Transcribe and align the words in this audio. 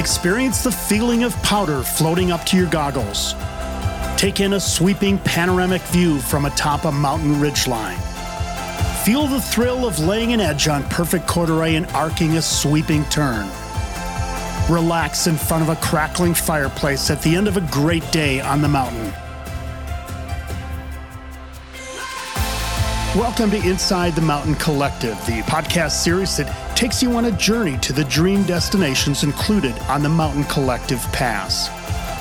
Experience 0.00 0.64
the 0.64 0.72
feeling 0.72 1.24
of 1.24 1.36
powder 1.42 1.82
floating 1.82 2.32
up 2.32 2.46
to 2.46 2.56
your 2.56 2.70
goggles. 2.70 3.34
Take 4.16 4.40
in 4.40 4.54
a 4.54 4.60
sweeping 4.60 5.18
panoramic 5.18 5.82
view 5.82 6.20
from 6.20 6.46
atop 6.46 6.86
a 6.86 6.90
mountain 6.90 7.34
ridgeline. 7.34 7.98
Feel 9.04 9.26
the 9.26 9.42
thrill 9.42 9.86
of 9.86 9.98
laying 9.98 10.32
an 10.32 10.40
edge 10.40 10.68
on 10.68 10.84
perfect 10.84 11.26
corduroy 11.26 11.74
and 11.74 11.86
arcing 11.88 12.38
a 12.38 12.42
sweeping 12.42 13.04
turn. 13.10 13.46
Relax 14.70 15.26
in 15.26 15.36
front 15.36 15.62
of 15.62 15.68
a 15.68 15.76
crackling 15.82 16.32
fireplace 16.32 17.10
at 17.10 17.20
the 17.20 17.36
end 17.36 17.46
of 17.46 17.58
a 17.58 17.68
great 17.70 18.10
day 18.10 18.40
on 18.40 18.62
the 18.62 18.68
mountain. 18.68 19.12
Welcome 23.16 23.50
to 23.50 23.56
Inside 23.68 24.14
the 24.14 24.20
Mountain 24.20 24.54
Collective, 24.54 25.16
the 25.26 25.42
podcast 25.42 26.00
series 26.00 26.36
that 26.36 26.76
takes 26.76 27.02
you 27.02 27.16
on 27.16 27.24
a 27.24 27.32
journey 27.32 27.76
to 27.78 27.92
the 27.92 28.04
dream 28.04 28.44
destinations 28.44 29.24
included 29.24 29.76
on 29.88 30.04
the 30.04 30.08
Mountain 30.08 30.44
Collective 30.44 31.00
Pass. 31.12 31.68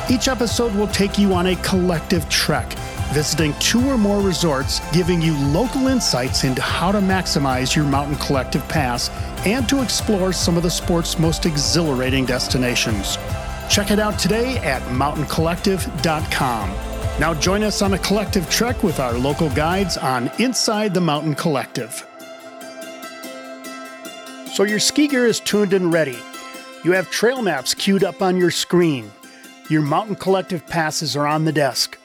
Each 0.10 0.28
episode 0.28 0.74
will 0.74 0.88
take 0.88 1.20
you 1.20 1.36
on 1.36 1.46
a 1.46 1.56
collective 1.58 2.28
trek, 2.28 2.74
visiting 3.14 3.54
two 3.60 3.88
or 3.88 4.00
more 4.00 4.20
resorts, 4.20 4.80
giving 4.92 5.22
you 5.22 5.38
local 5.50 5.90
insights 5.90 6.44
into 6.44 6.64
how 6.64 6.92
to 6.92 6.98
maximize 6.98 7.76
your 7.76 7.86
Mountain 7.86 8.18
Collective 8.18 8.68
Pass 8.68 9.12
and 9.46 9.70
to 9.70 9.84
explore 9.84 10.34
some 10.34 10.58
of 10.58 10.64
the 10.64 10.72
sport's 10.72 11.20
most 11.20 11.46
exhilarating 11.46 12.26
destinations. 12.26 13.18
Check 13.70 13.92
it 13.92 14.00
out 14.00 14.18
today 14.18 14.58
at 14.58 14.82
mountaincollective.com. 14.86 16.89
Now 17.20 17.34
join 17.34 17.64
us 17.64 17.82
on 17.82 17.94
a 17.96 18.00
collective 18.00 18.50
trek 18.50 18.82
with 18.82 19.02
our 19.02 19.12
local 19.12 19.50
guides 19.50 19.98
on 19.98 20.32
Inside 20.40 20.94
the 20.94 21.02
Mountain 21.02 21.36
Collective. 21.36 22.08
So 24.54 24.64
your 24.64 24.80
ski 24.80 25.10
gear 25.10 25.28
is 25.28 25.42
tuned 25.42 25.74
and 25.74 25.92
ready. 25.92 26.18
You 26.86 26.94
have 26.94 27.12
trail 27.12 27.42
maps 27.42 27.74
queued 27.74 28.06
up 28.06 28.22
on 28.22 28.38
your 28.38 28.52
screen. 28.52 29.12
Your 29.70 29.82
Mountain 29.82 30.16
Collective 30.16 30.66
passes 30.66 31.18
are 31.18 31.28
on 31.28 31.44
the 31.44 31.52
desk. 31.52 31.98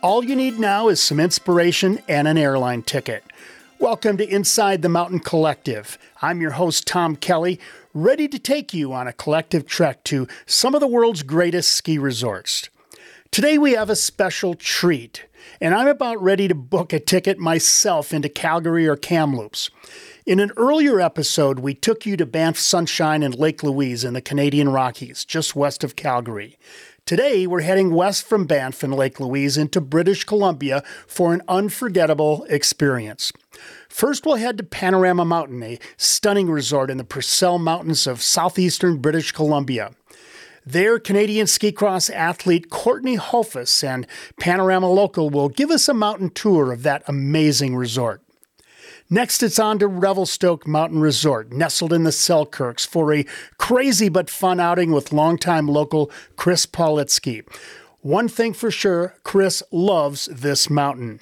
All 0.00 0.24
you 0.24 0.34
need 0.34 0.58
now 0.58 0.88
is 0.88 1.02
some 1.02 1.20
inspiration 1.20 1.98
and 2.08 2.26
an 2.26 2.38
airline 2.38 2.82
ticket. 2.82 3.24
Welcome 3.78 4.16
to 4.16 4.26
Inside 4.26 4.80
the 4.80 4.88
Mountain 4.88 5.20
Collective. 5.20 5.98
I'm 6.22 6.40
your 6.40 6.52
host, 6.52 6.86
Tom 6.86 7.16
Kelly, 7.16 7.60
ready 7.92 8.26
to 8.26 8.38
take 8.38 8.72
you 8.72 8.94
on 8.94 9.06
a 9.06 9.12
collective 9.12 9.66
trek 9.66 10.02
to 10.04 10.26
some 10.46 10.74
of 10.74 10.80
the 10.80 10.86
world's 10.86 11.22
greatest 11.22 11.74
ski 11.74 11.98
resorts. 11.98 12.70
Today 13.32 13.56
we 13.56 13.72
have 13.72 13.88
a 13.88 13.96
special 13.96 14.52
treat, 14.52 15.24
and 15.58 15.74
I'm 15.74 15.88
about 15.88 16.22
ready 16.22 16.48
to 16.48 16.54
book 16.54 16.92
a 16.92 17.00
ticket 17.00 17.38
myself 17.38 18.12
into 18.12 18.28
Calgary 18.28 18.86
or 18.86 18.94
Kamloops. 18.94 19.70
In 20.26 20.38
an 20.38 20.50
earlier 20.58 21.00
episode, 21.00 21.60
we 21.60 21.72
took 21.72 22.04
you 22.04 22.18
to 22.18 22.26
Banff 22.26 22.58
Sunshine 22.58 23.22
and 23.22 23.34
Lake 23.34 23.62
Louise 23.62 24.04
in 24.04 24.12
the 24.12 24.20
Canadian 24.20 24.68
Rockies, 24.68 25.24
just 25.24 25.56
west 25.56 25.82
of 25.82 25.96
Calgary. 25.96 26.58
Today, 27.06 27.46
we're 27.46 27.62
heading 27.62 27.94
west 27.94 28.26
from 28.26 28.44
Banff 28.44 28.82
and 28.82 28.94
Lake 28.94 29.18
Louise 29.18 29.56
into 29.56 29.80
British 29.80 30.24
Columbia 30.24 30.82
for 31.06 31.32
an 31.32 31.40
unforgettable 31.48 32.44
experience. 32.50 33.32
First, 33.88 34.26
we'll 34.26 34.36
head 34.36 34.58
to 34.58 34.62
Panorama 34.62 35.24
Mountain, 35.24 35.62
a 35.62 35.78
stunning 35.96 36.50
resort 36.50 36.90
in 36.90 36.98
the 36.98 37.02
Purcell 37.02 37.58
Mountains 37.58 38.06
of 38.06 38.20
southeastern 38.20 38.98
British 38.98 39.32
Columbia. 39.32 39.92
There, 40.64 41.00
Canadian 41.00 41.48
ski 41.48 41.72
cross 41.72 42.08
athlete 42.08 42.70
Courtney 42.70 43.16
Hoffos 43.16 43.82
and 43.82 44.06
Panorama 44.38 44.88
Local 44.88 45.28
will 45.28 45.48
give 45.48 45.72
us 45.72 45.88
a 45.88 45.94
mountain 45.94 46.30
tour 46.30 46.70
of 46.70 46.84
that 46.84 47.02
amazing 47.08 47.74
resort. 47.74 48.22
Next, 49.10 49.42
it's 49.42 49.58
on 49.58 49.80
to 49.80 49.88
Revelstoke 49.88 50.64
Mountain 50.64 51.00
Resort, 51.00 51.52
nestled 51.52 51.92
in 51.92 52.04
the 52.04 52.10
Selkirks, 52.10 52.86
for 52.86 53.12
a 53.12 53.26
crazy 53.58 54.08
but 54.08 54.30
fun 54.30 54.60
outing 54.60 54.92
with 54.92 55.12
longtime 55.12 55.66
local 55.66 56.12
Chris 56.36 56.64
Paulitsky. 56.64 57.44
One 58.00 58.28
thing 58.28 58.52
for 58.52 58.70
sure, 58.70 59.16
Chris 59.24 59.64
loves 59.72 60.26
this 60.26 60.70
mountain. 60.70 61.18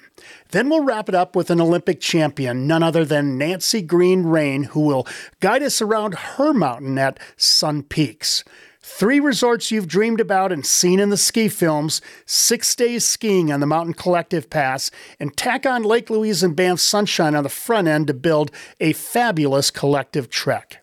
Then 0.51 0.69
we'll 0.69 0.85
wrap 0.85 1.09
it 1.09 1.15
up 1.15 1.35
with 1.35 1.51
an 1.51 1.63
Olympic 1.63 2.01
champion, 2.01 2.67
none 2.67 2.83
other 2.83 3.07
than 3.07 3.39
Nancy 3.39 3.81
Greene 3.81 4.25
Raine, 4.25 4.65
who 4.65 4.81
will 4.81 5.07
guide 5.41 5.63
us 5.63 5.81
around 5.81 6.15
her 6.15 6.53
mountain 6.53 6.99
at 6.99 7.19
Sun 7.39 7.85
Peaks. 7.85 8.45
Three 8.83 9.21
resorts 9.21 9.71
you've 9.71 9.89
dreamed 9.89 10.21
about 10.21 10.53
and 10.53 10.65
seen 10.65 11.01
in 11.01 11.11
the 11.11 11.19
ski 11.19 11.49
films, 11.49 12.01
six 12.25 12.75
days 12.75 13.05
skiing 13.05 13.53
on 13.53 13.61
the 13.61 13.67
Mountain 13.67 13.93
Collective 13.95 14.49
Pass, 14.49 14.91
and 15.19 15.37
tack 15.37 15.67
on 15.67 15.83
Lake 15.83 16.09
Louise 16.09 16.43
and 16.43 16.57
Banff 16.57 16.81
Sunshine 16.81 17.35
on 17.35 17.43
the 17.43 17.51
front 17.51 17.89
end 17.89 18.07
to 18.07 18.15
build 18.15 18.51
a 18.81 18.95
fabulous 18.95 19.71
collective 19.71 20.31
trek. 20.31 20.83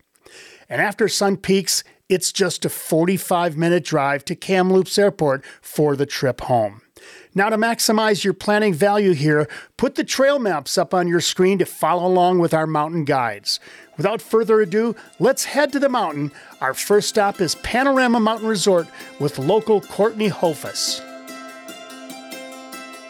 And 0.69 0.79
after 0.79 1.07
Sun 1.07 1.37
Peaks, 1.37 1.83
it's 2.07 2.31
just 2.31 2.65
a 2.65 2.69
45 2.69 3.57
minute 3.57 3.83
drive 3.83 4.23
to 4.25 4.35
Kamloops 4.35 4.99
Airport 4.99 5.43
for 5.61 5.95
the 5.95 6.05
trip 6.05 6.41
home. 6.41 6.81
Now, 7.33 7.49
to 7.49 7.57
maximize 7.57 8.23
your 8.23 8.33
planning 8.33 8.73
value 8.73 9.13
here, 9.13 9.47
put 9.77 9.95
the 9.95 10.03
trail 10.03 10.39
maps 10.39 10.77
up 10.77 10.93
on 10.93 11.07
your 11.07 11.21
screen 11.21 11.59
to 11.59 11.65
follow 11.65 12.07
along 12.07 12.39
with 12.39 12.53
our 12.53 12.65
mountain 12.65 13.05
guides. 13.05 13.59
Without 13.97 14.21
further 14.21 14.61
ado, 14.61 14.95
let's 15.19 15.43
head 15.43 15.73
to 15.73 15.79
the 15.79 15.89
mountain. 15.89 16.31
Our 16.61 16.73
first 16.75 17.09
stop 17.09 17.41
is 17.41 17.55
Panorama 17.55 18.19
Mountain 18.19 18.47
Resort 18.47 18.87
with 19.19 19.39
local 19.39 19.81
Courtney 19.81 20.29
Hoffos. 20.29 21.03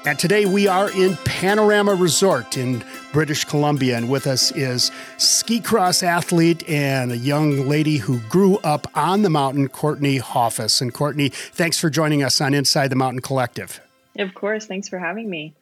And 0.05 0.17
today 0.17 0.45
we 0.45 0.67
are 0.67 0.89
in 0.91 1.17
Panorama 1.25 1.93
Resort 1.93 2.55
in 2.55 2.81
British 3.11 3.43
Columbia, 3.43 3.97
and 3.97 4.09
with 4.09 4.25
us 4.25 4.51
is 4.53 4.89
ski 5.17 5.59
cross 5.59 6.01
athlete 6.01 6.67
and 6.69 7.11
a 7.11 7.17
young 7.17 7.67
lady 7.67 7.97
who 7.97 8.19
grew 8.29 8.55
up 8.59 8.89
on 8.95 9.23
the 9.23 9.29
mountain, 9.29 9.67
Courtney 9.67 10.19
Hoffos. 10.19 10.81
And 10.81 10.93
Courtney, 10.93 11.27
thanks 11.27 11.77
for 11.77 11.89
joining 11.89 12.23
us 12.23 12.39
on 12.39 12.53
Inside 12.53 12.87
the 12.87 12.95
Mountain 12.95 13.21
Collective. 13.21 13.81
Of 14.17 14.33
course, 14.33 14.65
thanks 14.65 14.87
for 14.87 14.97
having 14.97 15.29
me. 15.29 15.53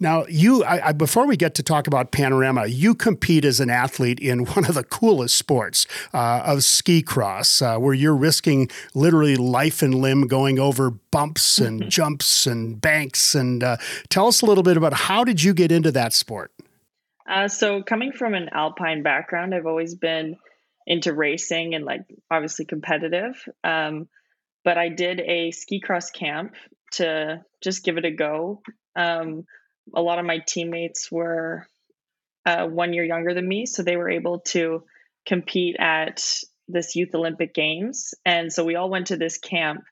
Now, 0.00 0.26
you, 0.26 0.64
I, 0.64 0.88
I, 0.88 0.92
before 0.92 1.26
we 1.26 1.36
get 1.36 1.54
to 1.56 1.62
talk 1.62 1.86
about 1.86 2.10
panorama, 2.10 2.66
you 2.66 2.94
compete 2.94 3.44
as 3.44 3.60
an 3.60 3.70
athlete 3.70 4.20
in 4.20 4.44
one 4.46 4.64
of 4.64 4.74
the 4.74 4.84
coolest 4.84 5.36
sports 5.36 5.86
uh, 6.12 6.42
of 6.44 6.64
ski 6.64 7.02
cross, 7.02 7.62
uh, 7.62 7.78
where 7.78 7.94
you're 7.94 8.16
risking 8.16 8.70
literally 8.94 9.36
life 9.36 9.82
and 9.82 9.94
limb 9.94 10.26
going 10.26 10.58
over 10.58 10.90
bumps 10.90 11.58
and 11.58 11.88
jumps 11.90 12.46
and 12.46 12.80
banks. 12.80 13.34
And 13.34 13.62
uh, 13.62 13.76
tell 14.08 14.26
us 14.26 14.42
a 14.42 14.46
little 14.46 14.64
bit 14.64 14.76
about 14.76 14.92
how 14.92 15.24
did 15.24 15.42
you 15.42 15.54
get 15.54 15.72
into 15.72 15.92
that 15.92 16.12
sport? 16.12 16.52
Uh, 17.28 17.48
so, 17.48 17.82
coming 17.82 18.12
from 18.12 18.34
an 18.34 18.48
alpine 18.52 19.02
background, 19.02 19.54
I've 19.54 19.66
always 19.66 19.94
been 19.94 20.36
into 20.86 21.12
racing 21.12 21.74
and 21.74 21.84
like 21.84 22.00
obviously 22.30 22.64
competitive. 22.64 23.46
Um, 23.62 24.08
but 24.64 24.78
I 24.78 24.88
did 24.88 25.20
a 25.20 25.50
ski 25.50 25.80
cross 25.80 26.10
camp 26.10 26.54
to 26.92 27.44
just 27.62 27.84
give 27.84 27.98
it 27.98 28.04
a 28.04 28.10
go. 28.10 28.62
Um, 28.96 29.44
a 29.94 30.02
lot 30.02 30.18
of 30.18 30.26
my 30.26 30.38
teammates 30.46 31.10
were 31.10 31.66
uh, 32.46 32.66
one 32.66 32.92
year 32.92 33.04
younger 33.04 33.34
than 33.34 33.46
me, 33.46 33.66
so 33.66 33.82
they 33.82 33.96
were 33.96 34.10
able 34.10 34.40
to 34.40 34.84
compete 35.26 35.76
at 35.78 36.24
this 36.68 36.96
Youth 36.96 37.14
Olympic 37.14 37.54
Games. 37.54 38.14
And 38.24 38.52
so 38.52 38.64
we 38.64 38.76
all 38.76 38.90
went 38.90 39.08
to 39.08 39.16
this 39.16 39.38
camp, 39.38 39.82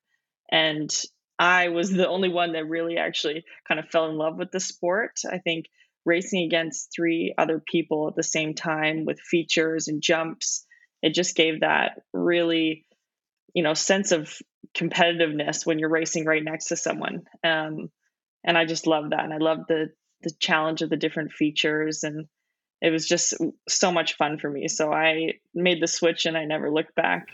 and 0.51 0.91
I 1.39 1.69
was 1.69 1.91
the 1.91 2.09
only 2.09 2.29
one 2.29 2.53
that 2.53 2.69
really 2.69 2.97
actually 2.97 3.45
kind 3.69 3.79
of 3.79 3.89
fell 3.91 4.09
in 4.09 4.17
love 4.17 4.37
with 4.37 4.51
the 4.51 4.61
sport. 4.61 5.13
I 5.31 5.39
think 5.39 5.67
racing 6.05 6.45
against 6.45 6.91
three 6.95 7.35
other 7.37 7.63
people 7.67 8.09
at 8.09 8.15
the 8.15 8.23
same 8.23 8.55
time 8.55 9.05
with 9.05 9.21
features 9.21 9.89
and 9.89 10.01
jumps, 10.01 10.65
it 11.03 11.15
just 11.15 11.37
gave 11.37 11.61
that 11.61 12.01
really, 12.13 12.87
you 13.53 13.63
know, 13.63 13.75
sense 13.75 14.13
of 14.13 14.33
competitiveness 14.75 15.67
when 15.67 15.79
you're 15.79 15.91
racing 15.91 16.25
right 16.25 16.43
next 16.43 16.67
to 16.67 16.77
someone. 16.77 17.25
Um, 17.45 17.91
and 18.47 18.57
I 18.57 18.65
just 18.65 18.87
love 18.87 19.11
that. 19.11 19.25
And 19.25 19.35
I 19.35 19.39
love 19.39 19.67
the 19.69 19.91
the 20.23 20.31
challenge 20.39 20.81
of 20.81 20.89
the 20.89 20.97
different 20.97 21.33
features 21.33 22.03
and 22.03 22.27
it 22.81 22.91
was 22.91 23.07
just 23.07 23.35
so 23.69 23.93
much 23.93 24.17
fun 24.17 24.39
for 24.39 24.51
me. 24.51 24.69
So 24.69 24.93
I 24.93 25.35
made 25.55 25.83
the 25.83 25.87
switch 25.87 26.27
and 26.27 26.37
I 26.37 26.45
never 26.45 26.71
looked 26.71 26.95
back. 26.95 27.29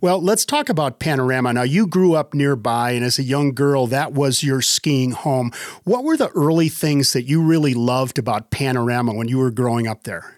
Well, 0.00 0.20
let's 0.20 0.44
talk 0.44 0.68
about 0.68 0.98
Panorama. 0.98 1.54
Now, 1.54 1.62
you 1.62 1.86
grew 1.86 2.14
up 2.14 2.34
nearby, 2.34 2.90
and 2.90 3.02
as 3.02 3.18
a 3.18 3.22
young 3.22 3.54
girl, 3.54 3.86
that 3.86 4.12
was 4.12 4.42
your 4.42 4.60
skiing 4.60 5.12
home. 5.12 5.52
What 5.84 6.04
were 6.04 6.18
the 6.18 6.28
early 6.30 6.68
things 6.68 7.14
that 7.14 7.22
you 7.22 7.42
really 7.42 7.72
loved 7.72 8.18
about 8.18 8.50
Panorama 8.50 9.14
when 9.14 9.28
you 9.28 9.38
were 9.38 9.50
growing 9.50 9.86
up 9.86 10.04
there? 10.04 10.36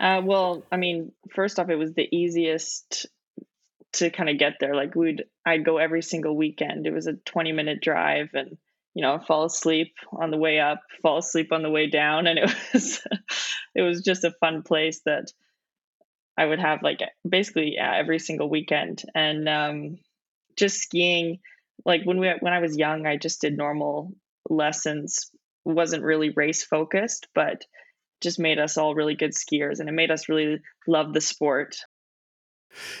Uh, 0.00 0.22
well, 0.24 0.62
I 0.70 0.76
mean, 0.76 1.10
first 1.34 1.58
off, 1.58 1.70
it 1.70 1.74
was 1.74 1.94
the 1.94 2.08
easiest 2.14 3.06
to 3.94 4.10
kind 4.10 4.28
of 4.28 4.38
get 4.38 4.58
there. 4.60 4.76
Like 4.76 4.94
we'd, 4.94 5.24
I'd 5.44 5.64
go 5.64 5.78
every 5.78 6.02
single 6.02 6.36
weekend. 6.36 6.86
It 6.86 6.92
was 6.92 7.08
a 7.08 7.14
20 7.14 7.50
minute 7.50 7.80
drive, 7.80 8.30
and 8.34 8.58
you 8.98 9.02
know 9.02 9.20
fall 9.28 9.44
asleep 9.44 9.94
on 10.10 10.32
the 10.32 10.36
way 10.36 10.58
up 10.58 10.80
fall 11.02 11.18
asleep 11.18 11.52
on 11.52 11.62
the 11.62 11.70
way 11.70 11.86
down. 11.86 12.26
And 12.26 12.36
it 12.36 12.52
was 12.74 13.00
it 13.76 13.82
was 13.82 14.02
just 14.02 14.24
a 14.24 14.34
fun 14.40 14.64
place 14.64 15.02
that 15.06 15.30
i 16.36 16.44
would 16.44 16.58
have 16.58 16.82
like 16.82 16.98
basically 17.26 17.74
yeah, 17.76 17.94
every 17.94 18.18
single 18.18 18.50
weekend. 18.50 19.04
And 19.14 19.48
um, 19.48 19.98
just 20.56 20.80
skiing 20.80 21.38
like 21.84 22.02
when 22.02 22.18
we 22.18 22.28
when 22.40 22.52
i 22.52 22.58
was 22.58 22.76
young 22.76 23.06
i 23.06 23.16
just 23.16 23.40
did 23.40 23.56
normal 23.56 24.14
lessons. 24.50 25.30
Wasn't 25.64 26.02
really 26.02 26.30
race 26.30 26.64
focused 26.64 27.28
but 27.36 27.64
just 28.20 28.40
made 28.40 28.58
us 28.58 28.76
all 28.76 28.96
really 28.96 29.14
good 29.14 29.30
skiers 29.30 29.78
and 29.78 29.88
it 29.88 29.92
made 29.92 30.10
us 30.10 30.28
really 30.28 30.58
love 30.88 31.14
the 31.14 31.20
sport 31.20 31.76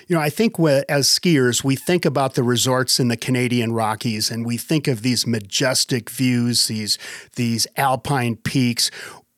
You 0.06 0.16
know, 0.16 0.22
I 0.22 0.30
think 0.30 0.58
as 0.88 1.08
skiers, 1.08 1.62
we 1.62 1.76
think 1.76 2.04
about 2.04 2.34
the 2.34 2.42
resorts 2.42 2.98
in 2.98 3.08
the 3.08 3.16
Canadian 3.16 3.72
Rockies 3.72 4.30
and 4.30 4.44
we 4.44 4.56
think 4.56 4.88
of 4.88 5.02
these 5.02 5.26
majestic 5.26 6.10
views, 6.10 6.66
these, 6.66 6.98
these 7.36 7.66
alpine 7.76 8.36
peaks. 8.36 8.90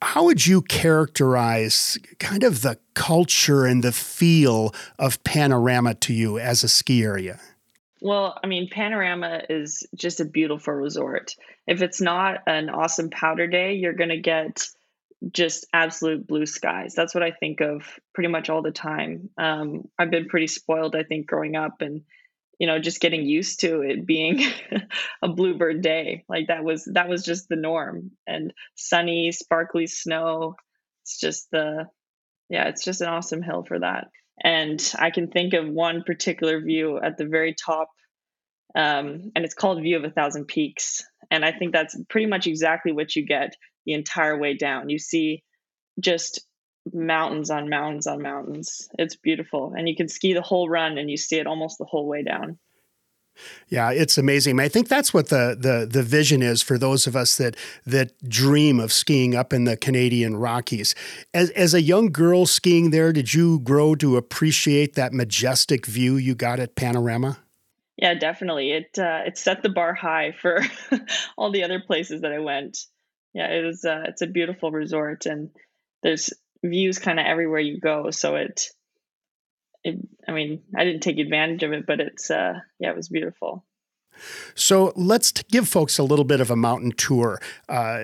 How 0.03 0.25
would 0.25 0.47
you 0.47 0.63
characterize 0.63 1.99
kind 2.19 2.43
of 2.43 2.63
the 2.63 2.79
culture 2.95 3.67
and 3.67 3.85
the 3.85 3.93
feel 3.93 4.75
of 4.99 5.23
Panorama 5.25 5.95
to 5.95 6.15
you 6.15 6.39
as 6.39 6.65
a 6.65 6.69
ski 6.69 7.03
area? 7.03 7.39
Well, 8.01 8.39
I 8.43 8.47
mean, 8.47 8.69
Panorama 8.71 9.43
is 9.51 9.87
just 9.95 10.21
a 10.21 10.25
beautiful 10.25 10.73
resort. 10.73 11.35
If 11.67 11.83
it's 11.83 12.01
not 12.01 12.39
an 12.47 12.71
awesome 12.71 13.11
powder 13.11 13.47
day, 13.47 13.75
you're 13.75 13.93
going 13.93 14.11
to 14.11 14.21
get 14.21 14.67
just 15.33 15.67
absolute 15.73 16.27
blue 16.27 16.47
skies. 16.47 16.95
That's 16.95 17.15
what 17.15 17.23
I 17.23 17.31
think 17.31 17.61
of 17.61 17.83
pretty 18.15 18.29
much 18.29 18.49
all 18.49 18.63
the 18.63 18.71
time. 18.71 19.31
Um, 19.37 19.89
I've 19.99 20.11
been 20.11 20.29
pretty 20.29 20.47
spoiled, 20.47 20.97
I 20.97 21.03
think, 21.03 21.27
growing 21.27 21.57
up 21.57 21.81
and 21.81 22.03
you 22.59 22.67
know 22.67 22.79
just 22.79 23.01
getting 23.01 23.25
used 23.25 23.61
to 23.61 23.81
it 23.81 24.07
being 24.07 24.43
a 25.23 25.29
bluebird 25.29 25.83
day. 25.83 26.25
Like 26.29 26.49
that 26.49 26.65
was 26.65 26.89
that 26.93 27.09
was 27.09 27.25
just 27.25 27.49
the 27.49 27.57
norm. 27.57 28.13
And 28.27 28.53
sunny 28.77 29.33
sparkly 29.33 29.87
snow 29.87 30.57
it's 31.03 31.19
just 31.19 31.51
the 31.51 31.87
yeah 32.49 32.69
it's 32.69 32.85
just 32.85 33.01
an 33.01 33.09
awesome 33.09 33.43
hill 33.43 33.65
for 33.67 33.79
that. 33.81 34.09
And 34.43 34.81
i 34.99 35.11
can 35.11 35.29
think 35.29 35.55
of 35.55 35.69
one 35.69 36.03
particular 36.05 36.61
view 36.61 36.99
at 36.99 37.19
the 37.19 37.27
very 37.27 37.55
top 37.55 37.91
um, 38.75 39.33
and 39.35 39.45
it's 39.45 39.55
called 39.55 39.83
view 39.83 39.97
of 39.97 40.05
a 40.05 40.11
thousand 40.11 40.47
peaks. 40.47 41.03
And 41.31 41.45
i 41.45 41.53
think 41.53 41.73
that's 41.73 41.97
pretty 42.09 42.27
much 42.27 42.47
exactly 42.47 42.93
what 42.93 43.17
you 43.17 43.25
get 43.25 43.57
the 43.91 43.95
entire 43.95 44.39
way 44.39 44.55
down. 44.55 44.89
You 44.89 45.01
see 45.01 45.43
just 45.99 46.47
mountains 46.93 47.51
on 47.51 47.69
mountains 47.69 48.07
on 48.07 48.23
mountains. 48.23 48.89
It's 48.99 49.17
beautiful. 49.17 49.75
And 49.77 49.89
you 49.89 49.97
can 49.97 50.09
ski 50.09 50.33
the 50.33 50.43
whole 50.43 50.69
run 50.69 50.97
and 50.97 51.11
you 51.11 51.17
see 51.17 51.39
it 51.39 51.47
almost 51.47 51.79
the 51.79 51.85
whole 51.85 52.07
way 52.07 52.23
down. 52.23 52.59
Yeah, 53.69 53.91
it's 53.91 54.17
amazing. 54.17 54.61
I 54.61 54.69
think 54.69 54.89
that's 54.89 55.15
what 55.15 55.29
the, 55.29 55.57
the 55.59 55.89
the 55.91 56.03
vision 56.03 56.43
is 56.43 56.63
for 56.63 56.77
those 56.77 57.07
of 57.07 57.17
us 57.17 57.37
that 57.39 57.57
that 57.87 58.13
dream 58.29 58.79
of 58.79 58.93
skiing 58.93 59.35
up 59.35 59.53
in 59.53 59.65
the 59.65 59.77
Canadian 59.77 60.37
Rockies. 60.37 60.95
As 61.33 61.51
as 61.51 61.73
a 61.73 61.81
young 61.81 62.13
girl 62.13 62.45
skiing 62.45 62.91
there, 62.91 63.13
did 63.13 63.33
you 63.33 63.61
grow 63.61 63.95
to 63.95 64.17
appreciate 64.17 64.95
that 64.95 65.13
majestic 65.13 65.87
view 65.87 66.17
you 66.17 66.35
got 66.35 66.61
at 66.61 66.77
Panorama? 66.77 67.39
Yeah, 67.97 68.15
definitely. 68.15 68.73
It 68.73 68.99
uh, 68.99 69.23
it 69.27 69.39
set 69.39 69.63
the 69.63 69.71
bar 69.71 69.95
high 69.95 70.33
for 70.33 70.61
all 71.39 71.51
the 71.51 71.65
other 71.65 71.81
places 71.81 72.21
that 72.21 72.33
I 72.33 72.41
went 72.41 72.77
yeah, 73.35 73.47
it 73.47 73.65
is. 73.65 73.85
Uh, 73.85 74.05
it's 74.09 74.23
a 74.23 74.27
beautiful 74.27 74.71
resort, 74.71 75.27
and 75.27 75.51
there's 76.03 76.31
views 76.65 76.99
kind 76.99 77.19
of 77.21 77.27
everywhere 77.27 77.61
you 77.61 77.81
go. 77.81 78.11
So 78.11 78.37
it, 78.37 78.69
it, 79.85 79.97
I 80.29 80.33
mean, 80.33 80.63
I 80.77 80.85
didn't 80.85 81.03
take 81.03 81.19
advantage 81.19 81.63
of 81.63 81.73
it, 81.73 81.87
but 81.87 82.01
it's, 82.01 82.31
uh, 82.31 82.55
yeah, 82.79 82.91
it 82.91 82.97
was 82.97 83.09
beautiful. 83.09 83.65
So 84.55 84.93
let's 84.97 85.33
give 85.51 85.69
folks 85.69 85.99
a 85.99 86.03
little 86.03 86.25
bit 86.25 86.41
of 86.41 86.51
a 86.51 86.57
mountain 86.57 86.93
tour. 86.93 87.41
Uh, 87.69 88.01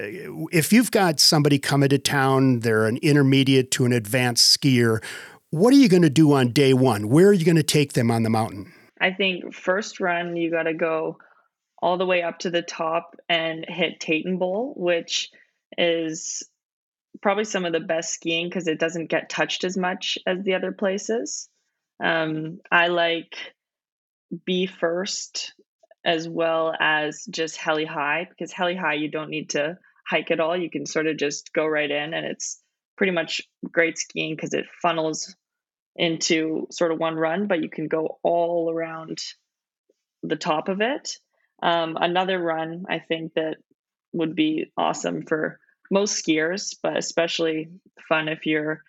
if 0.52 0.72
you've 0.72 0.90
got 0.90 1.20
somebody 1.20 1.58
coming 1.58 1.90
to 1.90 1.98
town, 1.98 2.60
they're 2.60 2.86
an 2.86 2.96
intermediate 2.98 3.70
to 3.72 3.84
an 3.84 3.92
advanced 3.92 4.58
skier. 4.58 5.02
What 5.50 5.74
are 5.74 5.76
you 5.76 5.88
going 5.88 6.02
to 6.02 6.10
do 6.10 6.32
on 6.32 6.52
day 6.52 6.72
one? 6.72 7.08
Where 7.08 7.28
are 7.28 7.32
you 7.32 7.44
going 7.44 7.56
to 7.56 7.62
take 7.62 7.92
them 7.92 8.10
on 8.10 8.22
the 8.22 8.30
mountain? 8.30 8.72
I 9.00 9.10
think 9.10 9.54
first 9.54 10.00
run, 10.00 10.36
you 10.36 10.50
got 10.50 10.62
to 10.62 10.74
go 10.74 11.18
all 11.86 11.98
the 11.98 12.04
way 12.04 12.20
up 12.24 12.40
to 12.40 12.50
the 12.50 12.62
top 12.62 13.14
and 13.28 13.64
hit 13.68 14.00
Taynton 14.00 14.38
Bowl, 14.38 14.74
which 14.76 15.30
is 15.78 16.42
probably 17.22 17.44
some 17.44 17.64
of 17.64 17.72
the 17.72 17.78
best 17.78 18.12
skiing 18.12 18.48
because 18.48 18.66
it 18.66 18.80
doesn't 18.80 19.06
get 19.06 19.30
touched 19.30 19.62
as 19.62 19.76
much 19.76 20.18
as 20.26 20.42
the 20.42 20.54
other 20.54 20.72
places. 20.72 21.48
Um, 22.02 22.58
I 22.72 22.88
like 22.88 23.36
Be 24.44 24.66
First 24.66 25.54
as 26.04 26.28
well 26.28 26.74
as 26.80 27.24
just 27.30 27.56
Helly 27.56 27.84
High 27.84 28.26
because 28.28 28.50
Helly 28.50 28.74
High 28.74 28.94
you 28.94 29.08
don't 29.08 29.30
need 29.30 29.50
to 29.50 29.78
hike 30.04 30.32
at 30.32 30.40
all. 30.40 30.56
You 30.56 30.70
can 30.70 30.86
sort 30.86 31.06
of 31.06 31.16
just 31.16 31.52
go 31.52 31.64
right 31.64 31.88
in 31.88 32.14
and 32.14 32.26
it's 32.26 32.60
pretty 32.96 33.12
much 33.12 33.42
great 33.70 33.96
skiing 33.96 34.34
because 34.34 34.54
it 34.54 34.66
funnels 34.82 35.36
into 35.94 36.66
sort 36.72 36.90
of 36.90 36.98
one 36.98 37.14
run, 37.14 37.46
but 37.46 37.62
you 37.62 37.70
can 37.70 37.86
go 37.86 38.18
all 38.24 38.72
around 38.74 39.18
the 40.24 40.34
top 40.34 40.68
of 40.68 40.80
it. 40.80 41.16
Um, 41.62 41.96
another 42.00 42.38
run, 42.38 42.84
I 42.88 42.98
think 42.98 43.34
that 43.34 43.56
would 44.12 44.34
be 44.34 44.72
awesome 44.76 45.22
for 45.22 45.58
most 45.90 46.24
skiers, 46.24 46.76
but 46.82 46.96
especially 46.96 47.68
fun 48.08 48.28
if 48.28 48.46
you're 48.46 48.82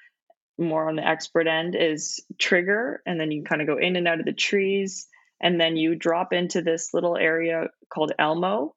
more 0.58 0.90
on 0.90 0.96
the 0.96 1.08
expert 1.08 1.48
end, 1.48 1.76
is 1.76 2.20
Trigger. 2.40 3.02
And 3.06 3.20
then 3.20 3.32
you 3.32 3.44
kind 3.44 3.62
of 3.62 3.68
go 3.68 3.78
in 3.78 3.96
and 3.96 4.08
out 4.08 4.20
of 4.20 4.26
the 4.26 4.34
trees. 4.34 5.08
And 5.40 5.62
then 5.62 5.78
you 5.78 5.96
drop 5.96 6.34
into 6.34 6.62
this 6.62 6.94
little 6.94 7.16
area 7.16 7.68
called 7.94 8.12
Elmo. 8.18 8.76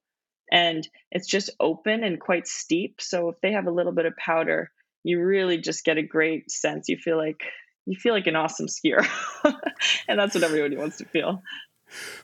And 0.52 0.86
it's 1.10 1.28
just 1.28 1.50
open 1.58 2.04
and 2.04 2.20
quite 2.20 2.46
steep. 2.46 3.00
So 3.00 3.30
if 3.30 3.40
they 3.40 3.52
have 3.52 3.66
a 3.66 3.72
little 3.72 3.92
bit 3.92 4.06
of 4.06 4.16
powder, 4.16 4.70
you 5.04 5.22
really 5.22 5.58
just 5.58 5.84
get 5.84 5.96
a 5.96 6.02
great 6.02 6.50
sense. 6.50 6.88
You 6.88 6.98
feel 6.98 7.16
like 7.16 7.40
you 7.86 7.98
feel 7.98 8.12
like 8.12 8.26
an 8.26 8.36
awesome 8.36 8.66
skier. 8.66 9.06
and 10.08 10.18
that's 10.18 10.34
what 10.34 10.44
everybody 10.44 10.76
wants 10.76 10.98
to 10.98 11.06
feel. 11.06 11.42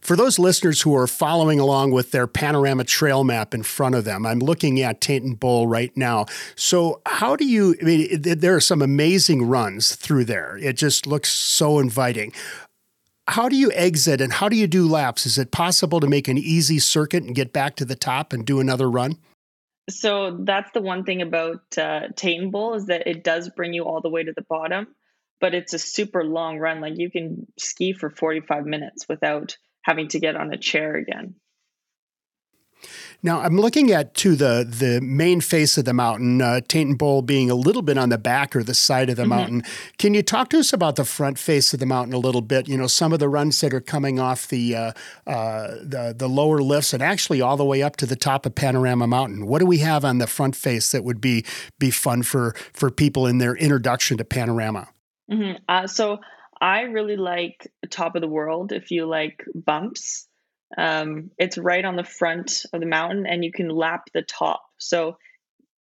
For 0.01 0.17
those 0.17 0.39
listeners 0.39 0.83
who 0.83 0.95
are 0.97 1.07
following 1.07 1.61
along 1.61 1.93
with 1.93 2.11
their 2.11 2.27
panorama 2.27 2.85
trail 2.85 3.25
map 3.25 3.55
in 3.55 3.63
front 3.63 3.95
of 3.95 4.05
them, 4.05 4.27
I'm 4.27 4.39
looking 4.39 4.81
at 4.81 5.01
Taynton 5.01 5.35
Bowl 5.35 5.67
right 5.67 5.95
now. 5.97 6.27
So, 6.55 7.01
how 7.07 7.37
do 7.37 7.47
you? 7.47 7.75
I 7.81 7.85
mean, 7.85 8.23
there 8.23 8.55
are 8.55 8.61
some 8.61 8.83
amazing 8.83 9.47
runs 9.47 9.95
through 9.95 10.27
there. 10.27 10.59
It 10.59 10.77
just 10.77 11.07
looks 11.07 11.31
so 11.31 11.79
inviting. 11.79 12.33
How 13.29 13.49
do 13.49 13.57
you 13.57 13.73
exit 13.73 14.21
and 14.21 14.33
how 14.33 14.49
do 14.49 14.57
you 14.57 14.69
do 14.69 14.87
laps? 14.87 15.27
Is 15.27 15.37
it 15.37 15.51
possible 15.51 15.99
to 15.99 16.07
make 16.07 16.29
an 16.29 16.39
easy 16.39 16.79
circuit 16.79 17.25
and 17.25 17.35
get 17.35 17.53
back 17.53 17.75
to 17.77 17.85
the 17.85 17.97
top 17.97 18.33
and 18.33 18.47
do 18.47 18.61
another 18.61 18.89
run? 18.89 19.19
So 19.89 20.37
that's 20.41 20.71
the 20.73 20.81
one 20.81 21.05
thing 21.05 21.23
about 21.23 21.63
uh, 21.79 22.09
Taynton 22.17 22.51
Bowl 22.51 22.75
is 22.75 22.87
that 22.87 23.07
it 23.07 23.23
does 23.23 23.49
bring 23.49 23.73
you 23.73 23.85
all 23.85 24.01
the 24.01 24.09
way 24.09 24.25
to 24.25 24.33
the 24.33 24.43
bottom 24.43 24.89
but 25.41 25.55
it's 25.55 25.75
a 25.75 25.79
super 25.79 26.25
long 26.25 26.59
run. 26.59 26.81
Like 26.81 26.99
you 26.99 27.11
can 27.11 27.47
ski 27.59 27.93
for 27.93 28.11
45 28.11 28.67
minutes 28.67 29.09
without 29.09 29.57
having 29.83 30.09
to 30.09 30.21
get 30.21 30.37
on 30.37 30.53
a 30.53 30.57
chair 30.57 30.97
again. 30.97 31.35
Now 33.23 33.41
I'm 33.41 33.57
looking 33.57 33.91
at 33.91 34.15
to 34.17 34.37
the 34.37 34.67
the 34.69 35.01
main 35.01 35.41
face 35.41 35.79
of 35.79 35.85
the 35.85 35.95
mountain, 35.95 36.43
uh, 36.43 36.61
Taynton 36.61 36.97
Bowl 36.97 37.23
being 37.23 37.51
a 37.51 37.55
little 37.55 37.83
bit 37.83 37.97
on 37.97 38.11
the 38.11 38.19
back 38.19 38.55
or 38.55 38.63
the 38.63 38.75
side 38.75 39.09
of 39.09 39.17
the 39.17 39.23
mm-hmm. 39.23 39.31
mountain. 39.31 39.63
Can 39.99 40.15
you 40.15 40.23
talk 40.23 40.51
to 40.51 40.59
us 40.59 40.73
about 40.73 40.97
the 40.97 41.05
front 41.05 41.39
face 41.39 41.73
of 41.73 41.81
the 41.81 41.87
mountain 41.87 42.15
a 42.15 42.19
little 42.19 42.43
bit? 42.43 42.69
You 42.69 42.77
know, 42.77 42.87
some 42.87 43.13
of 43.13 43.19
the 43.19 43.29
runs 43.29 43.61
that 43.63 43.73
are 43.73 43.81
coming 43.81 44.21
off 44.21 44.49
the 44.49 44.75
uh, 44.75 44.93
uh, 45.27 45.69
the 45.83 46.15
the 46.17 46.29
lower 46.29 46.61
lifts 46.61 46.93
and 46.93 47.03
actually 47.03 47.41
all 47.41 47.57
the 47.57 47.65
way 47.65 47.83
up 47.83 47.97
to 47.97 48.07
the 48.07 48.17
top 48.17 48.47
of 48.47 48.55
Panorama 48.55 49.07
Mountain. 49.07 49.47
What 49.47 49.61
do 49.61 49.67
we 49.67 49.79
have 49.79 50.05
on 50.05 50.19
the 50.19 50.27
front 50.27 50.55
face 50.55 50.93
that 50.93 51.03
would 51.03 51.21
be 51.21 51.45
be 51.79 51.91
fun 51.91 52.23
for 52.23 52.55
for 52.73 52.91
people 52.91 53.27
in 53.27 53.39
their 53.39 53.57
introduction 53.57 54.19
to 54.19 54.25
Panorama? 54.25 54.89
Mm-hmm. 55.31 55.57
Uh, 55.69 55.87
so 55.87 56.19
I 56.61 56.83
really 56.83 57.17
like 57.17 57.71
Top 57.91 58.15
of 58.15 58.23
the 58.23 58.29
World 58.29 58.73
if 58.73 58.91
you 58.91 59.07
like 59.07 59.45
bumps. 59.55 60.27
Um, 60.77 61.31
it's 61.39 61.59
right 61.59 61.85
on 61.85 61.97
the 61.97 62.05
front 62.05 62.65
of 62.73 62.81
the 62.81 62.87
mountain 62.87 63.27
and 63.27 63.45
you 63.45 63.53
can 63.53 63.69
lap 63.69 64.09
the 64.13 64.23
top. 64.23 64.63
So 64.79 65.17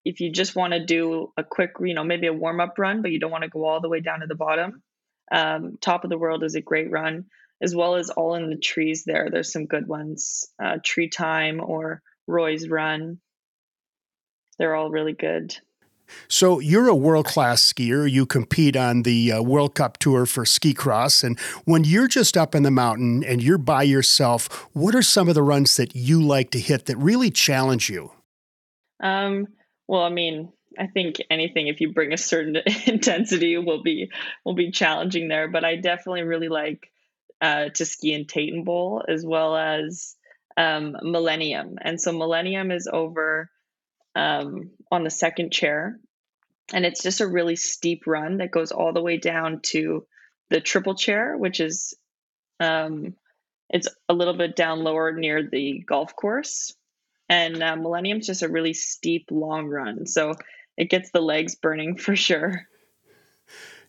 if 0.03 0.19
you 0.19 0.31
just 0.31 0.55
want 0.55 0.73
to 0.73 0.85
do 0.85 1.31
a 1.37 1.43
quick, 1.43 1.71
you 1.79 1.93
know, 1.93 2.03
maybe 2.03 2.27
a 2.27 2.33
warm 2.33 2.59
up 2.59 2.77
run, 2.77 3.01
but 3.01 3.11
you 3.11 3.19
don't 3.19 3.31
want 3.31 3.43
to 3.43 3.49
go 3.49 3.65
all 3.65 3.81
the 3.81 3.89
way 3.89 4.01
down 4.01 4.19
to 4.19 4.27
the 4.27 4.35
bottom, 4.35 4.83
um, 5.31 5.77
Top 5.81 6.03
of 6.03 6.09
the 6.09 6.17
World 6.17 6.43
is 6.43 6.55
a 6.55 6.61
great 6.61 6.91
run, 6.91 7.25
as 7.61 7.75
well 7.75 7.95
as 7.95 8.11
all 8.11 8.35
in 8.35 8.49
the 8.49 8.57
trees 8.57 9.03
there. 9.05 9.29
There's 9.31 9.51
some 9.51 9.65
good 9.65 9.87
ones 9.87 10.45
uh, 10.63 10.77
Tree 10.83 11.09
Time 11.09 11.59
or 11.59 12.03
Roy's 12.27 12.69
Run. 12.69 13.19
They're 14.59 14.75
all 14.75 14.91
really 14.91 15.13
good. 15.13 15.57
So 16.27 16.59
you're 16.59 16.87
a 16.87 16.95
world 16.95 17.25
class 17.25 17.61
skier. 17.61 18.09
You 18.09 18.25
compete 18.25 18.75
on 18.75 19.03
the 19.03 19.33
uh, 19.33 19.41
World 19.41 19.75
Cup 19.75 19.97
Tour 19.97 20.25
for 20.25 20.45
ski 20.45 20.73
cross. 20.73 21.23
And 21.23 21.39
when 21.65 21.83
you're 21.83 22.07
just 22.07 22.37
up 22.37 22.55
in 22.55 22.63
the 22.63 22.71
mountain 22.71 23.23
and 23.23 23.41
you're 23.41 23.57
by 23.57 23.83
yourself, 23.83 24.67
what 24.73 24.95
are 24.95 25.01
some 25.01 25.27
of 25.29 25.35
the 25.35 25.43
runs 25.43 25.77
that 25.77 25.95
you 25.95 26.21
like 26.21 26.51
to 26.51 26.59
hit 26.59 26.85
that 26.85 26.97
really 26.97 27.31
challenge 27.31 27.89
you? 27.89 28.11
Um, 29.01 29.47
well, 29.87 30.03
I 30.03 30.09
mean, 30.09 30.51
I 30.77 30.87
think 30.87 31.17
anything 31.29 31.67
if 31.67 31.81
you 31.81 31.93
bring 31.93 32.13
a 32.13 32.17
certain 32.17 32.57
intensity 32.85 33.57
will 33.57 33.83
be 33.83 34.11
will 34.43 34.55
be 34.55 34.71
challenging 34.71 35.27
there. 35.27 35.47
But 35.47 35.63
I 35.63 35.75
definitely 35.75 36.23
really 36.23 36.49
like 36.49 36.91
uh, 37.41 37.69
to 37.75 37.85
ski 37.85 38.13
in 38.13 38.25
Taynton 38.25 38.63
Bowl 38.63 39.03
as 39.07 39.25
well 39.25 39.55
as 39.55 40.15
um, 40.57 40.95
Millennium. 41.01 41.77
And 41.81 41.99
so 41.99 42.11
Millennium 42.11 42.71
is 42.71 42.89
over 42.91 43.49
um, 44.15 44.71
on 44.91 45.03
the 45.03 45.09
second 45.09 45.51
chair. 45.51 45.99
And 46.73 46.85
it's 46.85 47.03
just 47.03 47.21
a 47.21 47.27
really 47.27 47.55
steep 47.55 48.07
run 48.07 48.37
that 48.37 48.51
goes 48.51 48.71
all 48.71 48.93
the 48.93 49.01
way 49.01 49.17
down 49.17 49.59
to 49.65 50.05
the 50.49 50.61
triple 50.61 50.95
chair, 50.95 51.37
which 51.37 51.59
is 51.59 51.93
um, 52.59 53.15
it's 53.69 53.87
a 54.09 54.13
little 54.13 54.35
bit 54.35 54.55
down 54.55 54.83
lower 54.83 55.11
near 55.11 55.43
the 55.43 55.83
golf 55.87 56.15
course. 56.15 56.73
And 57.29 57.61
uh, 57.61 57.75
Millennium's 57.75 58.27
just 58.27 58.43
a 58.43 58.49
really 58.49 58.73
steep, 58.73 59.27
long 59.31 59.67
run. 59.67 60.05
So 60.05 60.33
it 60.77 60.89
gets 60.89 61.11
the 61.11 61.21
legs 61.21 61.55
burning 61.55 61.97
for 61.97 62.15
sure. 62.15 62.67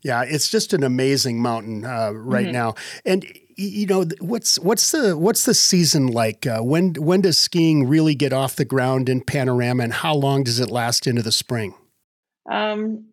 Yeah, 0.03 0.23
it's 0.23 0.51
just 0.51 0.73
an 0.73 0.85
amazing 0.85 1.41
mountain 1.41 1.85
uh, 1.85 2.13
right 2.13 2.45
mm-hmm. 2.45 2.53
now. 2.53 2.75
And 3.05 3.27
you 3.57 3.87
know 3.87 4.05
what's 4.21 4.59
what's 4.59 4.91
the 4.91 5.17
what's 5.17 5.45
the 5.45 5.55
season 5.55 6.09
like? 6.09 6.47
Uh, 6.47 6.61
when 6.61 6.95
when 6.95 7.23
does 7.23 7.39
skiing 7.39 7.89
really 7.89 8.15
get 8.15 8.33
off 8.33 8.57
the 8.57 8.65
ground 8.65 9.09
in 9.09 9.23
Panorama, 9.23 9.83
and 9.83 9.93
how 9.93 10.15
long 10.15 10.45
does 10.45 10.61
it 10.61 10.71
last 10.71 11.07
into 11.07 11.23
the 11.23 11.33
spring? 11.33 11.75
Um, 12.51 13.07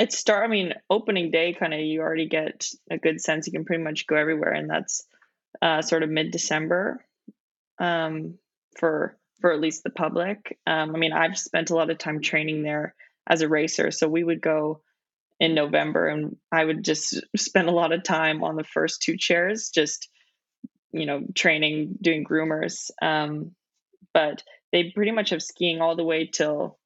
it 0.00 0.12
start. 0.12 0.44
I 0.44 0.48
mean, 0.48 0.72
opening 0.90 1.30
day, 1.30 1.52
kind 1.52 1.74
of, 1.74 1.80
you 1.80 2.00
already 2.00 2.28
get 2.28 2.68
a 2.90 2.98
good 2.98 3.20
sense. 3.20 3.46
You 3.46 3.52
can 3.52 3.64
pretty 3.64 3.82
much 3.82 4.06
go 4.06 4.16
everywhere, 4.16 4.52
and 4.52 4.68
that's 4.68 5.06
uh, 5.60 5.82
sort 5.82 6.02
of 6.02 6.10
mid 6.10 6.30
December 6.30 7.04
um, 7.78 8.38
for 8.76 9.16
for 9.40 9.52
at 9.52 9.60
least 9.60 9.84
the 9.84 9.90
public. 9.90 10.58
Um, 10.66 10.94
I 10.94 10.98
mean, 10.98 11.12
I've 11.12 11.38
spent 11.38 11.70
a 11.70 11.74
lot 11.74 11.90
of 11.90 11.98
time 11.98 12.20
training 12.20 12.62
there 12.62 12.94
as 13.28 13.42
a 13.42 13.48
racer, 13.48 13.90
so 13.90 14.08
we 14.08 14.24
would 14.24 14.40
go 14.40 14.80
in 15.40 15.54
November, 15.54 16.06
and 16.06 16.36
I 16.52 16.64
would 16.64 16.84
just 16.84 17.20
spend 17.36 17.68
a 17.68 17.72
lot 17.72 17.92
of 17.92 18.02
time 18.02 18.42
on 18.44 18.56
the 18.56 18.64
first 18.64 19.02
two 19.02 19.16
chairs, 19.16 19.70
just 19.70 20.08
you 20.92 21.06
know, 21.06 21.22
training, 21.34 21.96
doing 22.00 22.24
groomers. 22.24 22.90
Um, 23.02 23.52
but 24.12 24.44
they 24.72 24.92
pretty 24.94 25.10
much 25.10 25.30
have 25.30 25.42
skiing 25.42 25.80
all 25.80 25.96
the 25.96 26.04
way 26.04 26.26
till 26.26 26.78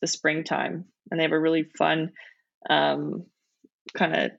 the 0.00 0.08
springtime, 0.08 0.86
and 1.10 1.18
they 1.18 1.24
have 1.24 1.32
a 1.32 1.40
really 1.40 1.64
fun 1.78 2.10
um, 2.68 3.26
kind 3.94 4.14
of 4.14 4.30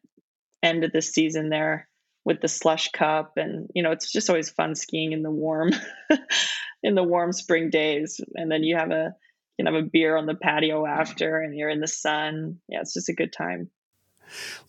end 0.62 0.84
of 0.84 0.92
the 0.92 1.02
season 1.02 1.50
there 1.50 1.88
with 2.26 2.40
the 2.42 2.48
slush 2.48 2.90
cup 2.92 3.34
and 3.36 3.70
you 3.76 3.84
know 3.84 3.92
it's 3.92 4.12
just 4.12 4.30
always 4.30 4.50
fun 4.50 4.76
skiing 4.76 5.12
in 5.12 5.24
the 5.24 5.30
warm 5.30 5.72
in 6.84 6.96
the 6.96 7.04
warm 7.04 7.34
spring 7.34 7.70
days 7.70 8.22
and 8.36 8.50
then 8.50 8.64
you 8.64 8.78
have 8.78 8.92
a 8.92 9.14
you 9.58 9.66
can 9.66 9.74
have 9.74 9.84
a 9.84 9.88
beer 9.88 10.18
on 10.18 10.26
the 10.26 10.36
patio 10.36 10.86
after 10.86 11.40
and 11.40 11.56
you're 11.56 11.70
in 11.70 11.80
the 11.80 11.88
sun 11.88 12.60
yeah 12.68 12.82
it's 12.82 12.94
just 12.94 13.10
a 13.10 13.14
good 13.14 13.34
time 13.34 13.70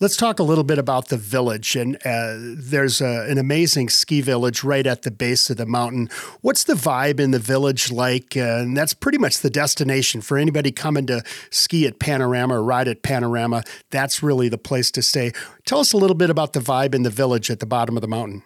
Let's 0.01 0.17
talk 0.17 0.39
a 0.39 0.43
little 0.43 0.65
bit 0.65 0.79
about 0.79 1.09
the 1.09 1.17
village. 1.17 1.77
And 1.77 1.97
uh, 2.05 2.35
there's 2.37 3.01
a, 3.01 3.27
an 3.29 3.39
amazing 3.39 3.89
ski 3.89 4.21
village 4.21 4.65
right 4.65 4.87
at 4.87 5.03
the 5.03 5.11
base 5.11 5.51
of 5.51 5.57
the 5.57 5.67
mountain. 5.67 6.09
What's 6.41 6.65
the 6.65 6.75
vibe 6.75 7.21
in 7.21 7.31
the 7.31 7.39
village 7.39 7.91
like? 7.91 8.37
Uh, 8.37 8.59
and 8.59 8.77
that's 8.77 8.95
pretty 8.95 9.19
much 9.19 9.39
the 9.39 9.51
destination 9.51 10.21
for 10.21 10.37
anybody 10.37 10.73
coming 10.73 11.07
to 11.07 11.23
ski 11.51 11.87
at 11.87 11.99
Panorama 11.99 12.57
or 12.57 12.63
ride 12.63 12.89
at 12.89 13.03
Panorama. 13.03 13.63
That's 13.91 14.23
really 14.23 14.49
the 14.49 14.59
place 14.59 14.91
to 14.93 15.03
stay. 15.03 15.33
Tell 15.65 15.81
us 15.81 15.93
a 15.93 15.97
little 15.97 16.17
bit 16.17 16.31
about 16.31 16.53
the 16.53 16.61
vibe 16.61 16.95
in 16.95 17.03
the 17.03 17.11
village 17.11 17.51
at 17.51 17.61
the 17.61 17.67
bottom 17.67 17.97
of 17.97 18.01
the 18.01 18.09
mountain. 18.09 18.43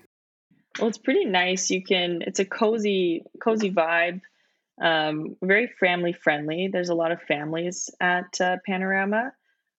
Well, 0.79 0.89
it's 0.89 0.99
pretty 0.99 1.25
nice. 1.25 1.71
You 1.71 1.83
can. 1.83 2.23
It's 2.27 2.39
a 2.39 2.45
cozy, 2.45 3.25
cozy 3.43 3.73
vibe. 3.73 4.21
Um, 4.81 5.37
very 5.43 5.69
family 5.81 6.13
friendly. 6.13 6.69
There's 6.73 6.91
a 6.91 6.95
lot 6.95 7.13
of 7.13 7.21
families 7.23 7.91
at 8.01 8.41
uh, 8.41 8.57
Panorama 8.67 9.33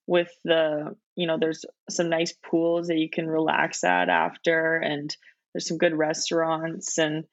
with 0.10 0.32
the 0.44 0.96
you 1.15 1.27
know 1.27 1.38
there's 1.38 1.65
some 1.88 2.10
nice 2.10 2.34
pools 2.44 2.88
that 2.88 2.98
you 2.98 3.10
can 3.12 3.27
relax 3.27 3.84
at 3.84 4.10
after 4.10 4.77
and 4.77 5.15
there's 5.53 5.68
some 5.68 5.77
good 5.77 5.94
restaurants 5.94 6.98
and 6.98 7.25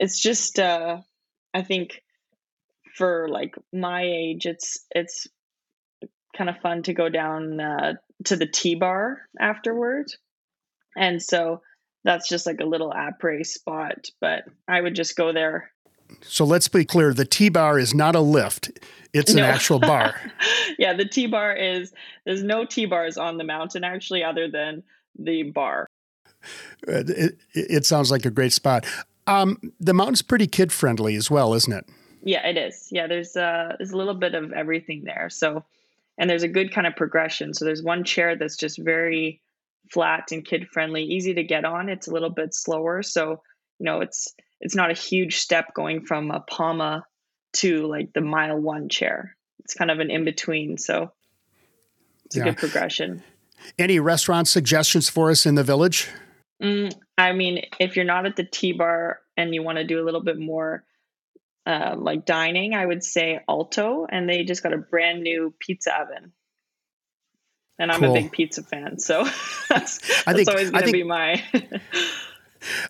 it's 0.00 0.18
just 0.18 0.58
uh 0.58 0.96
i 1.52 1.60
think 1.60 2.00
for 2.96 3.28
like 3.28 3.54
my 3.70 4.02
age 4.02 4.46
it's 4.46 4.78
it's 4.92 5.26
kind 6.34 6.48
of 6.48 6.56
fun 6.62 6.82
to 6.82 6.94
go 6.94 7.10
down 7.10 7.60
uh, 7.60 7.92
to 8.24 8.36
the 8.36 8.46
T 8.46 8.76
bar 8.76 9.20
afterward 9.38 10.06
and 10.96 11.22
so 11.22 11.60
that's 12.02 12.30
just 12.30 12.46
like 12.46 12.60
a 12.60 12.66
little 12.66 12.90
après 12.90 13.44
spot 13.44 14.08
but 14.22 14.44
i 14.66 14.80
would 14.80 14.94
just 14.94 15.16
go 15.16 15.34
there 15.34 15.70
so 16.22 16.44
let's 16.44 16.68
be 16.68 16.84
clear 16.84 17.12
the 17.14 17.24
T 17.24 17.48
bar 17.48 17.78
is 17.78 17.94
not 17.94 18.14
a 18.14 18.20
lift, 18.20 18.70
it's 19.12 19.34
no. 19.34 19.42
an 19.42 19.48
actual 19.48 19.78
bar. 19.78 20.14
yeah, 20.78 20.94
the 20.94 21.04
T 21.04 21.26
bar 21.26 21.54
is, 21.54 21.92
there's 22.24 22.42
no 22.42 22.64
T 22.64 22.86
bars 22.86 23.16
on 23.16 23.36
the 23.36 23.44
mountain 23.44 23.84
actually, 23.84 24.24
other 24.24 24.48
than 24.48 24.82
the 25.18 25.44
bar. 25.44 25.86
Uh, 26.88 27.04
it, 27.06 27.38
it 27.54 27.86
sounds 27.86 28.10
like 28.10 28.24
a 28.24 28.30
great 28.30 28.52
spot. 28.52 28.86
Um, 29.26 29.72
the 29.78 29.94
mountain's 29.94 30.22
pretty 30.22 30.46
kid 30.46 30.72
friendly 30.72 31.14
as 31.14 31.30
well, 31.30 31.54
isn't 31.54 31.72
it? 31.72 31.86
Yeah, 32.24 32.46
it 32.46 32.56
is. 32.56 32.88
Yeah, 32.90 33.06
there's 33.06 33.36
uh, 33.36 33.74
there's 33.78 33.92
a 33.92 33.96
little 33.96 34.14
bit 34.14 34.34
of 34.34 34.52
everything 34.52 35.04
there. 35.04 35.28
So, 35.30 35.64
and 36.18 36.28
there's 36.28 36.42
a 36.42 36.48
good 36.48 36.72
kind 36.72 36.86
of 36.86 36.96
progression. 36.96 37.54
So 37.54 37.64
there's 37.64 37.82
one 37.82 38.04
chair 38.04 38.36
that's 38.36 38.56
just 38.56 38.78
very 38.78 39.40
flat 39.90 40.32
and 40.32 40.44
kid 40.44 40.68
friendly, 40.68 41.04
easy 41.04 41.34
to 41.34 41.42
get 41.42 41.64
on. 41.64 41.88
It's 41.88 42.06
a 42.08 42.12
little 42.12 42.30
bit 42.30 42.54
slower, 42.54 43.02
so 43.02 43.42
you 43.82 43.86
know 43.86 44.00
it's 44.00 44.32
it's 44.60 44.76
not 44.76 44.92
a 44.92 44.94
huge 44.94 45.38
step 45.38 45.74
going 45.74 46.06
from 46.06 46.30
a 46.30 46.38
PAMA 46.38 47.04
to 47.54 47.86
like 47.88 48.12
the 48.12 48.20
mile 48.20 48.56
one 48.56 48.88
chair. 48.88 49.36
It's 49.64 49.74
kind 49.74 49.90
of 49.90 49.98
an 49.98 50.08
in 50.08 50.24
between. 50.24 50.78
So 50.78 51.10
it's 52.24 52.36
yeah. 52.36 52.42
a 52.42 52.44
good 52.46 52.58
progression. 52.58 53.24
Any 53.80 53.98
restaurant 53.98 54.46
suggestions 54.46 55.08
for 55.08 55.32
us 55.32 55.46
in 55.46 55.56
the 55.56 55.64
village? 55.64 56.08
Mm, 56.62 56.94
I 57.18 57.32
mean, 57.32 57.64
if 57.80 57.96
you're 57.96 58.04
not 58.04 58.24
at 58.24 58.36
the 58.36 58.44
T 58.44 58.70
bar 58.70 59.18
and 59.36 59.52
you 59.52 59.64
want 59.64 59.78
to 59.78 59.84
do 59.84 60.00
a 60.00 60.04
little 60.04 60.22
bit 60.22 60.38
more 60.38 60.84
uh, 61.66 61.96
like 61.98 62.24
dining, 62.24 62.72
I 62.72 62.86
would 62.86 63.02
say 63.02 63.40
Alto, 63.48 64.06
and 64.08 64.28
they 64.28 64.44
just 64.44 64.62
got 64.62 64.72
a 64.72 64.78
brand 64.78 65.24
new 65.24 65.52
pizza 65.58 65.92
oven. 66.00 66.32
And 67.80 67.90
I'm 67.90 67.98
cool. 67.98 68.12
a 68.12 68.14
big 68.14 68.30
pizza 68.30 68.62
fan, 68.62 69.00
so 69.00 69.24
that's, 69.68 69.98
I 70.24 70.34
think, 70.34 70.46
that's 70.46 70.48
always 70.48 70.70
going 70.70 70.86
to 70.86 70.92
be 70.92 71.02
my. 71.02 71.42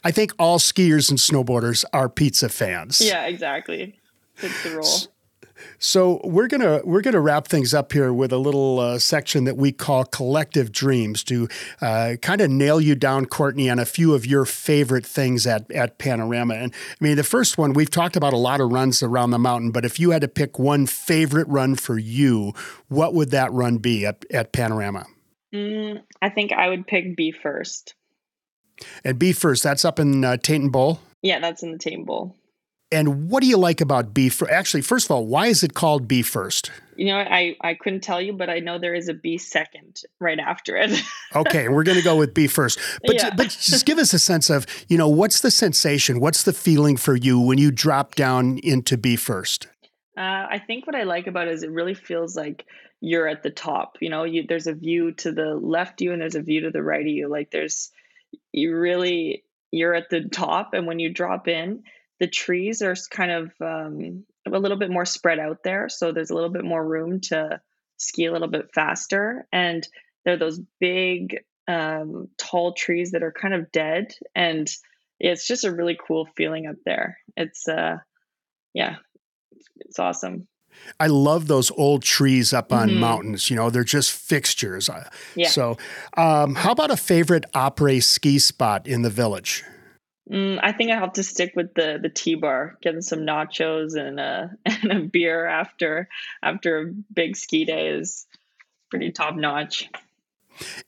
I 0.05 0.11
think 0.11 0.33
all 0.39 0.59
skiers 0.59 1.11
and 1.11 1.19
snowboarders 1.19 1.85
are 1.93 2.09
pizza 2.09 2.49
fans. 2.49 3.01
Yeah, 3.01 3.27
exactly. 3.27 3.99
It's 4.39 4.63
the 4.63 4.77
role. 4.77 5.13
So 5.79 6.21
we're 6.25 6.49
gonna 6.49 6.81
we're 6.85 7.01
gonna 7.01 7.21
wrap 7.21 7.49
things 7.49 7.75
up 7.75 7.93
here 7.93 8.13
with 8.13 8.33
a 8.33 8.39
little 8.39 8.81
uh, 8.81 8.99
section 8.99 9.45
that 9.45 9.57
we 9.57 9.73
call 9.73 10.05
collective 10.05 10.73
dreams 10.73 11.25
to 11.25 11.49
uh, 11.81 12.17
kind 12.23 12.41
of 12.41 12.51
nail 12.51 12.81
you 12.81 12.95
down, 12.95 13.27
Courtney, 13.27 13.69
on 13.71 13.79
a 13.79 13.85
few 13.85 14.15
of 14.15 14.27
your 14.27 14.45
favorite 14.45 15.07
things 15.07 15.47
at 15.47 15.71
at 15.71 15.99
Panorama. 15.99 16.55
And 16.55 16.73
I 16.73 17.05
mean, 17.05 17.17
the 17.17 17.25
first 17.25 17.59
one 17.59 17.73
we've 17.73 17.91
talked 17.91 18.17
about 18.17 18.33
a 18.33 18.39
lot 18.39 18.61
of 18.61 18.73
runs 18.73 19.03
around 19.03 19.31
the 19.31 19.39
mountain, 19.39 19.71
but 19.71 19.85
if 19.85 19.99
you 19.99 20.11
had 20.11 20.23
to 20.23 20.29
pick 20.29 20.59
one 20.59 20.87
favorite 20.87 21.49
run 21.49 21.75
for 21.75 21.99
you, 21.99 22.53
what 22.89 23.15
would 23.15 23.31
that 23.31 23.53
run 23.53 23.79
be 23.79 24.07
at, 24.07 24.25
at 24.31 24.53
Panorama? 24.53 25.07
Mm, 25.55 26.03
I 26.21 26.31
think 26.31 26.53
I 26.53 26.69
would 26.69 26.87
pick 26.87 27.17
B 27.17 27.33
First. 27.33 27.95
And 29.05 29.19
Be 29.19 29.33
First, 29.33 29.63
that's 29.63 29.85
up 29.85 29.99
in 29.99 30.25
uh, 30.25 30.37
Taynton 30.37 30.71
Bowl? 30.71 31.01
Yeah, 31.23 31.39
that's 31.39 31.63
in 31.63 31.73
the 31.73 31.79
Taynton 31.79 32.05
Bowl. 32.05 32.37
And 32.93 33.31
what 33.31 33.41
do 33.41 33.49
you 33.49 33.57
like 33.57 33.81
about 33.81 34.13
Be 34.13 34.29
First? 34.29 34.53
Actually, 34.53 34.83
first 34.83 35.07
of 35.07 35.13
all, 35.13 35.27
why 35.27 35.47
is 35.47 35.63
it 35.63 35.73
called 35.73 36.07
Be 36.07 36.21
First? 36.21 36.71
You 36.95 37.07
know, 37.07 37.17
I, 37.17 37.57
I 37.63 37.73
couldn't 37.73 38.03
tell 38.03 38.21
you, 38.21 38.35
but 38.35 38.51
I 38.51 38.59
know 38.59 38.79
there 38.79 38.95
is 38.95 39.09
a 39.09 39.15
B 39.15 39.39
second 39.39 40.03
right 40.21 40.39
after 40.39 40.77
it. 40.77 41.03
okay, 41.35 41.71
we're 41.71 41.85
going 41.85 41.97
to 41.97 42.05
go 42.05 42.17
with 42.17 42.35
Be 42.35 42.47
First. 42.47 42.79
But, 43.05 43.17
yeah. 43.17 43.35
but 43.35 43.49
just 43.49 43.87
give 43.87 43.97
us 43.97 44.13
a 44.13 44.19
sense 44.19 44.51
of, 44.51 44.67
you 44.89 44.99
know, 44.99 45.09
what's 45.09 45.41
the 45.41 45.51
sensation? 45.51 46.21
What's 46.21 46.43
the 46.43 46.53
feeling 46.53 46.99
for 46.99 47.17
you 47.17 47.41
when 47.41 47.57
you 47.57 47.71
drop 47.71 48.15
down 48.15 48.59
into 48.59 48.99
Be 48.99 49.17
First? 49.17 49.69
Uh, 50.15 50.21
I 50.51 50.63
think 50.67 50.87
what 50.87 50.95
I 50.95 51.05
like 51.05 51.27
about 51.27 51.49
it 51.49 51.55
is 51.55 51.63
it 51.63 51.71
really 51.71 51.95
feels 51.95 52.37
like 52.37 52.67
you're 53.01 53.27
at 53.27 53.43
the 53.43 53.51
top. 53.51 53.97
You 54.01 54.11
know, 54.11 54.25
you, 54.25 54.45
there's 54.47 54.67
a 54.67 54.75
view 54.75 55.13
to 55.13 55.33
the 55.33 55.55
left 55.55 56.01
of 56.01 56.05
you 56.05 56.13
and 56.13 56.21
there's 56.21 56.35
a 56.35 56.43
view 56.43 56.61
to 56.63 56.71
the 56.71 56.83
right 56.83 57.01
of 57.01 57.07
you. 57.07 57.29
Like 57.29 57.51
there's 57.51 57.91
you 58.53 58.77
really 58.77 59.45
you're 59.71 59.95
at 59.95 60.11
the 60.11 60.29
top 60.29 60.75
and 60.75 60.87
when 60.87 60.99
you 60.99 61.13
drop 61.13 61.49
in 61.49 61.83
the 62.21 62.27
trees 62.27 62.83
are 62.83 62.95
kind 63.11 63.31
of 63.31 63.53
um, 63.61 64.25
a 64.47 64.59
little 64.59 64.77
bit 64.77 64.91
more 64.91 65.05
spread 65.05 65.39
out 65.39 65.63
there 65.65 65.89
so 65.89 66.13
there's 66.13 66.31
a 66.31 66.35
little 66.35 66.51
bit 66.51 66.65
more 66.65 66.87
room 66.87 67.21
to 67.21 67.61
ski 67.97 68.27
a 68.27 68.33
little 68.33 68.49
bit 68.49 68.73
faster 68.75 69.47
and 69.53 69.87
they're 70.25 70.37
those 70.37 70.61
big 70.81 71.41
um, 71.69 72.29
tall 72.39 72.75
trees 72.75 73.13
that 73.13 73.23
are 73.23 73.33
kind 73.33 73.55
of 73.55 73.73
dead 73.73 74.13
and 74.35 74.69
it's 75.23 75.47
just 75.47 75.65
a 75.65 75.73
really 75.73 75.97
cool 76.07 76.27
feeling 76.37 76.67
up 76.67 76.77
there. 76.85 77.19
It's 77.37 77.69
uh 77.69 77.99
yeah 78.75 78.97
it's 79.77 79.99
awesome 79.99 80.49
I 81.01 81.07
love 81.07 81.47
those 81.49 81.71
old 81.73 82.03
trees 82.03 82.53
up 82.53 82.73
on 82.73 82.91
mm-hmm. 82.91 83.01
mountains. 83.01 83.51
You 83.51 83.57
know, 83.57 83.71
they're 83.71 83.85
just 83.85 84.13
fixtures. 84.13 84.89
Uh, 84.89 85.09
yeah. 85.35 85.49
So, 85.49 85.77
um, 86.17 86.55
how 86.55 86.73
about 86.73 86.91
a 86.91 86.97
favorite 86.97 87.45
après 87.55 88.03
ski 88.03 88.39
spot 88.39 88.87
in 88.87 89.03
the 89.03 89.11
village? 89.11 89.65
Mm, 90.31 90.61
I 90.63 90.73
think 90.73 90.91
I 90.91 90.97
have 90.99 91.15
to 91.15 91.23
stick 91.23 91.53
with 91.57 91.75
the 91.75 91.99
the 92.01 92.09
T 92.09 92.37
bar, 92.37 92.79
getting 92.81 93.03
some 93.03 93.21
nachos 93.21 93.97
and 93.97 94.21
a 94.21 94.51
and 94.67 94.93
a 94.93 95.01
beer 95.01 95.47
after 95.47 96.09
after 96.43 96.81
a 96.81 96.93
big 97.13 97.37
ski 97.37 97.65
day 97.65 97.89
is 97.89 98.27
pretty 98.91 99.11
top 99.11 99.35
notch. 99.35 99.89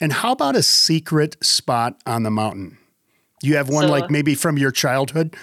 And 0.00 0.12
how 0.12 0.32
about 0.32 0.56
a 0.56 0.62
secret 0.62 1.36
spot 1.42 2.00
on 2.06 2.22
the 2.22 2.30
mountain? 2.30 2.78
You 3.42 3.56
have 3.56 3.68
one 3.68 3.86
so, 3.86 3.90
like 3.90 4.10
maybe 4.10 4.34
from 4.34 4.56
your 4.56 4.70
childhood? 4.70 5.36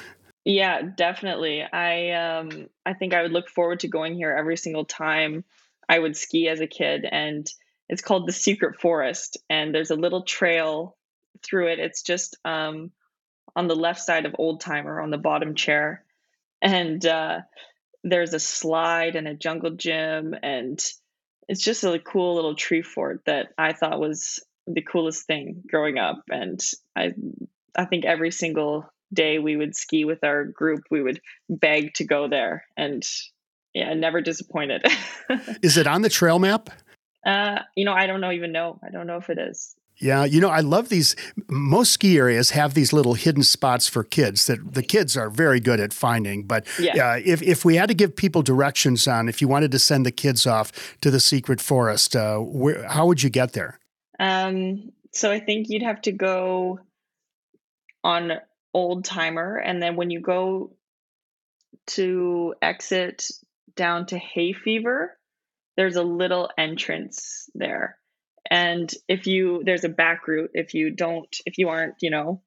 Yeah, 0.45 0.81
definitely. 0.81 1.61
I 1.61 2.11
um 2.11 2.67
I 2.85 2.93
think 2.93 3.13
I 3.13 3.21
would 3.21 3.31
look 3.31 3.49
forward 3.49 3.81
to 3.81 3.87
going 3.87 4.15
here 4.15 4.31
every 4.31 4.57
single 4.57 4.85
time 4.85 5.43
I 5.87 5.99
would 5.99 6.17
ski 6.17 6.47
as 6.47 6.61
a 6.61 6.67
kid 6.67 7.05
and 7.09 7.47
it's 7.89 8.01
called 8.01 8.27
the 8.27 8.31
Secret 8.33 8.79
Forest 8.79 9.37
and 9.49 9.73
there's 9.75 9.91
a 9.91 9.95
little 9.95 10.23
trail 10.23 10.97
through 11.43 11.67
it. 11.71 11.79
It's 11.79 12.01
just 12.01 12.37
um 12.43 12.91
on 13.55 13.67
the 13.67 13.75
left 13.75 14.01
side 14.01 14.25
of 14.25 14.35
Old 14.39 14.61
Timer 14.61 15.01
on 15.01 15.11
the 15.11 15.17
bottom 15.17 15.55
chair. 15.55 16.05
And 16.61 17.05
uh 17.05 17.41
there's 18.03 18.33
a 18.33 18.39
slide 18.39 19.15
and 19.15 19.27
a 19.27 19.35
jungle 19.35 19.71
gym 19.71 20.35
and 20.43 20.83
it's 21.49 21.63
just 21.63 21.83
a 21.83 21.99
cool 21.99 22.35
little 22.35 22.55
tree 22.55 22.81
fort 22.83 23.23
that 23.25 23.49
I 23.57 23.73
thought 23.73 23.99
was 23.99 24.39
the 24.67 24.81
coolest 24.81 25.27
thing 25.27 25.63
growing 25.67 25.97
up. 25.97 26.23
And 26.29 26.61
I, 26.95 27.13
I 27.75 27.85
think 27.85 28.05
every 28.05 28.31
single 28.31 28.90
day 29.13 29.39
we 29.39 29.55
would 29.55 29.75
ski 29.75 30.05
with 30.05 30.23
our 30.23 30.45
group, 30.45 30.83
we 30.89 31.01
would 31.01 31.21
beg 31.49 31.93
to 31.95 32.03
go 32.03 32.27
there, 32.27 32.65
and 32.77 33.03
yeah, 33.73 33.93
never 33.93 34.21
disappointed. 34.21 34.85
is 35.61 35.77
it 35.77 35.87
on 35.87 36.01
the 36.01 36.09
trail 36.09 36.39
map? 36.39 36.69
Uh, 37.25 37.59
you 37.75 37.85
know, 37.85 37.93
I 37.93 38.07
don't 38.07 38.21
know 38.21 38.31
even 38.31 38.51
know. 38.51 38.79
I 38.83 38.89
don't 38.89 39.07
know 39.07 39.17
if 39.17 39.29
it 39.29 39.37
is. 39.37 39.75
Yeah, 39.97 40.25
you 40.25 40.41
know, 40.41 40.49
I 40.49 40.61
love 40.61 40.89
these. 40.89 41.15
Most 41.47 41.91
ski 41.91 42.17
areas 42.17 42.49
have 42.51 42.73
these 42.73 42.91
little 42.91 43.13
hidden 43.13 43.43
spots 43.43 43.87
for 43.87 44.03
kids 44.03 44.47
that 44.47 44.73
the 44.73 44.81
kids 44.81 45.15
are 45.15 45.29
very 45.29 45.59
good 45.59 45.79
at 45.79 45.93
finding. 45.93 46.43
But 46.43 46.65
yeah. 46.79 47.11
uh, 47.11 47.19
if, 47.23 47.43
if 47.43 47.63
we 47.63 47.75
had 47.75 47.87
to 47.89 47.93
give 47.93 48.15
people 48.15 48.41
directions 48.41 49.07
on 49.07 49.29
if 49.29 49.41
you 49.41 49.47
wanted 49.47 49.71
to 49.73 49.79
send 49.79 50.03
the 50.05 50.11
kids 50.11 50.47
off 50.47 50.97
to 51.01 51.11
the 51.11 51.19
secret 51.19 51.61
forest, 51.61 52.15
uh, 52.15 52.37
where, 52.39 52.87
how 52.87 53.05
would 53.05 53.21
you 53.21 53.29
get 53.29 53.53
there? 53.53 53.79
Um, 54.19 54.91
so 55.13 55.31
I 55.31 55.39
think 55.39 55.67
you'd 55.69 55.83
have 55.83 56.01
to 56.01 56.11
go 56.11 56.79
on 58.03 58.33
Old 58.73 59.05
Timer, 59.05 59.57
and 59.57 59.81
then 59.81 59.95
when 59.95 60.09
you 60.09 60.21
go 60.21 60.75
to 61.87 62.55
exit 62.61 63.27
down 63.75 64.05
to 64.07 64.17
Hay 64.17 64.53
Fever, 64.53 65.17
there's 65.77 65.95
a 65.95 66.03
little 66.03 66.49
entrance 66.57 67.49
there 67.55 67.97
and 68.49 68.91
if 69.07 69.27
you 69.27 69.61
there's 69.65 69.83
a 69.83 69.89
back 69.89 70.27
route 70.27 70.51
if 70.53 70.73
you 70.73 70.91
don't 70.91 71.37
if 71.45 71.57
you 71.57 71.69
aren't 71.69 71.95
you 72.01 72.09
know 72.09 72.41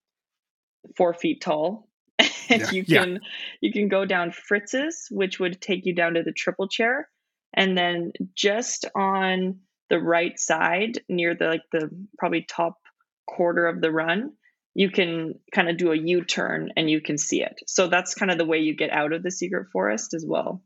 four 0.97 1.15
feet 1.15 1.41
tall 1.41 1.89
yeah, 2.49 2.71
you 2.71 2.85
can 2.85 3.13
yeah. 3.13 3.19
you 3.61 3.73
can 3.73 3.89
go 3.89 4.05
down 4.05 4.31
fritz's 4.31 5.09
which 5.11 5.39
would 5.39 5.61
take 5.61 5.87
you 5.87 5.95
down 5.95 6.15
to 6.15 6.23
the 6.23 6.33
triple 6.33 6.69
chair 6.69 7.09
and 7.55 7.77
then 7.77 8.13
just 8.35 8.85
on 8.95 9.59
the 9.91 9.99
right 9.99 10.39
side 10.39 11.01
near 11.09 11.35
the 11.35 11.47
like 11.47 11.63
the 11.73 11.89
probably 12.19 12.43
top 12.43 12.79
quarter 13.27 13.67
of 13.67 13.81
the 13.81 13.91
run 13.91 14.33
you 14.75 14.91
can 14.91 15.35
kind 15.55 15.69
of 15.69 15.77
do 15.77 15.93
a 15.93 15.97
u-turn 15.97 16.71
and 16.77 16.91
you 16.91 17.01
can 17.01 17.17
see 17.17 17.43
it 17.43 17.61
so 17.67 17.89
that's 17.89 18.15
kind 18.15 18.31
of 18.31 18.39
the 18.39 18.45
way 18.45 18.59
you 18.59 18.75
get 18.75 18.91
out 18.91 19.13
of 19.13 19.23
the 19.23 19.31
secret 19.31 19.69
forest 19.73 20.15
as 20.15 20.25
well 20.27 20.63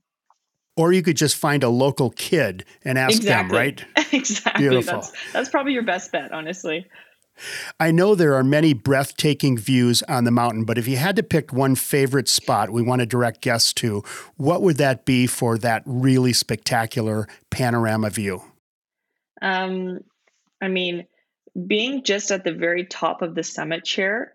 or 0.79 0.93
you 0.93 1.03
could 1.03 1.17
just 1.17 1.37
find 1.37 1.65
a 1.65 1.69
local 1.69 2.11
kid 2.11 2.65
and 2.85 2.97
ask 2.97 3.17
exactly. 3.17 3.49
them, 3.49 3.57
right? 3.57 3.85
exactly. 4.13 4.63
Beautiful. 4.63 5.01
That's, 5.01 5.13
that's 5.33 5.49
probably 5.49 5.73
your 5.73 5.83
best 5.83 6.13
bet, 6.13 6.31
honestly. 6.31 6.87
I 7.79 7.91
know 7.91 8.15
there 8.15 8.35
are 8.35 8.45
many 8.45 8.75
breathtaking 8.75 9.59
views 9.59 10.03
on 10.05 10.25
the 10.25 10.31
mountain, 10.31 10.65
but 10.65 10.79
if 10.79 10.89
you 10.89 10.97
had 10.97 11.17
to 11.17 11.23
pick 11.23 11.53
one 11.53 11.75
favorite 11.75 12.29
spot 12.29 12.71
we 12.71 12.83
want 12.83 13.01
to 13.01 13.07
direct 13.07 13.41
guests 13.41 13.73
to, 13.75 14.03
what 14.37 14.63
would 14.63 14.77
that 14.77 15.05
be 15.05 15.27
for 15.27 15.59
that 15.59 15.83
really 15.85 16.33
spectacular 16.33 17.27
panorama 17.51 18.11
view? 18.11 18.43
Um, 19.43 20.01
I 20.61 20.69
mean, 20.69 21.07
being 21.67 22.05
just 22.05 22.31
at 22.31 22.45
the 22.45 22.53
very 22.53 22.85
top 22.85 23.23
of 23.23 23.35
the 23.35 23.43
summit 23.43 23.85
chair, 23.85 24.33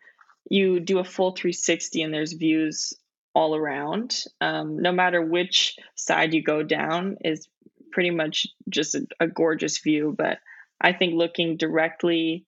you 0.49 0.79
do 0.79 0.99
a 0.99 1.03
full 1.03 1.31
360 1.31 2.01
and 2.01 2.13
there's 2.13 2.33
views 2.33 2.93
all 3.33 3.55
around. 3.55 4.23
Um, 4.41 4.77
no 4.77 4.91
matter 4.91 5.21
which 5.21 5.75
side 5.95 6.33
you 6.33 6.43
go 6.43 6.63
down, 6.63 7.17
is 7.23 7.47
pretty 7.91 8.11
much 8.11 8.47
just 8.69 8.95
a, 8.95 9.07
a, 9.19 9.27
gorgeous 9.27 9.79
view. 9.79 10.13
But 10.17 10.39
I 10.81 10.93
think 10.93 11.15
looking 11.15 11.57
directly 11.57 12.45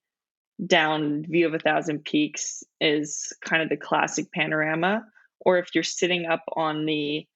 down 0.65 1.24
view 1.24 1.48
of 1.48 1.53
a 1.53 1.60
thousand 1.60 2.05
peaks 2.05 2.63
is 2.79 3.34
kind 3.44 3.62
of 3.62 3.70
the 3.70 3.77
classic 3.77 4.32
panorama. 4.32 5.05
Or 5.39 5.58
if 5.58 5.70
you're 5.74 5.84
sitting 5.84 6.25
up 6.25 6.44
on 6.55 6.86
the 6.86 7.27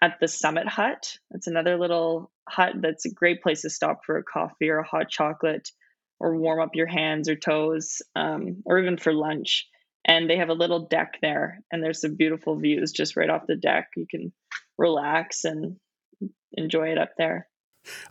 at 0.00 0.18
the 0.20 0.28
summit 0.28 0.66
hut, 0.66 1.16
it's 1.30 1.46
another 1.46 1.76
little 1.76 2.30
hut 2.48 2.74
that's 2.80 3.04
a 3.04 3.14
great 3.14 3.40
place 3.42 3.62
to 3.62 3.70
stop 3.70 4.00
for 4.04 4.16
a 4.16 4.24
coffee 4.24 4.68
or 4.68 4.78
a 4.78 4.86
hot 4.86 5.08
chocolate 5.08 5.70
or 6.22 6.36
warm 6.36 6.60
up 6.60 6.76
your 6.76 6.86
hands 6.86 7.28
or 7.28 7.34
toes 7.34 8.00
um, 8.14 8.62
or 8.64 8.78
even 8.78 8.96
for 8.96 9.12
lunch. 9.12 9.68
And 10.04 10.30
they 10.30 10.36
have 10.36 10.48
a 10.48 10.54
little 10.54 10.86
deck 10.86 11.18
there 11.20 11.60
and 11.70 11.82
there's 11.82 12.00
some 12.00 12.14
beautiful 12.14 12.56
views 12.56 12.92
just 12.92 13.16
right 13.16 13.28
off 13.28 13.46
the 13.46 13.56
deck. 13.56 13.88
You 13.96 14.06
can 14.08 14.32
relax 14.78 15.44
and 15.44 15.76
enjoy 16.52 16.90
it 16.90 16.98
up 16.98 17.10
there. 17.18 17.48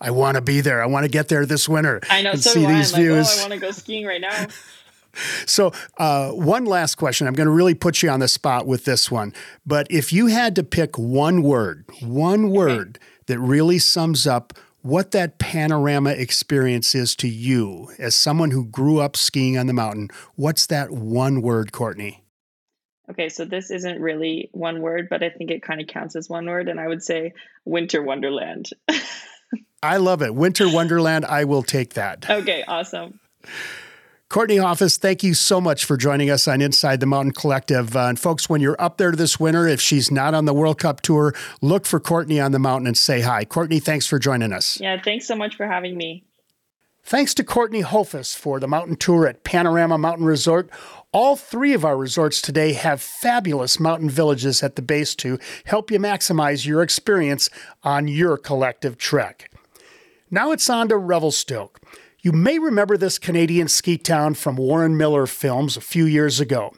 I 0.01 0.11
want 0.11 0.35
to 0.35 0.41
be 0.41 0.59
there. 0.59 0.83
I 0.83 0.85
want 0.87 1.05
to 1.05 1.09
get 1.09 1.29
there 1.29 1.45
this 1.45 1.69
winter 1.69 2.01
i 2.09 2.21
know 2.21 2.35
so 2.35 2.51
see 2.51 2.65
these 2.65 2.93
I'm 2.93 3.01
views 3.01 3.27
like, 3.27 3.37
oh, 3.37 3.39
i 3.39 3.49
want 3.49 3.53
to 3.53 3.59
go 3.59 3.71
skiing 3.71 4.05
right 4.05 4.21
now. 4.21 4.47
So 5.45 5.73
uh, 5.97 6.31
one 6.31 6.63
last 6.63 6.95
question. 6.95 7.27
I'm 7.27 7.33
going 7.33 7.47
to 7.47 7.51
really 7.51 7.73
put 7.73 8.01
you 8.01 8.09
on 8.09 8.21
the 8.21 8.29
spot 8.29 8.65
with 8.65 8.85
this 8.85 9.11
one. 9.11 9.33
But 9.65 9.87
if 9.89 10.13
you 10.13 10.27
had 10.27 10.55
to 10.55 10.63
pick 10.63 10.97
one 10.97 11.43
word 11.43 11.83
one 12.01 12.49
word 12.49 12.97
okay. 12.97 13.05
that 13.27 13.39
really 13.39 13.77
sums 13.77 14.25
up 14.25 14.53
what 14.81 15.11
that 15.11 15.37
panorama 15.37 16.11
experience 16.11 16.95
is 16.95 17.15
to 17.17 17.27
you 17.27 17.91
as 17.99 18.15
someone 18.15 18.51
who 18.51 18.65
grew 18.65 18.99
up 18.99 19.15
skiing 19.15 19.57
on 19.57 19.67
the 19.67 19.73
mountain. 19.73 20.09
What's 20.35 20.65
that 20.67 20.91
one 20.91 21.41
word, 21.41 21.71
Courtney? 21.71 22.23
Okay, 23.09 23.29
so 23.29 23.45
this 23.45 23.71
isn't 23.71 24.01
really 24.01 24.49
one 24.53 24.81
word, 24.81 25.07
but 25.09 25.21
I 25.21 25.29
think 25.29 25.51
it 25.51 25.61
kind 25.61 25.81
of 25.81 25.87
counts 25.87 26.15
as 26.15 26.29
one 26.29 26.45
word, 26.45 26.69
and 26.69 26.79
I 26.79 26.87
would 26.87 27.03
say 27.03 27.33
winter 27.65 28.01
wonderland. 28.01 28.69
I 29.83 29.97
love 29.97 30.21
it. 30.21 30.33
Winter 30.33 30.69
wonderland. 30.69 31.25
I 31.25 31.43
will 31.43 31.63
take 31.63 31.95
that. 31.95 32.29
Okay, 32.29 32.63
awesome. 32.67 33.19
Courtney 34.31 34.55
Hoffos, 34.55 34.97
thank 34.97 35.23
you 35.23 35.33
so 35.33 35.59
much 35.59 35.83
for 35.83 35.97
joining 35.97 36.29
us 36.29 36.47
on 36.47 36.61
Inside 36.61 37.01
the 37.01 37.05
Mountain 37.05 37.33
Collective. 37.33 37.97
Uh, 37.97 38.05
and 38.05 38.17
folks, 38.17 38.47
when 38.47 38.61
you're 38.61 38.81
up 38.81 38.95
there 38.95 39.11
this 39.11 39.41
winter, 39.41 39.67
if 39.67 39.81
she's 39.81 40.09
not 40.09 40.33
on 40.33 40.45
the 40.45 40.53
World 40.53 40.79
Cup 40.79 41.01
tour, 41.01 41.35
look 41.59 41.85
for 41.85 41.99
Courtney 41.99 42.39
on 42.39 42.53
the 42.53 42.57
mountain 42.57 42.87
and 42.87 42.97
say 42.97 43.19
hi. 43.19 43.43
Courtney, 43.43 43.81
thanks 43.81 44.07
for 44.07 44.19
joining 44.19 44.53
us. 44.53 44.79
Yeah, 44.79 45.01
thanks 45.01 45.27
so 45.27 45.35
much 45.35 45.57
for 45.57 45.67
having 45.67 45.97
me. 45.97 46.23
Thanks 47.03 47.33
to 47.33 47.43
Courtney 47.43 47.83
Hoffos 47.83 48.33
for 48.33 48.61
the 48.61 48.69
mountain 48.69 48.95
tour 48.95 49.27
at 49.27 49.43
Panorama 49.43 49.97
Mountain 49.97 50.25
Resort. 50.25 50.69
All 51.11 51.35
three 51.35 51.73
of 51.73 51.83
our 51.83 51.97
resorts 51.97 52.41
today 52.41 52.71
have 52.71 53.01
fabulous 53.01 53.81
mountain 53.81 54.09
villages 54.09 54.63
at 54.63 54.77
the 54.77 54.81
base 54.81 55.13
to 55.15 55.39
help 55.65 55.91
you 55.91 55.99
maximize 55.99 56.65
your 56.65 56.83
experience 56.83 57.49
on 57.83 58.07
your 58.07 58.37
collective 58.37 58.97
trek. 58.97 59.51
Now 60.29 60.53
it's 60.53 60.69
on 60.69 60.87
to 60.87 60.95
Revelstoke. 60.95 61.81
You 62.23 62.31
may 62.31 62.59
remember 62.59 62.97
this 62.97 63.17
Canadian 63.17 63.67
ski 63.67 63.97
town 63.97 64.35
from 64.35 64.55
Warren 64.55 64.95
Miller 64.95 65.25
films 65.25 65.75
a 65.75 65.81
few 65.81 66.05
years 66.05 66.39
ago. 66.39 66.71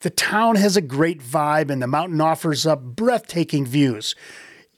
The 0.00 0.10
town 0.10 0.56
has 0.56 0.76
a 0.76 0.82
great 0.82 1.22
vibe 1.22 1.70
and 1.70 1.80
the 1.80 1.86
mountain 1.86 2.20
offers 2.20 2.66
up 2.66 2.82
breathtaking 2.82 3.64
views. 3.64 4.14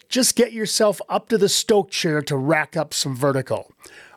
Just 0.09 0.37
get 0.37 0.53
yourself 0.53 1.01
up 1.09 1.29
to 1.31 1.39
the 1.39 1.49
Stoke 1.49 1.91
chair 1.91 2.23
to 2.23 2.37
rack 2.37 2.77
up 2.77 2.95
some 2.95 3.17
vertical. 3.17 3.73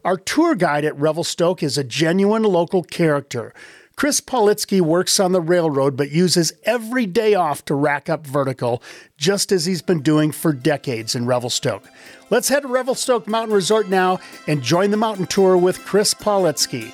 Our 0.05 0.17
tour 0.17 0.53
guide 0.53 0.85
at 0.85 0.95
Revelstoke 0.95 1.63
is 1.63 1.79
a 1.79 1.83
genuine 1.83 2.43
local 2.43 2.83
character. 2.83 3.51
Chris 3.97 4.21
Politsky 4.21 4.79
works 4.79 5.19
on 5.19 5.31
the 5.31 5.41
railroad 5.41 5.97
but 5.97 6.11
uses 6.11 6.53
every 6.65 7.07
day 7.07 7.33
off 7.33 7.65
to 7.65 7.73
rack 7.73 8.09
up 8.09 8.27
vertical, 8.27 8.79
just 9.17 9.51
as 9.51 9.65
he's 9.65 9.81
been 9.81 10.01
doing 10.01 10.31
for 10.31 10.53
decades 10.53 11.15
in 11.15 11.25
Revelstoke. 11.25 11.83
Let's 12.29 12.49
head 12.49 12.59
to 12.61 12.67
Revelstoke 12.67 13.25
Mountain 13.27 13.55
Resort 13.55 13.89
now 13.89 14.19
and 14.45 14.61
join 14.61 14.91
the 14.91 14.97
mountain 14.97 15.25
tour 15.25 15.57
with 15.57 15.83
Chris 15.83 16.13
Politsky. 16.13 16.93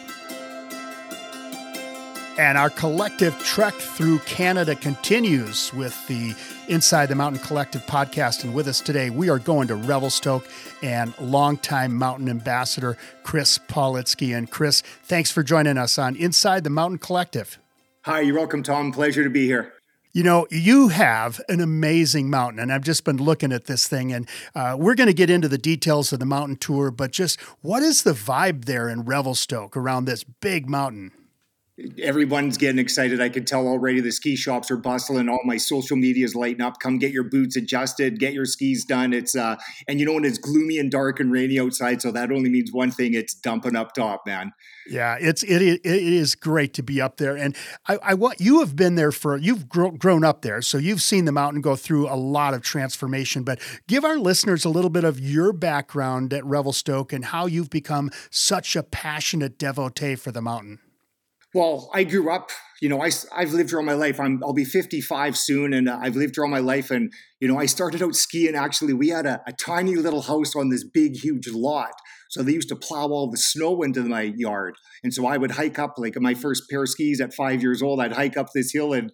And 2.35 2.57
our 2.57 2.71
collective 2.71 3.37
trek 3.43 3.75
through 3.75 4.17
Canada 4.19 4.73
continues 4.73 5.71
with 5.71 5.95
the 6.07 6.33
Inside 6.67 7.05
the 7.09 7.15
Mountain 7.15 7.43
Collective 7.43 7.85
podcast. 7.85 8.43
And 8.43 8.55
with 8.55 8.67
us 8.67 8.81
today, 8.81 9.11
we 9.11 9.29
are 9.29 9.37
going 9.37 9.67
to 9.67 9.75
Revelstoke 9.75 10.47
and 10.81 11.13
longtime 11.19 11.93
mountain 11.93 12.27
ambassador 12.27 12.97
Chris 13.21 13.59
Politsky. 13.59 14.35
And 14.35 14.49
Chris, 14.49 14.81
thanks 15.03 15.29
for 15.29 15.43
joining 15.43 15.77
us 15.77 15.99
on 15.99 16.15
Inside 16.15 16.63
the 16.63 16.71
Mountain 16.71 16.97
Collective. 16.97 17.59
Hi, 18.01 18.21
you're 18.21 18.35
welcome, 18.35 18.63
Tom. 18.63 18.91
Pleasure 18.91 19.23
to 19.23 19.29
be 19.29 19.45
here. 19.45 19.71
You 20.11 20.23
know, 20.23 20.47
you 20.49 20.87
have 20.87 21.39
an 21.49 21.59
amazing 21.59 22.31
mountain, 22.31 22.59
and 22.59 22.73
I've 22.73 22.83
just 22.83 23.03
been 23.03 23.17
looking 23.17 23.51
at 23.51 23.65
this 23.65 23.87
thing, 23.87 24.11
and 24.11 24.27
uh, 24.55 24.75
we're 24.77 24.95
going 24.95 25.07
to 25.07 25.13
get 25.13 25.29
into 25.29 25.47
the 25.47 25.57
details 25.57 26.11
of 26.11 26.19
the 26.19 26.25
mountain 26.25 26.55
tour, 26.55 26.89
but 26.89 27.11
just 27.11 27.39
what 27.61 27.83
is 27.83 28.03
the 28.03 28.13
vibe 28.13 28.65
there 28.65 28.89
in 28.89 29.05
Revelstoke 29.05 29.77
around 29.77 30.05
this 30.05 30.23
big 30.23 30.67
mountain? 30.69 31.11
Everyone's 32.01 32.57
getting 32.57 32.77
excited. 32.77 33.19
I 33.19 33.29
could 33.29 33.47
tell 33.47 33.67
already 33.67 33.99
the 33.99 34.11
ski 34.11 34.35
shops 34.35 34.69
are 34.69 34.77
bustling. 34.77 35.27
All 35.27 35.39
my 35.43 35.57
social 35.57 35.97
media 35.97 36.23
is 36.23 36.35
lighting 36.35 36.61
up. 36.61 36.79
Come 36.79 36.99
get 36.99 37.11
your 37.11 37.23
boots 37.23 37.55
adjusted, 37.55 38.19
get 38.19 38.33
your 38.33 38.45
skis 38.45 38.85
done. 38.85 39.11
It's 39.11 39.35
uh, 39.35 39.55
and 39.87 39.99
you 39.99 40.05
know 40.05 40.13
when 40.13 40.25
it's 40.25 40.37
gloomy 40.37 40.77
and 40.77 40.91
dark 40.91 41.19
and 41.19 41.31
rainy 41.31 41.59
outside, 41.59 42.01
so 42.01 42.11
that 42.11 42.31
only 42.31 42.49
means 42.49 42.71
one 42.71 42.91
thing: 42.91 43.13
it's 43.13 43.33
dumping 43.33 43.75
up 43.75 43.93
top, 43.93 44.23
man. 44.27 44.53
Yeah, 44.87 45.17
it's 45.19 45.41
it 45.43 45.61
it 45.61 45.85
is 45.85 46.35
great 46.35 46.73
to 46.75 46.83
be 46.83 47.01
up 47.01 47.17
there, 47.17 47.35
and 47.35 47.55
I, 47.87 47.97
I 48.03 48.13
want 48.13 48.39
you 48.39 48.59
have 48.59 48.75
been 48.75 48.95
there 48.95 49.11
for 49.11 49.37
you've 49.37 49.67
grown 49.67 50.23
up 50.23 50.43
there, 50.43 50.61
so 50.61 50.77
you've 50.77 51.01
seen 51.01 51.25
the 51.25 51.31
mountain 51.31 51.61
go 51.61 51.75
through 51.75 52.07
a 52.07 52.15
lot 52.15 52.53
of 52.53 52.61
transformation. 52.61 53.43
But 53.43 53.59
give 53.87 54.05
our 54.05 54.17
listeners 54.17 54.63
a 54.63 54.69
little 54.69 54.91
bit 54.91 55.03
of 55.03 55.19
your 55.19 55.53
background 55.53 56.33
at 56.33 56.45
Revelstoke 56.45 57.11
and 57.13 57.25
how 57.25 57.47
you've 57.47 57.71
become 57.71 58.11
such 58.29 58.75
a 58.75 58.83
passionate 58.83 59.57
devotee 59.57 60.15
for 60.15 60.31
the 60.31 60.41
mountain. 60.41 60.79
Well, 61.53 61.91
I 61.93 62.03
grew 62.03 62.31
up, 62.31 62.49
you 62.81 62.89
know, 62.89 63.03
I, 63.03 63.11
I've 63.31 63.53
lived 63.53 63.69
here 63.69 63.77
all 63.77 63.85
my 63.85 63.93
life. 63.93 64.19
I'm, 64.19 64.41
I'll 64.43 64.53
be 64.53 64.65
55 64.65 65.37
soon, 65.37 65.73
and 65.73 65.87
uh, 65.87 65.99
I've 66.01 66.15
lived 66.15 66.35
here 66.35 66.45
all 66.45 66.49
my 66.49 66.57
life. 66.57 66.89
And, 66.89 67.13
you 67.39 67.47
know, 67.47 67.59
I 67.59 67.67
started 67.67 68.01
out 68.01 68.15
skiing. 68.15 68.55
Actually, 68.55 68.93
we 68.93 69.09
had 69.09 69.27
a, 69.27 69.39
a 69.45 69.53
tiny 69.53 69.95
little 69.95 70.23
house 70.23 70.55
on 70.55 70.69
this 70.69 70.83
big, 70.83 71.15
huge 71.15 71.47
lot. 71.49 71.91
So 72.31 72.41
they 72.41 72.53
used 72.53 72.69
to 72.69 72.75
plow 72.75 73.07
all 73.09 73.29
the 73.29 73.37
snow 73.37 73.83
into 73.83 74.01
my 74.01 74.33
yard. 74.35 74.75
And 75.03 75.13
so 75.13 75.27
I 75.27 75.37
would 75.37 75.51
hike 75.51 75.77
up, 75.77 75.93
like 75.97 76.19
my 76.19 76.33
first 76.33 76.63
pair 76.71 76.81
of 76.81 76.89
skis 76.89 77.21
at 77.21 77.35
five 77.35 77.61
years 77.61 77.83
old, 77.83 78.01
I'd 78.01 78.13
hike 78.13 78.35
up 78.35 78.47
this 78.55 78.73
hill 78.73 78.91
and 78.93 79.11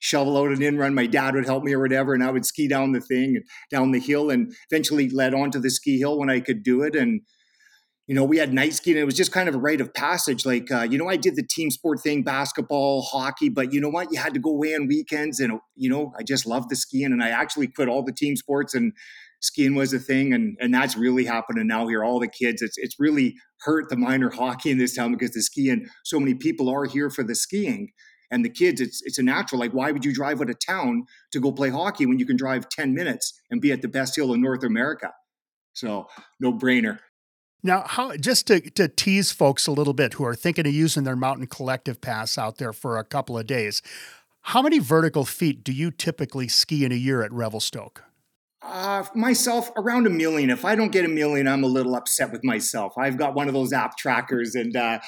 shovel 0.00 0.36
out 0.36 0.50
an 0.50 0.62
in 0.62 0.76
run. 0.76 0.92
My 0.92 1.06
dad 1.06 1.36
would 1.36 1.46
help 1.46 1.62
me 1.62 1.72
or 1.72 1.80
whatever, 1.80 2.14
and 2.14 2.24
I 2.24 2.32
would 2.32 2.44
ski 2.44 2.66
down 2.66 2.90
the 2.90 3.00
thing, 3.00 3.36
and 3.36 3.44
down 3.70 3.92
the 3.92 4.00
hill, 4.00 4.30
and 4.30 4.52
eventually 4.72 5.08
led 5.08 5.34
onto 5.34 5.60
the 5.60 5.70
ski 5.70 5.98
hill 5.98 6.18
when 6.18 6.30
I 6.30 6.40
could 6.40 6.64
do 6.64 6.82
it. 6.82 6.96
And 6.96 7.20
you 8.10 8.16
know, 8.16 8.24
we 8.24 8.38
had 8.38 8.52
night 8.52 8.74
skiing. 8.74 8.96
And 8.96 9.02
it 9.02 9.04
was 9.04 9.16
just 9.16 9.30
kind 9.30 9.48
of 9.48 9.54
a 9.54 9.58
rite 9.58 9.80
of 9.80 9.94
passage. 9.94 10.44
Like, 10.44 10.68
uh, 10.72 10.82
you 10.82 10.98
know, 10.98 11.08
I 11.08 11.14
did 11.14 11.36
the 11.36 11.46
team 11.48 11.70
sport 11.70 12.00
thing, 12.00 12.24
basketball, 12.24 13.02
hockey, 13.02 13.48
but 13.48 13.72
you 13.72 13.80
know 13.80 13.88
what? 13.88 14.08
You 14.10 14.18
had 14.18 14.34
to 14.34 14.40
go 14.40 14.50
away 14.50 14.74
on 14.74 14.88
weekends, 14.88 15.38
and 15.38 15.60
you 15.76 15.88
know, 15.88 16.12
I 16.18 16.24
just 16.24 16.44
loved 16.44 16.70
the 16.70 16.74
skiing, 16.74 17.12
and 17.12 17.22
I 17.22 17.28
actually 17.28 17.68
quit 17.68 17.88
all 17.88 18.02
the 18.02 18.10
team 18.12 18.34
sports 18.34 18.74
and 18.74 18.92
skiing 19.42 19.76
was 19.76 19.94
a 19.94 19.98
thing 19.98 20.34
and 20.34 20.54
and 20.60 20.74
that's 20.74 20.98
really 20.98 21.24
happening 21.24 21.66
now 21.66 21.86
here 21.86 22.04
all 22.04 22.20
the 22.20 22.28
kids 22.28 22.60
it's 22.60 22.76
it's 22.76 23.00
really 23.00 23.34
hurt 23.62 23.88
the 23.88 23.96
minor 23.96 24.28
hockey 24.28 24.70
in 24.70 24.76
this 24.76 24.94
town 24.94 25.10
because 25.12 25.30
the 25.30 25.40
skiing 25.40 25.86
so 26.04 26.20
many 26.20 26.34
people 26.34 26.68
are 26.68 26.84
here 26.84 27.08
for 27.08 27.22
the 27.22 27.34
skiing 27.34 27.88
and 28.30 28.44
the 28.44 28.50
kids, 28.50 28.80
it's 28.80 29.02
it's 29.02 29.18
a 29.18 29.22
natural. 29.22 29.58
Like, 29.58 29.72
why 29.72 29.90
would 29.90 30.04
you 30.04 30.14
drive 30.14 30.40
out 30.40 30.50
of 30.50 30.56
town 30.64 31.04
to 31.32 31.40
go 31.40 31.50
play 31.50 31.70
hockey 31.70 32.06
when 32.06 32.18
you 32.18 32.26
can 32.26 32.36
drive 32.36 32.68
10 32.68 32.94
minutes 32.94 33.32
and 33.50 33.60
be 33.60 33.72
at 33.72 33.82
the 33.82 33.88
best 33.88 34.14
hill 34.14 34.32
in 34.32 34.40
North 34.40 34.62
America? 34.62 35.10
So 35.72 36.06
no 36.38 36.52
brainer. 36.52 36.98
Now, 37.62 37.84
how 37.86 38.16
just 38.16 38.46
to, 38.46 38.60
to 38.60 38.88
tease 38.88 39.32
folks 39.32 39.66
a 39.66 39.72
little 39.72 39.92
bit 39.92 40.14
who 40.14 40.24
are 40.24 40.34
thinking 40.34 40.66
of 40.66 40.72
using 40.72 41.04
their 41.04 41.16
mountain 41.16 41.46
collective 41.46 42.00
pass 42.00 42.38
out 42.38 42.56
there 42.56 42.72
for 42.72 42.96
a 42.96 43.04
couple 43.04 43.36
of 43.36 43.46
days, 43.46 43.82
how 44.42 44.62
many 44.62 44.78
vertical 44.78 45.24
feet 45.24 45.62
do 45.62 45.72
you 45.72 45.90
typically 45.90 46.48
ski 46.48 46.84
in 46.84 46.92
a 46.92 46.96
year 46.96 47.22
at 47.22 47.32
Revelstoke? 47.32 48.04
Uh, 48.62 49.04
myself, 49.14 49.70
around 49.76 50.06
a 50.06 50.10
million. 50.10 50.50
If 50.50 50.64
I 50.64 50.74
don't 50.74 50.92
get 50.92 51.04
a 51.04 51.08
million, 51.08 51.48
I'm 51.48 51.64
a 51.64 51.68
little 51.68 51.94
upset 51.94 52.30
with 52.30 52.44
myself. 52.44 52.92
I've 52.98 53.16
got 53.16 53.34
one 53.34 53.48
of 53.48 53.54
those 53.54 53.72
app 53.72 53.96
trackers, 53.96 54.54
and 54.54 54.76
uh, 54.76 54.98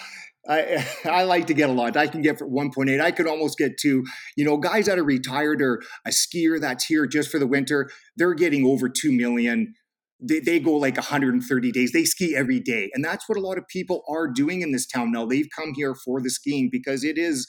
I, 0.49 0.87
I 1.05 1.25
like 1.25 1.47
to 1.49 1.55
get 1.55 1.71
a 1.71 1.73
lot. 1.73 1.97
I 1.97 2.07
can 2.07 2.23
get 2.23 2.39
for 2.39 2.49
1.8. 2.49 3.01
I 3.01 3.11
could 3.11 3.27
almost 3.27 3.59
get 3.59 3.79
to, 3.79 4.05
you 4.37 4.45
know, 4.45 4.57
guys 4.57 4.87
that 4.87 4.99
are 4.99 5.05
retired 5.05 5.61
or 5.61 5.83
a 6.07 6.11
skier 6.11 6.61
that's 6.61 6.85
here 6.85 7.07
just 7.07 7.31
for 7.31 7.39
the 7.39 7.47
winter, 7.47 7.91
they're 8.17 8.35
getting 8.35 8.67
over 8.67 8.89
2 8.89 9.13
million. 9.13 9.75
They, 10.23 10.41
they 10.41 10.61
go 10.61 10.73
like 10.73 10.97
130 10.97 11.73
days. 11.73 11.93
They 11.93 12.05
ski 12.05 12.37
every 12.37 12.61
day. 12.61 12.91
And 12.95 13.05
that's 13.05 13.29
what 13.29 13.39
a 13.39 13.41
lot 13.41 13.59
of 13.59 13.67
people 13.69 14.03
are 14.09 14.29
doing 14.29 14.63
in 14.63 14.73
this 14.73 14.87
town 14.87 15.13
now. 15.13 15.27
They've 15.27 15.49
come 15.55 15.75
here 15.75 15.95
for 15.95 16.21
the 16.21 16.31
skiing 16.31 16.69
because 16.71 17.03
it 17.05 17.19
is, 17.19 17.47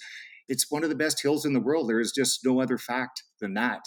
it's 0.49 0.71
one 0.71 0.83
of 0.83 0.89
the 0.89 0.95
best 0.95 1.21
hills 1.21 1.45
in 1.45 1.53
the 1.53 1.59
world. 1.59 1.89
There 1.89 1.99
is 1.99 2.11
just 2.11 2.39
no 2.43 2.61
other 2.61 2.77
fact 2.77 3.23
than 3.39 3.53
that. 3.53 3.81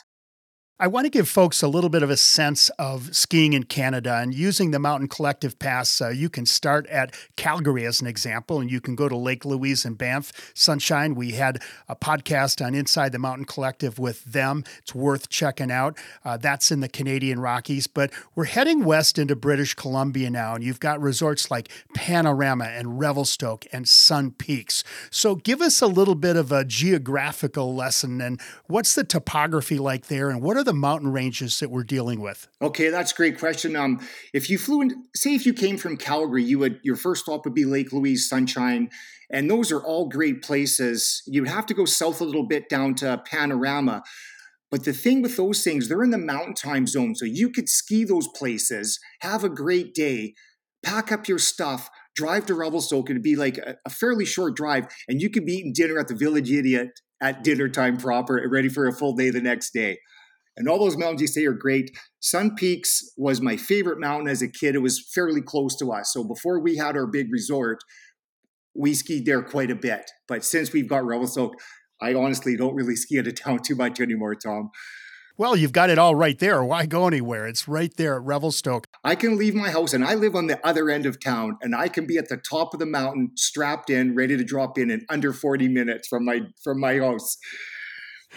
I 0.78 0.88
want 0.88 1.06
to 1.06 1.10
give 1.10 1.26
folks 1.26 1.62
a 1.62 1.68
little 1.68 1.88
bit 1.88 2.02
of 2.02 2.10
a 2.10 2.18
sense 2.18 2.68
of 2.78 3.16
skiing 3.16 3.54
in 3.54 3.62
Canada 3.62 4.18
and 4.20 4.34
using 4.34 4.72
the 4.72 4.78
Mountain 4.78 5.08
Collective 5.08 5.58
Pass. 5.58 6.02
Uh, 6.02 6.10
you 6.10 6.28
can 6.28 6.44
start 6.44 6.86
at 6.88 7.14
Calgary 7.34 7.86
as 7.86 8.02
an 8.02 8.06
example, 8.06 8.60
and 8.60 8.70
you 8.70 8.82
can 8.82 8.94
go 8.94 9.08
to 9.08 9.16
Lake 9.16 9.46
Louise 9.46 9.86
and 9.86 9.96
Banff. 9.96 10.52
Sunshine, 10.52 11.14
we 11.14 11.30
had 11.30 11.62
a 11.88 11.96
podcast 11.96 12.62
on 12.62 12.74
Inside 12.74 13.12
the 13.12 13.18
Mountain 13.18 13.46
Collective 13.46 13.98
with 13.98 14.22
them. 14.24 14.64
It's 14.80 14.94
worth 14.94 15.30
checking 15.30 15.70
out. 15.70 15.96
Uh, 16.26 16.36
that's 16.36 16.70
in 16.70 16.80
the 16.80 16.90
Canadian 16.90 17.40
Rockies, 17.40 17.86
but 17.86 18.12
we're 18.34 18.44
heading 18.44 18.84
west 18.84 19.18
into 19.18 19.34
British 19.34 19.72
Columbia 19.72 20.28
now, 20.28 20.56
and 20.56 20.62
you've 20.62 20.78
got 20.78 21.00
resorts 21.00 21.50
like 21.50 21.70
Panorama 21.94 22.66
and 22.66 22.98
Revelstoke 22.98 23.64
and 23.72 23.88
Sun 23.88 24.32
Peaks. 24.32 24.84
So 25.10 25.36
give 25.36 25.62
us 25.62 25.80
a 25.80 25.86
little 25.86 26.14
bit 26.14 26.36
of 26.36 26.52
a 26.52 26.66
geographical 26.66 27.74
lesson 27.74 28.20
and 28.20 28.38
what's 28.66 28.94
the 28.94 29.04
topography 29.04 29.78
like 29.78 30.08
there, 30.08 30.28
and 30.28 30.42
what 30.42 30.58
are 30.58 30.65
the 30.66 30.74
mountain 30.74 31.10
ranges 31.10 31.58
that 31.60 31.70
we're 31.70 31.84
dealing 31.84 32.20
with? 32.20 32.46
Okay, 32.60 32.90
that's 32.90 33.12
a 33.12 33.14
great 33.14 33.38
question. 33.38 33.74
Um, 33.74 34.06
if 34.34 34.50
you 34.50 34.58
flew 34.58 34.82
in, 34.82 35.04
say 35.14 35.34
if 35.34 35.46
you 35.46 35.54
came 35.54 35.78
from 35.78 35.96
Calgary, 35.96 36.44
you 36.44 36.58
would 36.58 36.80
your 36.82 36.96
first 36.96 37.24
stop 37.24 37.46
would 37.46 37.54
be 37.54 37.64
Lake 37.64 37.92
Louise, 37.92 38.28
Sunshine, 38.28 38.90
and 39.30 39.50
those 39.50 39.72
are 39.72 39.82
all 39.82 40.08
great 40.08 40.42
places. 40.42 41.22
You'd 41.26 41.48
have 41.48 41.64
to 41.66 41.74
go 41.74 41.86
south 41.86 42.20
a 42.20 42.24
little 42.24 42.46
bit 42.46 42.68
down 42.68 42.94
to 42.96 43.22
Panorama. 43.24 44.02
But 44.70 44.84
the 44.84 44.92
thing 44.92 45.22
with 45.22 45.36
those 45.36 45.62
things, 45.62 45.88
they're 45.88 46.02
in 46.02 46.10
the 46.10 46.18
mountain 46.18 46.54
time 46.54 46.86
zone. 46.86 47.14
So 47.14 47.24
you 47.24 47.50
could 47.50 47.68
ski 47.68 48.04
those 48.04 48.28
places, 48.28 48.98
have 49.20 49.44
a 49.44 49.48
great 49.48 49.94
day, 49.94 50.34
pack 50.84 51.12
up 51.12 51.28
your 51.28 51.38
stuff, 51.38 51.88
drive 52.16 52.46
to 52.46 52.54
Revelstoke. 52.54 53.08
It'd 53.08 53.22
be 53.22 53.36
like 53.36 53.58
a, 53.58 53.76
a 53.86 53.90
fairly 53.90 54.24
short 54.24 54.56
drive, 54.56 54.86
and 55.08 55.20
you 55.20 55.30
could 55.30 55.46
be 55.46 55.54
eating 55.54 55.72
dinner 55.72 55.98
at 55.98 56.08
the 56.08 56.14
Village 56.14 56.50
Idiot 56.50 56.90
at 57.22 57.44
dinner 57.44 57.68
time 57.68 57.96
proper, 57.96 58.46
ready 58.50 58.68
for 58.68 58.86
a 58.86 58.92
full 58.92 59.14
day 59.14 59.30
the 59.30 59.40
next 59.40 59.72
day. 59.72 59.98
And 60.56 60.68
all 60.68 60.78
those 60.78 60.96
mountains 60.96 61.20
you 61.20 61.26
say 61.26 61.44
are 61.44 61.52
great. 61.52 61.96
Sun 62.20 62.54
Peaks 62.54 63.12
was 63.16 63.40
my 63.40 63.56
favorite 63.56 64.00
mountain 64.00 64.28
as 64.28 64.42
a 64.42 64.48
kid. 64.48 64.74
It 64.74 64.82
was 64.82 65.06
fairly 65.14 65.42
close 65.42 65.76
to 65.76 65.92
us. 65.92 66.12
So 66.12 66.24
before 66.24 66.60
we 66.60 66.76
had 66.76 66.96
our 66.96 67.06
big 67.06 67.30
resort, 67.30 67.80
we 68.74 68.94
skied 68.94 69.26
there 69.26 69.42
quite 69.42 69.70
a 69.70 69.74
bit. 69.74 70.10
But 70.28 70.44
since 70.44 70.72
we've 70.72 70.88
got 70.88 71.04
Revelstoke, 71.04 71.54
I 72.00 72.14
honestly 72.14 72.56
don't 72.56 72.74
really 72.74 72.96
ski 72.96 73.18
out 73.18 73.26
of 73.26 73.34
town 73.34 73.60
too 73.60 73.74
much 73.74 74.00
anymore, 74.00 74.34
Tom. 74.34 74.70
Well, 75.38 75.54
you've 75.54 75.72
got 75.72 75.90
it 75.90 75.98
all 75.98 76.14
right 76.14 76.38
there. 76.38 76.64
Why 76.64 76.86
go 76.86 77.06
anywhere? 77.06 77.46
It's 77.46 77.68
right 77.68 77.94
there 77.96 78.16
at 78.16 78.22
Revelstoke. 78.22 78.86
I 79.04 79.14
can 79.14 79.36
leave 79.36 79.54
my 79.54 79.70
house 79.70 79.92
and 79.92 80.02
I 80.02 80.14
live 80.14 80.34
on 80.34 80.46
the 80.46 80.64
other 80.66 80.88
end 80.88 81.04
of 81.04 81.20
town 81.20 81.58
and 81.60 81.74
I 81.74 81.88
can 81.88 82.06
be 82.06 82.16
at 82.16 82.30
the 82.30 82.38
top 82.38 82.72
of 82.72 82.80
the 82.80 82.86
mountain, 82.86 83.32
strapped 83.34 83.90
in, 83.90 84.14
ready 84.14 84.38
to 84.38 84.44
drop 84.44 84.78
in 84.78 84.90
in 84.90 85.04
under 85.10 85.34
40 85.34 85.68
minutes 85.68 86.08
from 86.08 86.24
my 86.24 86.40
from 86.64 86.80
my 86.80 86.98
house. 86.98 87.36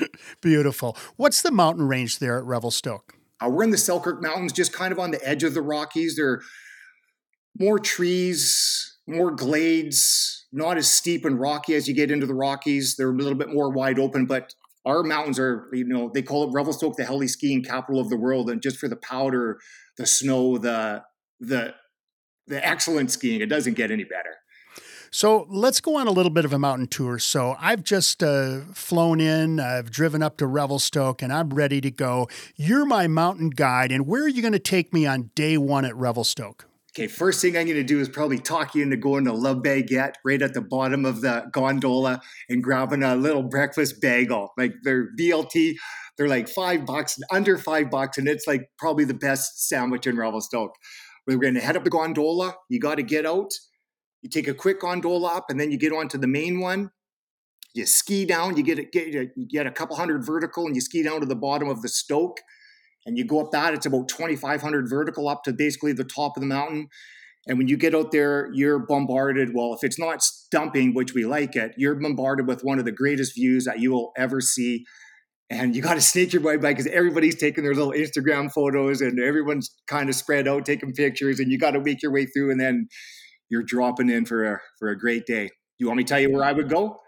Beautiful. 0.41 0.97
What's 1.15 1.41
the 1.41 1.51
mountain 1.51 1.87
range 1.87 2.19
there 2.19 2.37
at 2.37 2.43
Revelstoke? 2.43 3.15
Uh, 3.43 3.49
we're 3.49 3.63
in 3.63 3.69
the 3.69 3.77
Selkirk 3.77 4.21
Mountains, 4.21 4.51
just 4.51 4.73
kind 4.73 4.91
of 4.91 4.99
on 4.99 5.11
the 5.11 5.27
edge 5.27 5.43
of 5.43 5.53
the 5.53 5.61
Rockies. 5.61 6.15
There 6.15 6.29
are 6.29 6.41
more 7.57 7.79
trees, 7.79 8.97
more 9.07 9.31
glades, 9.31 10.47
not 10.51 10.77
as 10.77 10.89
steep 10.89 11.25
and 11.25 11.39
rocky 11.39 11.73
as 11.73 11.87
you 11.87 11.95
get 11.95 12.11
into 12.11 12.25
the 12.25 12.33
Rockies. 12.33 12.95
They're 12.95 13.11
a 13.11 13.13
little 13.13 13.37
bit 13.37 13.49
more 13.49 13.69
wide 13.69 13.99
open, 13.99 14.25
but 14.25 14.53
our 14.85 15.03
mountains 15.03 15.39
are, 15.39 15.67
you 15.71 15.85
know, 15.85 16.09
they 16.13 16.21
call 16.21 16.49
it 16.49 16.53
Revelstoke 16.53 16.95
the 16.95 17.05
heli 17.05 17.27
skiing 17.27 17.63
capital 17.63 17.99
of 17.99 18.09
the 18.09 18.17
world. 18.17 18.49
And 18.49 18.61
just 18.61 18.77
for 18.77 18.87
the 18.87 18.95
powder, 18.95 19.59
the 19.97 20.05
snow, 20.05 20.57
the 20.57 21.03
the 21.39 21.75
the 22.47 22.65
excellent 22.65 23.11
skiing, 23.11 23.41
it 23.41 23.47
doesn't 23.47 23.75
get 23.75 23.91
any 23.91 24.03
better. 24.03 24.37
So 25.11 25.47
let's 25.49 25.81
go 25.81 25.97
on 25.97 26.07
a 26.07 26.11
little 26.11 26.29
bit 26.29 26.45
of 26.45 26.53
a 26.53 26.59
mountain 26.59 26.87
tour. 26.87 27.19
So 27.19 27.55
I've 27.59 27.83
just 27.83 28.21
uh, 28.23 28.61
flown 28.73 29.19
in, 29.19 29.59
I've 29.59 29.89
driven 29.91 30.21
up 30.21 30.37
to 30.37 30.47
Revelstoke, 30.47 31.21
and 31.21 31.33
I'm 31.33 31.49
ready 31.49 31.81
to 31.81 31.91
go. 31.91 32.27
You're 32.55 32.85
my 32.85 33.07
mountain 33.07 33.49
guide, 33.49 33.91
and 33.91 34.05
where 34.05 34.23
are 34.23 34.27
you 34.27 34.41
going 34.41 34.53
to 34.53 34.59
take 34.59 34.93
me 34.93 35.05
on 35.05 35.31
day 35.35 35.57
one 35.57 35.85
at 35.85 35.95
Revelstoke? 35.95 36.65
Okay, 36.93 37.07
first 37.07 37.41
thing 37.41 37.55
I'm 37.55 37.65
going 37.65 37.77
to 37.77 37.83
do 37.83 37.99
is 37.99 38.09
probably 38.09 38.39
talk 38.39 38.73
you 38.73 38.81
into 38.81 38.97
going 38.97 39.25
to 39.25 39.33
Love 39.33 39.57
Baguette 39.57 40.13
right 40.25 40.41
at 40.41 40.53
the 40.53 40.61
bottom 40.61 41.05
of 41.05 41.21
the 41.21 41.45
gondola 41.51 42.21
and 42.49 42.63
grabbing 42.63 43.03
a 43.03 43.15
little 43.15 43.43
breakfast 43.43 44.01
bagel. 44.01 44.51
Like 44.57 44.73
they're 44.83 45.09
BLT, 45.15 45.75
they're 46.17 46.27
like 46.27 46.49
five 46.49 46.85
bucks, 46.85 47.17
under 47.31 47.57
five 47.57 47.91
bucks, 47.91 48.17
and 48.17 48.27
it's 48.27 48.47
like 48.47 48.69
probably 48.79 49.05
the 49.05 49.13
best 49.13 49.69
sandwich 49.69 50.07
in 50.07 50.17
Revelstoke. 50.17 50.71
We're 51.27 51.37
going 51.37 51.53
to 51.53 51.61
head 51.61 51.77
up 51.77 51.83
the 51.83 51.91
gondola. 51.91 52.55
You 52.69 52.79
got 52.79 52.95
to 52.95 53.03
get 53.03 53.25
out 53.25 53.51
you 54.21 54.29
take 54.29 54.47
a 54.47 54.53
quick 54.53 54.81
gondola 54.81 55.35
up, 55.35 55.45
and 55.49 55.59
then 55.59 55.71
you 55.71 55.77
get 55.77 55.93
onto 55.93 56.17
the 56.17 56.27
main 56.27 56.59
one. 56.59 56.91
You 57.73 57.85
ski 57.85 58.25
down. 58.25 58.57
You 58.57 58.63
get 58.63 58.79
a, 58.79 58.83
get 58.83 59.15
a, 59.15 59.27
you 59.35 59.47
get 59.47 59.67
a 59.67 59.71
couple 59.71 59.95
hundred 59.95 60.25
vertical, 60.25 60.65
and 60.65 60.75
you 60.75 60.81
ski 60.81 61.03
down 61.03 61.19
to 61.19 61.25
the 61.25 61.35
bottom 61.35 61.69
of 61.69 61.81
the 61.81 61.89
Stoke, 61.89 62.39
and 63.05 63.17
you 63.17 63.25
go 63.25 63.41
up 63.41 63.51
that. 63.51 63.73
It's 63.73 63.85
about 63.85 64.09
twenty 64.09 64.35
five 64.35 64.61
hundred 64.61 64.89
vertical 64.89 65.29
up 65.29 65.43
to 65.43 65.53
basically 65.53 65.93
the 65.93 66.03
top 66.03 66.35
of 66.35 66.41
the 66.41 66.47
mountain. 66.47 66.87
And 67.47 67.57
when 67.57 67.67
you 67.67 67.77
get 67.77 67.95
out 67.95 68.11
there, 68.11 68.49
you're 68.53 68.79
bombarded. 68.79 69.55
Well, 69.55 69.73
if 69.73 69.83
it's 69.83 69.97
not 69.97 70.21
stumping, 70.21 70.93
which 70.93 71.13
we 71.13 71.25
like 71.25 71.55
it, 71.55 71.73
you're 71.77 71.95
bombarded 71.95 72.47
with 72.47 72.63
one 72.63 72.79
of 72.79 72.85
the 72.85 72.91
greatest 72.91 73.33
views 73.33 73.65
that 73.65 73.79
you 73.79 73.91
will 73.91 74.11
ever 74.17 74.41
see. 74.41 74.85
And 75.49 75.75
you 75.75 75.81
got 75.81 75.95
to 75.95 76.01
sneak 76.01 76.33
your 76.33 76.43
way 76.43 76.57
by 76.57 76.73
because 76.73 76.85
everybody's 76.87 77.37
taking 77.39 77.63
their 77.63 77.73
little 77.73 77.93
Instagram 77.93 78.51
photos 78.51 79.01
and 79.01 79.19
everyone's 79.19 79.73
kind 79.87 80.09
of 80.09 80.15
spread 80.15 80.47
out 80.47 80.65
taking 80.65 80.93
pictures. 80.93 81.39
And 81.39 81.51
you 81.51 81.57
got 81.57 81.71
to 81.71 81.79
make 81.79 82.03
your 82.03 82.11
way 82.11 82.27
through. 82.27 82.51
And 82.51 82.59
then 82.59 82.87
you're 83.49 83.63
dropping 83.63 84.09
in 84.09 84.25
for 84.25 84.53
a 84.53 84.59
for 84.77 84.89
a 84.89 84.97
great 84.97 85.25
day. 85.25 85.49
You 85.77 85.87
want 85.87 85.97
me 85.97 86.03
to 86.03 86.09
tell 86.09 86.19
you 86.19 86.31
where 86.31 86.43
I 86.43 86.51
would 86.51 86.69
go? 86.69 86.99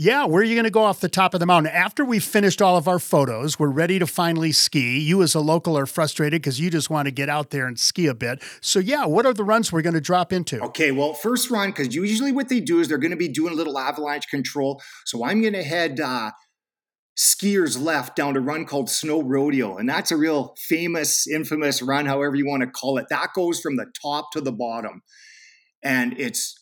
Yeah, 0.00 0.26
where 0.26 0.42
are 0.42 0.44
you 0.44 0.54
going 0.54 0.62
to 0.62 0.70
go 0.70 0.84
off 0.84 1.00
the 1.00 1.08
top 1.08 1.34
of 1.34 1.40
the 1.40 1.46
mountain? 1.46 1.72
After 1.72 2.04
we've 2.04 2.22
finished 2.22 2.62
all 2.62 2.76
of 2.76 2.86
our 2.86 3.00
photos, 3.00 3.58
we're 3.58 3.66
ready 3.66 3.98
to 3.98 4.06
finally 4.06 4.52
ski. 4.52 5.00
You, 5.00 5.22
as 5.24 5.34
a 5.34 5.40
local, 5.40 5.76
are 5.76 5.86
frustrated 5.86 6.40
because 6.40 6.60
you 6.60 6.70
just 6.70 6.88
want 6.88 7.06
to 7.06 7.10
get 7.10 7.28
out 7.28 7.50
there 7.50 7.66
and 7.66 7.76
ski 7.76 8.06
a 8.06 8.14
bit. 8.14 8.40
So, 8.60 8.78
yeah, 8.78 9.06
what 9.06 9.26
are 9.26 9.34
the 9.34 9.42
runs 9.42 9.72
we're 9.72 9.82
going 9.82 9.94
to 9.94 10.00
drop 10.00 10.32
into? 10.32 10.62
Okay, 10.66 10.92
well, 10.92 11.14
first 11.14 11.50
run, 11.50 11.70
because 11.70 11.96
usually 11.96 12.30
what 12.30 12.48
they 12.48 12.60
do 12.60 12.78
is 12.78 12.86
they're 12.86 12.96
going 12.96 13.10
to 13.10 13.16
be 13.16 13.26
doing 13.26 13.52
a 13.52 13.56
little 13.56 13.76
avalanche 13.76 14.28
control. 14.28 14.80
So, 15.04 15.24
I'm 15.24 15.40
going 15.40 15.54
to 15.54 15.64
head 15.64 15.98
uh, 15.98 16.30
skiers 17.18 17.82
left 17.82 18.14
down 18.14 18.36
a 18.36 18.40
run 18.40 18.66
called 18.66 18.88
Snow 18.88 19.20
Rodeo. 19.20 19.78
And 19.78 19.88
that's 19.88 20.12
a 20.12 20.16
real 20.16 20.54
famous, 20.68 21.26
infamous 21.26 21.82
run, 21.82 22.06
however 22.06 22.36
you 22.36 22.46
want 22.46 22.62
to 22.62 22.70
call 22.70 22.98
it. 22.98 23.06
That 23.10 23.30
goes 23.34 23.58
from 23.58 23.74
the 23.74 23.86
top 24.00 24.30
to 24.34 24.40
the 24.40 24.52
bottom 24.52 25.02
and 25.82 26.18
it's 26.18 26.54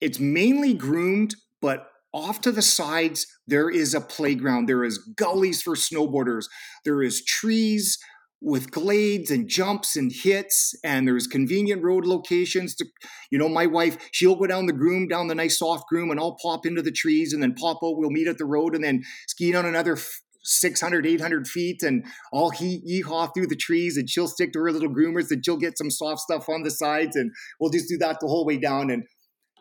it's 0.00 0.18
mainly 0.18 0.74
groomed, 0.74 1.34
but 1.60 1.86
off 2.12 2.40
to 2.42 2.52
the 2.52 2.62
sides 2.62 3.26
there 3.46 3.70
is 3.70 3.94
a 3.94 4.00
playground. 4.00 4.68
There 4.68 4.84
is 4.84 4.98
gullies 4.98 5.62
for 5.62 5.74
snowboarders. 5.74 6.46
There 6.84 7.02
is 7.02 7.24
trees 7.24 7.98
with 8.44 8.70
glades 8.70 9.30
and 9.30 9.48
jumps 9.48 9.96
and 9.96 10.12
hits 10.12 10.74
and 10.84 11.08
there's 11.08 11.26
convenient 11.26 11.82
road 11.82 12.04
locations 12.04 12.74
to 12.74 12.84
you 13.30 13.38
know 13.38 13.48
my 13.48 13.64
wife 13.64 13.96
she'll 14.12 14.36
go 14.36 14.46
down 14.46 14.66
the 14.66 14.72
groom 14.72 15.08
down 15.08 15.28
the 15.28 15.34
nice 15.34 15.58
soft 15.58 15.88
groom 15.88 16.10
and 16.10 16.20
i'll 16.20 16.36
pop 16.42 16.66
into 16.66 16.82
the 16.82 16.92
trees 16.92 17.32
and 17.32 17.42
then 17.42 17.54
pop 17.54 17.78
out 17.82 17.96
we'll 17.96 18.10
meet 18.10 18.28
at 18.28 18.36
the 18.36 18.44
road 18.44 18.74
and 18.74 18.84
then 18.84 19.02
ski 19.26 19.50
down 19.50 19.64
another 19.64 19.96
600 20.44 21.06
800 21.06 21.48
feet 21.48 21.82
and 21.82 22.04
i'll 22.32 22.50
he 22.50 22.80
yeehaw 22.86 23.32
through 23.34 23.46
the 23.46 23.56
trees 23.56 23.96
and 23.96 24.08
she'll 24.08 24.28
stick 24.28 24.52
to 24.52 24.60
her 24.60 24.70
little 24.70 24.88
groomers 24.88 25.30
and 25.30 25.44
she'll 25.44 25.56
get 25.56 25.78
some 25.78 25.90
soft 25.90 26.20
stuff 26.20 26.48
on 26.48 26.62
the 26.62 26.70
sides 26.70 27.16
and 27.16 27.30
we'll 27.58 27.70
just 27.70 27.88
do 27.88 27.96
that 27.98 28.18
the 28.20 28.26
whole 28.26 28.44
way 28.44 28.56
down 28.56 28.90
and 28.90 29.04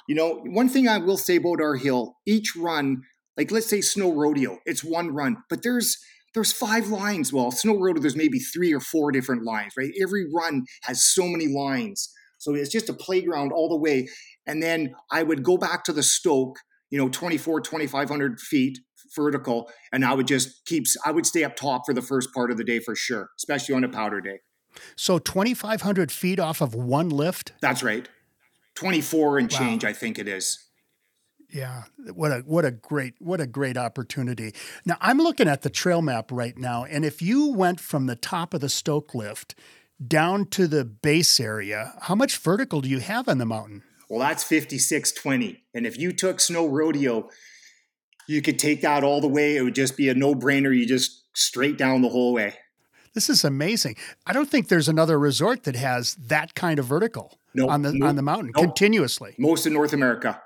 you 0.08 0.16
know 0.16 0.42
one 0.46 0.70
thing 0.70 0.88
i 0.88 0.98
will 0.98 1.18
say 1.18 1.38
about 1.38 1.62
our 1.62 1.76
hill 1.76 2.16
each 2.26 2.56
run 2.56 3.02
like 3.38 3.52
let's 3.52 3.70
say 3.70 3.82
snow 3.82 4.12
rodeo 4.12 4.60
it's 4.66 4.84
one 4.84 5.14
run 5.14 5.38
but 5.50 5.64
there's 5.64 5.98
there's 6.34 6.52
five 6.52 6.88
lines. 6.88 7.32
Well, 7.32 7.52
Snow 7.52 7.78
rodeo, 7.78 8.02
there's 8.02 8.16
maybe 8.16 8.40
three 8.40 8.74
or 8.74 8.80
four 8.80 9.12
different 9.12 9.44
lines, 9.44 9.74
right? 9.78 9.92
Every 10.02 10.26
run 10.34 10.66
has 10.84 11.04
so 11.04 11.28
many 11.28 11.48
lines. 11.48 12.12
So 12.40 12.54
it's 12.56 12.72
just 12.72 12.90
a 12.90 12.94
playground 12.94 13.52
all 13.52 13.70
the 13.70 13.78
way. 13.78 14.08
And 14.46 14.62
then 14.62 14.96
I 15.12 15.24
would 15.24 15.44
go 15.44 15.58
back 15.58 15.84
to 15.86 15.94
the 15.94 16.04
Stoke, 16.04 16.58
you 16.90 16.98
know, 16.98 17.08
24, 17.08 17.62
2,500 17.62 18.40
feet 18.40 18.80
vertical. 19.16 19.70
And 19.92 20.06
I 20.06 20.14
would 20.14 20.28
just 20.28 20.66
keep, 20.66 20.86
I 21.06 21.12
would 21.12 21.26
stay 21.26 21.44
up 21.44 21.56
top 21.56 21.86
for 21.86 21.94
the 21.94 22.02
first 22.02 22.34
part 22.34 22.52
of 22.52 22.58
the 22.58 22.64
day 22.64 22.80
for 22.80 22.96
sure, 22.96 23.30
especially 23.38 23.76
on 23.76 23.84
a 23.84 23.90
powder 23.90 24.22
day. 24.22 24.40
So 24.96 25.20
2,500 25.20 26.12
feet 26.12 26.40
off 26.40 26.62
of 26.62 26.74
one 26.74 27.10
lift? 27.10 27.54
That's 27.62 27.84
right. 27.84 28.08
24 28.76 29.38
and 29.38 29.52
wow. 29.52 29.60
change, 29.60 29.86
I 29.86 29.94
think 29.94 30.18
it 30.18 30.28
is. 30.28 30.60
Yeah, 31.54 31.84
what 32.16 32.32
a 32.32 32.40
what 32.40 32.66
a 32.66 32.72
great 32.72 33.14
what 33.20 33.40
a 33.40 33.46
great 33.46 33.78
opportunity. 33.78 34.56
Now 34.86 34.98
I'm 35.00 35.20
looking 35.20 35.48
at 35.48 35.62
the 35.62 35.70
trail 35.70 36.02
map 36.02 36.32
right 36.32 36.58
now, 36.58 36.84
and 36.84 37.06
if 37.06 37.22
you 37.22 37.54
went 37.54 37.80
from 37.80 38.08
the 38.08 38.16
top 38.16 38.56
of 38.56 38.62
the 38.62 38.70
Stoke 38.70 39.14
lift 39.14 39.54
down 40.06 40.48
to 40.48 40.68
the 40.68 40.84
base 40.84 41.40
area, 41.40 41.94
how 42.02 42.16
much 42.16 42.38
vertical 42.38 42.82
do 42.82 42.90
you 42.90 43.00
have 43.00 43.30
on 43.30 43.38
the 43.38 43.46
mountain? 43.46 43.84
Well, 44.10 44.20
that's 44.20 44.44
5620. 44.44 45.64
And 45.74 45.86
if 45.86 45.98
you 45.98 46.12
took 46.12 46.40
snow 46.40 46.68
rodeo, 46.68 47.30
you 48.28 48.42
could 48.42 48.60
take 48.60 48.82
that 48.82 49.04
all 49.04 49.22
the 49.22 49.28
way. 49.28 49.58
It 49.58 49.64
would 49.64 49.76
just 49.76 49.98
be 49.98 50.10
a 50.10 50.14
no-brainer. 50.14 50.76
You 50.76 50.86
just 50.86 51.24
straight 51.38 51.78
down 51.78 52.02
the 52.02 52.10
whole 52.10 52.34
way. 52.34 52.56
This 53.14 53.30
is 53.30 53.44
amazing. 53.44 53.96
I 54.26 54.34
don't 54.34 54.50
think 54.50 54.70
there's 54.70 54.90
another 54.90 55.20
resort 55.20 55.64
that 55.64 55.76
has 55.76 56.16
that 56.16 56.56
kind 56.56 56.80
of 56.80 56.86
vertical 56.86 57.38
no, 57.54 57.70
on 57.70 57.84
the 57.84 57.94
no, 57.94 58.08
on 58.08 58.16
the 58.16 58.22
mountain 58.24 58.52
no. 58.56 58.62
continuously. 58.62 59.36
Most 59.38 59.68
in 59.68 59.74
North 59.74 59.94
America. 59.94 60.42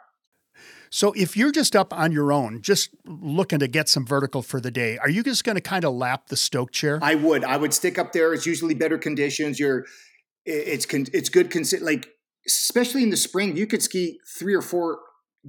So 0.90 1.14
if 1.14 1.36
you're 1.36 1.52
just 1.52 1.76
up 1.76 1.94
on 1.94 2.12
your 2.12 2.32
own, 2.32 2.62
just 2.62 2.90
looking 3.06 3.60
to 3.60 3.68
get 3.68 3.90
some 3.90 4.06
vertical 4.06 4.42
for 4.42 4.62
the 4.62 4.72
day, 4.72 4.98
are 4.98 5.10
you 5.10 5.22
just 5.22 5.44
going 5.44 5.56
to 5.56 5.62
kind 5.62 5.84
of 5.84 5.94
lap 5.94 6.28
the 6.28 6.38
Stoke 6.38 6.72
chair? 6.72 7.00
I 7.02 7.16
would. 7.16 7.44
I 7.44 7.58
would 7.58 7.74
stick 7.74 7.98
up 7.98 8.14
there. 8.14 8.34
It's 8.34 8.46
usually 8.46 8.74
better 8.74 8.98
conditions. 8.98 9.60
You're, 9.60 9.86
it's 10.46 10.86
con. 10.86 11.06
it's 11.14 11.30
good. 11.30 11.54
Like 11.82 12.10
especially 12.46 13.04
in 13.04 13.10
the 13.10 13.18
spring, 13.18 13.58
you 13.58 13.68
could 13.68 13.84
ski 13.84 14.20
three 14.38 14.54
or 14.54 14.62
four 14.62 15.00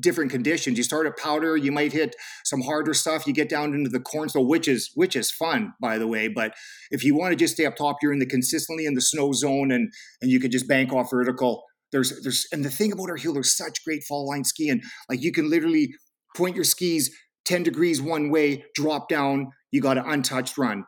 different 0.00 0.30
conditions. 0.30 0.78
You 0.78 0.84
start 0.84 1.06
at 1.06 1.16
powder, 1.16 1.56
you 1.56 1.72
might 1.72 1.92
hit 1.92 2.14
some 2.44 2.60
harder 2.62 2.94
stuff. 2.94 3.26
You 3.26 3.32
get 3.32 3.48
down 3.48 3.74
into 3.74 3.90
the 3.90 4.00
corn 4.00 4.28
cornstone, 4.28 4.46
which 4.46 4.68
is 4.68 4.90
which 4.94 5.16
is 5.16 5.30
fun, 5.30 5.72
by 5.80 5.98
the 5.98 6.06
way. 6.06 6.28
But 6.28 6.54
if 6.90 7.04
you 7.04 7.16
want 7.16 7.32
to 7.32 7.36
just 7.36 7.54
stay 7.54 7.66
up 7.66 7.76
top, 7.76 7.96
you're 8.02 8.12
in 8.12 8.18
the 8.18 8.26
consistently 8.26 8.86
in 8.86 8.94
the 8.94 9.00
snow 9.00 9.32
zone, 9.32 9.70
and 9.70 9.92
and 10.20 10.30
you 10.30 10.40
can 10.40 10.50
just 10.50 10.68
bank 10.68 10.92
off 10.92 11.10
vertical. 11.10 11.64
There's 11.92 12.20
there's 12.22 12.46
and 12.52 12.64
the 12.64 12.70
thing 12.70 12.92
about 12.92 13.10
our 13.10 13.16
hill, 13.16 13.32
there's 13.32 13.56
such 13.56 13.84
great 13.84 14.04
fall 14.04 14.28
line 14.28 14.44
skiing. 14.44 14.82
Like 15.08 15.22
you 15.22 15.32
can 15.32 15.50
literally 15.50 15.94
point 16.36 16.54
your 16.54 16.64
skis 16.64 17.10
10 17.48 17.62
degrees 17.62 18.00
one 18.00 18.30
way, 18.30 18.64
drop 18.74 19.08
down, 19.08 19.48
you 19.70 19.80
got 19.80 19.96
an 19.96 20.04
untouched 20.06 20.58
run. 20.58 20.84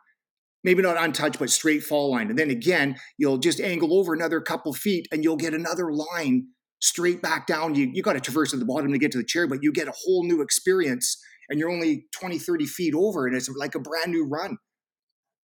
Maybe 0.63 0.83
not 0.83 1.01
untouched, 1.01 1.39
but 1.39 1.49
straight 1.49 1.81
fall 1.81 2.11
line. 2.11 2.29
And 2.29 2.37
then 2.37 2.51
again, 2.51 2.97
you'll 3.17 3.39
just 3.39 3.59
angle 3.59 3.95
over 3.97 4.13
another 4.13 4.39
couple 4.41 4.71
feet 4.73 5.07
and 5.11 5.23
you'll 5.23 5.37
get 5.37 5.55
another 5.55 5.91
line 5.91 6.49
straight 6.81 7.21
back 7.21 7.47
down. 7.47 7.75
You, 7.75 7.89
you 7.93 8.03
got 8.03 8.13
to 8.13 8.19
traverse 8.19 8.53
at 8.53 8.59
the 8.59 8.65
bottom 8.65 8.91
to 8.91 8.97
get 8.97 9.11
to 9.13 9.17
the 9.17 9.23
chair, 9.23 9.47
but 9.47 9.59
you 9.61 9.71
get 9.71 9.87
a 9.87 9.93
whole 9.95 10.23
new 10.23 10.41
experience 10.41 11.17
and 11.49 11.59
you're 11.59 11.69
only 11.69 12.05
20, 12.19 12.39
30 12.39 12.65
feet 12.65 12.93
over 12.93 13.27
and 13.27 13.35
it's 13.35 13.49
like 13.49 13.75
a 13.75 13.79
brand 13.79 14.11
new 14.11 14.25
run. 14.25 14.57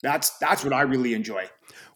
That's 0.03 0.37
that's 0.37 0.63
what 0.63 0.73
I 0.73 0.81
really 0.81 1.15
enjoy. 1.15 1.49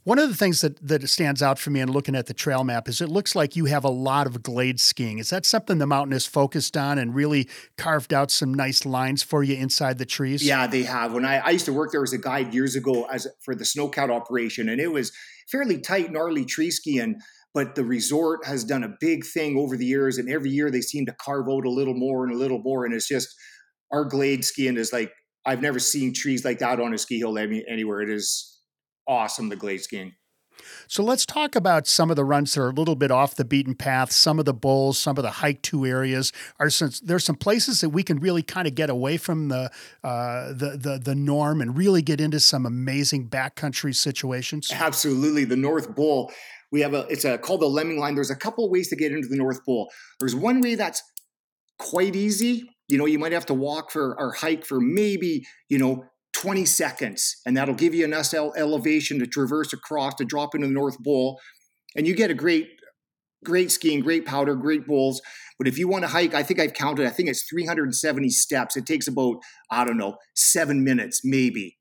One 0.04 0.17
of 0.17 0.27
the 0.27 0.36
things 0.36 0.62
that, 0.62 0.86
that 0.88 1.08
stands 1.08 1.43
out 1.43 1.60
for 1.60 1.69
me 1.69 1.80
in 1.80 1.91
looking 1.91 2.15
at 2.15 2.25
the 2.25 2.34
trail 2.34 2.63
map 2.63 2.89
is 2.89 2.99
it 2.99 3.10
looks 3.10 3.36
like 3.36 3.56
you 3.56 3.65
have 3.65 3.84
a 3.84 3.89
lot 3.89 4.25
of 4.25 4.41
glade 4.41 4.80
skiing. 4.80 5.19
Is 5.19 5.30
that 5.30 5.45
something 5.45 5.77
the 5.77 5.86
mountain 5.86 6.13
is 6.13 6.25
focused 6.25 6.75
on 6.75 6.97
and 6.97 7.13
really 7.13 7.47
carved 7.77 8.12
out 8.12 8.32
some 8.32 8.51
nice 8.51 8.84
lines 8.84 9.21
for 9.21 9.43
you 9.43 9.56
inside 9.56 9.99
the 9.99 10.06
trees? 10.06 10.43
Yeah, 10.43 10.65
they 10.65 10.82
have. 10.82 11.13
When 11.13 11.23
I, 11.23 11.38
I 11.38 11.49
used 11.51 11.65
to 11.65 11.73
work 11.73 11.91
there 11.91 12.01
as 12.01 12.13
a 12.13 12.17
guide 12.17 12.51
years 12.56 12.75
ago 12.75 13.06
as 13.12 13.27
for 13.45 13.54
the 13.54 13.63
snowcat 13.63 14.10
operation, 14.10 14.69
and 14.69 14.82
it 14.82 14.91
was 14.91 15.12
fairly 15.51 15.80
tight, 15.80 16.12
gnarly 16.12 16.45
tree 16.45 16.71
skiing. 16.71 17.19
But 17.54 17.76
the 17.76 17.84
resort 17.84 18.46
has 18.46 18.64
done 18.64 18.84
a 18.84 18.96
big 19.00 19.26
thing 19.26 19.58
over 19.58 19.76
the 19.76 19.86
years, 19.86 20.18
and 20.18 20.30
every 20.30 20.50
year 20.50 20.72
they 20.72 20.82
seem 20.82 21.06
to 21.08 21.16
carve 21.22 21.50
out 21.50 21.66
a 21.66 21.70
little 21.70 21.94
more 21.94 22.24
and 22.24 22.34
a 22.34 22.38
little 22.38 22.62
more. 22.64 22.86
And 22.86 22.94
it's 22.94 23.08
just 23.08 23.28
our 23.92 24.06
glade 24.06 24.46
skiing 24.46 24.78
is 24.78 24.94
like 24.94 25.12
I've 25.46 25.62
never 25.62 25.80
seen 25.80 26.14
trees 26.14 26.46
like 26.46 26.60
that 26.60 26.80
on 26.80 26.94
a 26.94 26.98
ski 26.98 27.20
hill 27.20 27.38
anywhere. 27.38 28.02
It 28.02 28.10
is 28.10 28.60
awesome, 29.08 29.50
the 29.50 29.56
glade 29.56 29.82
skiing. 29.82 30.14
So 30.88 31.04
let's 31.04 31.26
talk 31.26 31.56
about 31.56 31.88
some 31.88 32.10
of 32.10 32.16
the 32.16 32.26
runs 32.26 32.54
that 32.54 32.62
are 32.62 32.70
a 32.70 32.74
little 32.74 32.96
bit 32.96 33.10
off 33.10 33.36
the 33.36 33.46
beaten 33.46 33.74
path, 33.74 34.12
some 34.12 34.38
of 34.38 34.46
the 34.46 34.54
bowls, 34.54 35.00
some 35.00 35.18
of 35.18 35.24
the 35.24 35.32
hike 35.32 35.62
to 35.64 35.86
areas. 35.86 36.32
Are 36.60 36.70
some, 36.70 36.92
there's 37.02 37.24
some 37.24 37.36
places 37.36 37.82
that 37.82 37.90
we 37.90 38.04
can 38.04 38.20
really 38.20 38.44
kind 38.44 38.68
of 38.68 38.76
get 38.76 38.90
away 38.90 39.18
from 39.18 39.48
the, 39.48 39.72
uh, 40.04 40.50
the 40.54 40.78
the 40.78 41.02
the 41.04 41.16
norm 41.16 41.62
and 41.62 41.78
really 41.78 42.02
get 42.02 42.22
into 42.22 42.40
some 42.40 42.66
amazing 42.66 43.28
backcountry 43.28 43.96
situations. 43.96 44.72
Absolutely, 44.72 45.46
the 45.46 45.56
North 45.56 45.96
Bowl. 45.96 46.32
We 46.72 46.82
have 46.82 46.94
a 46.94 47.02
it's 47.10 47.26
a 47.26 47.38
called 47.38 47.62
the 47.62 47.68
Lemming 47.68 48.00
Line. 48.00 48.16
There's 48.16 48.32
a 48.32 48.36
couple 48.36 48.70
ways 48.70 48.90
to 48.90 48.96
get 48.96 49.12
into 49.12 49.28
the 49.28 49.38
North 49.38 49.64
Bowl. 49.66 49.92
There's 50.20 50.36
one 50.36 50.62
way 50.62 50.76
that's 50.76 51.02
quite 51.80 52.16
easy. 52.16 52.64
You 52.88 52.98
know, 52.98 53.06
you 53.06 53.20
might 53.20 53.32
have 53.32 53.46
to 53.48 53.54
walk 53.54 53.92
for 53.92 54.20
or 54.20 54.34
hike 54.34 54.66
for 54.66 54.80
maybe 54.80 55.46
you 55.70 55.78
know 55.78 56.06
20 56.34 56.66
seconds, 56.66 57.42
and 57.46 57.56
that'll 57.56 57.76
give 57.76 57.94
you 57.94 58.06
enough 58.06 58.34
elevation 58.34 59.20
to 59.20 59.28
traverse 59.28 59.74
across 59.74 60.16
to 60.16 60.26
drop 60.26 60.56
into 60.56 60.68
the 60.68 60.74
North 60.74 60.98
Bowl, 61.00 61.40
And 61.96 62.08
you 62.08 62.16
get 62.16 62.32
a 62.32 62.34
great, 62.34 62.70
great 63.44 63.70
skiing, 63.70 64.00
great 64.00 64.26
powder, 64.26 64.56
great 64.56 64.88
bowls. 64.88 65.22
But 65.58 65.68
if 65.68 65.78
you 65.78 65.88
want 65.88 66.04
to 66.04 66.08
hike, 66.08 66.34
I 66.34 66.42
think 66.42 66.60
I've 66.60 66.74
counted, 66.74 67.06
I 67.06 67.10
think 67.10 67.30
it's 67.30 67.48
370 67.50 68.30
steps. 68.30 68.76
It 68.76 68.86
takes 68.86 69.08
about, 69.08 69.36
I 69.70 69.86
don't 69.86 69.98
know, 69.98 70.16
seven 70.36 70.84
minutes 70.84 71.22
maybe. 71.24 71.78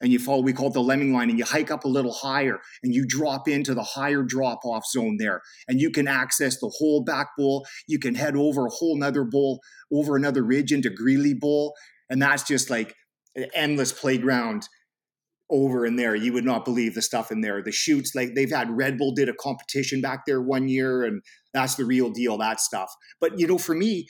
And 0.00 0.12
you 0.12 0.18
follow, 0.18 0.42
we 0.42 0.52
call 0.52 0.68
it 0.68 0.74
the 0.74 0.82
lemming 0.82 1.14
line, 1.14 1.30
and 1.30 1.38
you 1.38 1.44
hike 1.44 1.70
up 1.70 1.84
a 1.84 1.88
little 1.88 2.12
higher 2.12 2.58
and 2.82 2.94
you 2.94 3.06
drop 3.06 3.48
into 3.48 3.74
the 3.74 3.82
higher 3.82 4.22
drop 4.22 4.64
off 4.64 4.84
zone 4.86 5.16
there. 5.18 5.40
And 5.68 5.80
you 5.80 5.90
can 5.90 6.08
access 6.08 6.58
the 6.58 6.72
whole 6.78 7.02
back 7.02 7.28
bowl. 7.38 7.64
You 7.86 7.98
can 7.98 8.14
head 8.14 8.36
over 8.36 8.66
a 8.66 8.70
whole 8.70 8.98
nother 8.98 9.24
bowl, 9.24 9.60
over 9.92 10.16
another 10.16 10.42
ridge 10.42 10.72
into 10.72 10.90
Greely 10.90 11.32
Bowl. 11.32 11.74
And 12.10 12.20
that's 12.20 12.42
just 12.42 12.68
like 12.68 12.94
an 13.34 13.46
endless 13.54 13.92
playground 13.92 14.68
over 15.50 15.86
in 15.86 15.96
there. 15.96 16.14
You 16.14 16.32
would 16.32 16.44
not 16.44 16.64
believe 16.64 16.94
the 16.94 17.02
stuff 17.02 17.30
in 17.30 17.40
there. 17.40 17.62
The 17.62 17.72
shoots, 17.72 18.14
like 18.14 18.34
they've 18.34 18.50
had 18.50 18.70
Red 18.70 18.98
Bull 18.98 19.12
did 19.14 19.28
a 19.28 19.34
competition 19.34 20.00
back 20.00 20.24
there 20.26 20.40
one 20.40 20.68
year, 20.68 21.04
and 21.04 21.22
that's 21.52 21.76
the 21.76 21.84
real 21.84 22.10
deal, 22.10 22.38
that 22.38 22.60
stuff. 22.60 22.90
But 23.20 23.38
you 23.38 23.46
know, 23.46 23.58
for 23.58 23.74
me, 23.74 24.06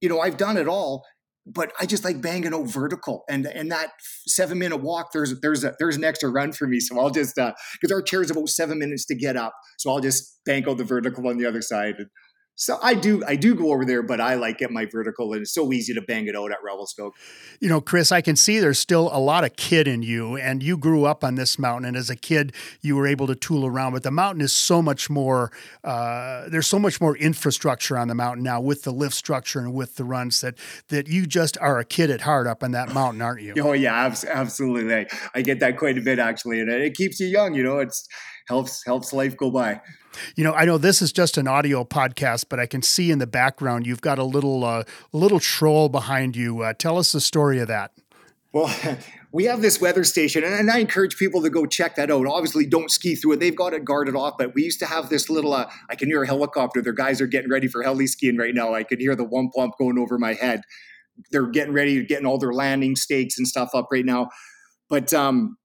you 0.00 0.08
know, 0.08 0.20
I've 0.20 0.36
done 0.36 0.56
it 0.56 0.68
all, 0.68 1.04
but 1.46 1.72
I 1.78 1.86
just 1.86 2.04
like 2.04 2.20
banging 2.20 2.54
out 2.54 2.66
vertical. 2.66 3.24
And 3.28 3.46
and 3.46 3.70
that 3.70 3.90
seven 4.26 4.58
minute 4.58 4.78
walk, 4.78 5.12
there's 5.12 5.38
there's 5.40 5.64
a 5.64 5.74
there's 5.78 5.96
an 5.96 6.04
extra 6.04 6.30
run 6.30 6.52
for 6.52 6.66
me. 6.66 6.80
So 6.80 6.98
I'll 6.98 7.10
just 7.10 7.38
uh 7.38 7.52
because 7.80 7.92
our 7.92 8.02
chair 8.02 8.22
is 8.22 8.30
about 8.30 8.48
seven 8.48 8.78
minutes 8.78 9.04
to 9.06 9.14
get 9.14 9.36
up. 9.36 9.54
So 9.78 9.90
I'll 9.90 10.00
just 10.00 10.44
bank 10.44 10.68
out 10.68 10.78
the 10.78 10.84
vertical 10.84 11.28
on 11.28 11.38
the 11.38 11.46
other 11.46 11.62
side. 11.62 11.96
And, 11.98 12.08
so 12.56 12.78
I 12.82 12.94
do 12.94 13.22
I 13.26 13.34
do 13.34 13.54
go 13.54 13.72
over 13.72 13.84
there, 13.84 14.02
but 14.02 14.20
I 14.20 14.34
like 14.34 14.58
get 14.58 14.70
my 14.70 14.86
vertical, 14.86 15.32
and 15.32 15.42
it's 15.42 15.52
so 15.52 15.72
easy 15.72 15.92
to 15.94 16.00
bang 16.02 16.26
it 16.28 16.36
out 16.36 16.52
at 16.52 16.58
Revelstoke. 16.62 17.14
You 17.58 17.68
know, 17.68 17.80
Chris, 17.80 18.12
I 18.12 18.20
can 18.20 18.36
see 18.36 18.60
there's 18.60 18.78
still 18.78 19.10
a 19.12 19.18
lot 19.18 19.42
of 19.42 19.56
kid 19.56 19.88
in 19.88 20.02
you, 20.02 20.36
and 20.36 20.62
you 20.62 20.76
grew 20.76 21.04
up 21.04 21.24
on 21.24 21.34
this 21.34 21.58
mountain, 21.58 21.88
and 21.88 21.96
as 21.96 22.10
a 22.10 22.16
kid, 22.16 22.52
you 22.80 22.94
were 22.94 23.08
able 23.08 23.26
to 23.26 23.34
tool 23.34 23.66
around. 23.66 23.92
But 23.92 24.04
the 24.04 24.12
mountain 24.12 24.40
is 24.40 24.52
so 24.52 24.80
much 24.80 25.10
more. 25.10 25.50
Uh, 25.82 26.48
there's 26.48 26.68
so 26.68 26.78
much 26.78 27.00
more 27.00 27.16
infrastructure 27.16 27.98
on 27.98 28.06
the 28.06 28.14
mountain 28.14 28.44
now 28.44 28.60
with 28.60 28.84
the 28.84 28.92
lift 28.92 29.16
structure 29.16 29.58
and 29.58 29.74
with 29.74 29.96
the 29.96 30.04
runs 30.04 30.40
that 30.40 30.54
that 30.88 31.08
you 31.08 31.26
just 31.26 31.58
are 31.58 31.80
a 31.80 31.84
kid 31.84 32.08
at 32.08 32.20
heart 32.20 32.46
up 32.46 32.62
on 32.62 32.70
that 32.70 32.94
mountain, 32.94 33.20
aren't 33.20 33.42
you? 33.42 33.54
oh 33.60 33.72
yeah, 33.72 34.14
absolutely. 34.28 35.06
I 35.34 35.42
get 35.42 35.58
that 35.58 35.76
quite 35.76 35.98
a 35.98 36.02
bit 36.02 36.20
actually, 36.20 36.60
and 36.60 36.70
it 36.70 36.94
keeps 36.94 37.18
you 37.18 37.26
young. 37.26 37.54
You 37.54 37.64
know, 37.64 37.78
it's 37.78 38.06
helps 38.48 38.84
helps 38.84 39.12
life 39.12 39.36
go 39.36 39.50
by. 39.50 39.80
You 40.36 40.44
know, 40.44 40.52
I 40.52 40.64
know 40.64 40.78
this 40.78 41.02
is 41.02 41.12
just 41.12 41.36
an 41.38 41.48
audio 41.48 41.84
podcast, 41.84 42.46
but 42.48 42.60
I 42.60 42.66
can 42.66 42.82
see 42.82 43.10
in 43.10 43.18
the 43.18 43.26
background 43.26 43.86
you've 43.86 44.00
got 44.00 44.18
a 44.18 44.24
little 44.24 44.64
uh, 44.64 44.84
little 45.12 45.40
troll 45.40 45.88
behind 45.88 46.36
you. 46.36 46.62
Uh, 46.62 46.72
tell 46.72 46.98
us 46.98 47.12
the 47.12 47.20
story 47.20 47.58
of 47.58 47.68
that. 47.68 47.92
Well, 48.52 48.72
we 49.32 49.44
have 49.44 49.60
this 49.60 49.80
weather 49.80 50.04
station, 50.04 50.44
and 50.44 50.70
I 50.70 50.78
encourage 50.78 51.16
people 51.16 51.42
to 51.42 51.50
go 51.50 51.66
check 51.66 51.96
that 51.96 52.10
out. 52.10 52.26
Obviously, 52.26 52.66
don't 52.66 52.90
ski 52.90 53.14
through 53.14 53.32
it; 53.32 53.40
they've 53.40 53.56
got 53.56 53.74
it 53.74 53.84
guarded 53.84 54.14
off. 54.14 54.34
But 54.38 54.54
we 54.54 54.62
used 54.62 54.78
to 54.80 54.86
have 54.86 55.08
this 55.08 55.28
little. 55.28 55.52
Uh, 55.52 55.68
I 55.90 55.96
can 55.96 56.08
hear 56.08 56.22
a 56.22 56.26
helicopter. 56.26 56.80
Their 56.80 56.92
guys 56.92 57.20
are 57.20 57.26
getting 57.26 57.50
ready 57.50 57.66
for 57.66 57.82
heli 57.82 58.06
skiing 58.06 58.36
right 58.36 58.54
now. 58.54 58.74
I 58.74 58.84
can 58.84 59.00
hear 59.00 59.16
the 59.16 59.24
one 59.24 59.50
pump 59.50 59.74
going 59.78 59.98
over 59.98 60.18
my 60.18 60.34
head. 60.34 60.62
They're 61.30 61.46
getting 61.46 61.72
ready, 61.72 62.04
getting 62.04 62.26
all 62.26 62.38
their 62.38 62.52
landing 62.52 62.96
stakes 62.96 63.38
and 63.38 63.46
stuff 63.46 63.70
up 63.74 63.88
right 63.90 64.04
now. 64.04 64.30
But 64.88 65.12
um, 65.12 65.56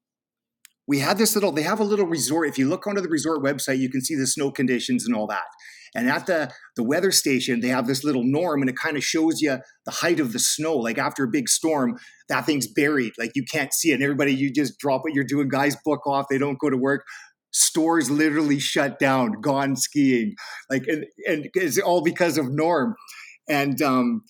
we 0.90 0.98
had 0.98 1.20
this 1.20 1.36
little, 1.36 1.52
they 1.52 1.62
have 1.62 1.80
a 1.80 1.84
little 1.84 2.08
resort. 2.08 2.50
If 2.50 2.58
you 2.58 2.68
look 2.68 2.88
onto 2.88 3.00
the 3.00 3.10
resort 3.10 3.44
website, 3.44 3.78
you 3.78 3.92
can 3.92 4.02
see 4.02 4.16
the 4.16 4.26
snow 4.26 4.50
conditions 4.50 5.06
and 5.06 5.16
all 5.16 5.28
that. 5.28 5.46
And 5.94 6.10
at 6.10 6.26
the, 6.26 6.52
the 6.76 6.82
weather 6.82 7.12
station, 7.12 7.60
they 7.60 7.68
have 7.68 7.86
this 7.86 8.04
little 8.04 8.24
norm 8.24 8.62
and 8.62 8.70
it 8.72 8.76
kind 8.76 8.98
of 8.98 9.04
shows 9.04 9.40
you 9.40 9.60
the 9.86 9.92
height 9.92 10.20
of 10.20 10.34
the 10.34 10.40
snow. 10.40 10.76
Like 10.76 10.98
after 10.98 11.24
a 11.24 11.28
big 11.28 11.48
storm, 11.48 12.00
that 12.28 12.48
thing's 12.48 12.66
buried. 12.66 13.14
Like 13.20 13.34
you 13.36 13.46
can't 13.46 13.72
see 13.72 13.92
it. 13.92 13.96
And 13.96 14.04
everybody, 14.04 14.34
you 14.34 14.52
just 14.52 14.80
drop 14.80 15.04
what 15.04 15.14
you're 15.14 15.24
doing. 15.24 15.48
Guys 15.48 15.78
book 15.86 16.08
off. 16.08 16.26
They 16.28 16.40
don't 16.40 16.58
go 16.58 16.72
to 16.72 16.78
work. 16.78 17.06
Stores 17.52 18.10
literally 18.10 18.60
shut 18.60 18.98
down, 18.98 19.42
gone 19.42 19.76
skiing. 19.76 20.34
Like, 20.72 20.88
and, 20.88 21.06
and 21.28 21.50
it's 21.54 21.78
all 21.78 22.02
because 22.02 22.40
of 22.40 22.52
norm. 22.52 22.96
And 23.48 23.80
um, 23.84 24.24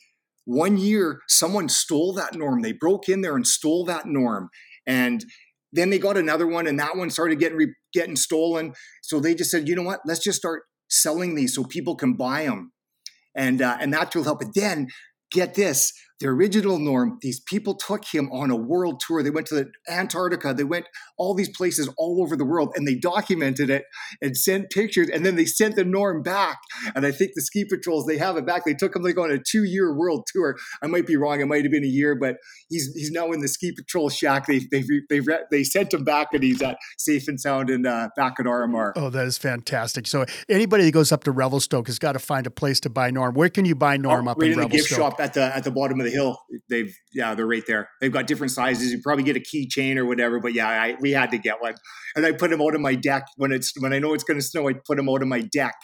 one 0.43 0.77
year, 0.77 1.21
someone 1.29 1.69
stole 1.69 2.11
that 2.15 2.35
norm. 2.35 2.63
They 2.63 2.73
broke 2.73 3.07
in 3.07 3.21
there 3.21 3.37
and 3.37 3.47
stole 3.47 3.85
that 3.85 4.07
norm. 4.07 4.49
And 4.85 5.23
then 5.71 5.89
they 5.89 5.99
got 5.99 6.17
another 6.17 6.47
one, 6.47 6.67
and 6.67 6.79
that 6.79 6.97
one 6.97 7.09
started 7.09 7.39
getting 7.39 7.57
re- 7.57 7.75
getting 7.93 8.15
stolen. 8.15 8.73
So 9.03 9.19
they 9.19 9.35
just 9.35 9.51
said, 9.51 9.67
you 9.67 9.75
know 9.75 9.83
what? 9.83 10.01
Let's 10.05 10.23
just 10.23 10.39
start 10.39 10.63
selling 10.89 11.35
these 11.35 11.53
so 11.53 11.63
people 11.63 11.95
can 11.95 12.13
buy 12.13 12.45
them, 12.45 12.71
and 13.35 13.61
uh, 13.61 13.77
and 13.79 13.93
that 13.93 14.13
will 14.15 14.23
help. 14.23 14.39
But 14.39 14.55
then 14.55 14.87
get 15.31 15.55
this 15.55 15.93
the 16.19 16.27
original 16.27 16.79
norm 16.79 17.17
these 17.21 17.39
people 17.39 17.75
took 17.75 18.05
him 18.05 18.29
on 18.31 18.51
a 18.51 18.55
world 18.55 19.01
tour. 19.05 19.23
They 19.23 19.29
went 19.29 19.47
to 19.47 19.55
the 19.55 19.71
antarctica. 19.89 20.53
They 20.53 20.63
went 20.63 20.85
all 21.17 21.33
these 21.33 21.49
places 21.55 21.89
all 21.97 22.21
over 22.21 22.35
the 22.35 22.45
world 22.45 22.73
and 22.75 22.87
they 22.87 22.95
documented 22.95 23.69
it 23.69 23.83
and 24.21 24.35
sent 24.35 24.69
pictures 24.69 25.09
and 25.09 25.25
then 25.25 25.35
they 25.35 25.45
sent 25.45 25.75
the 25.75 25.85
norm 25.85 26.21
back. 26.21 26.57
And 26.95 27.05
i 27.05 27.11
think 27.11 27.31
the 27.35 27.41
ski 27.41 27.65
patrols 27.65 28.05
they 28.05 28.17
have 28.17 28.37
it 28.37 28.45
back. 28.45 28.65
They 28.65 28.73
took 28.73 28.95
him 28.95 29.03
like 29.03 29.17
on 29.17 29.31
a 29.31 29.39
two 29.39 29.63
year 29.63 29.93
world 29.95 30.27
tour. 30.33 30.57
I 30.83 30.87
might 30.87 31.07
be 31.07 31.15
wrong. 31.15 31.41
It 31.41 31.47
might 31.47 31.63
have 31.63 31.71
been 31.71 31.83
a 31.83 31.87
year 31.87 32.15
but 32.15 32.37
he's 32.69 32.91
he's 32.95 33.11
now 33.11 33.31
in 33.31 33.39
the 33.39 33.47
ski 33.47 33.71
patrol 33.71 34.09
shack. 34.09 34.45
They 34.47 34.59
they 34.71 34.83
they, 35.09 35.21
they 35.51 35.63
sent 35.63 35.93
him 35.93 36.03
back 36.03 36.27
and 36.33 36.43
he's 36.43 36.61
at 36.61 36.77
safe 36.97 37.27
and 37.27 37.39
sound 37.39 37.69
and 37.69 37.85
uh, 37.85 38.09
back 38.15 38.35
at 38.39 38.45
rmr 38.45 38.91
oh 38.95 39.09
that 39.09 39.25
is 39.25 39.37
fantastic. 39.37 40.07
So 40.07 40.25
anybody 40.47 40.85
that 40.85 40.91
goes 40.91 41.11
up 41.11 41.23
to 41.23 41.31
revelstoke 41.31 41.87
has 41.87 41.99
got 41.99 42.13
to 42.13 42.19
find 42.19 42.45
a 42.47 42.51
place 42.51 42.79
to 42.81 42.89
buy 42.89 43.11
norm. 43.11 43.35
Where 43.35 43.49
can 43.49 43.65
you 43.65 43.75
buy 43.75 43.97
norm 43.97 44.27
oh, 44.27 44.31
up 44.31 44.37
right 44.39 44.51
in, 44.51 44.59
in 44.59 44.69
the 44.69 44.69
gift 44.69 44.89
shop 44.89 45.19
at 45.19 45.33
the 45.33 45.55
at 45.55 45.63
the 45.63 45.71
bottom 45.71 45.99
of 45.99 46.05
the 46.05 46.08
hill. 46.09 46.37
They've 46.69 46.93
yeah, 47.13 47.35
they're 47.35 47.47
right 47.47 47.65
there. 47.65 47.89
They've 48.01 48.11
got 48.11 48.27
different 48.27 48.51
sizes. 48.51 48.91
You 48.91 49.01
probably 49.01 49.23
get 49.23 49.37
a 49.37 49.39
keychain 49.39 49.97
or 49.97 50.05
whatever. 50.05 50.39
But 50.39 50.53
yeah, 50.53 50.67
I, 50.67 50.95
we 50.99 51.11
had 51.11 51.31
to 51.31 51.37
get 51.37 51.61
one, 51.61 51.75
and 52.15 52.25
I 52.25 52.31
put 52.31 52.49
them 52.49 52.61
out 52.61 52.75
on 52.75 52.81
my 52.81 52.95
deck 52.95 53.25
when 53.37 53.51
it's 53.51 53.73
when 53.79 53.93
I 53.93 53.99
know 53.99 54.13
it's 54.13 54.23
going 54.23 54.39
to 54.39 54.45
snow. 54.45 54.67
I 54.67 54.73
put 54.73 54.97
them 54.97 55.09
out 55.09 55.21
on 55.21 55.29
my 55.29 55.41
deck. 55.41 55.75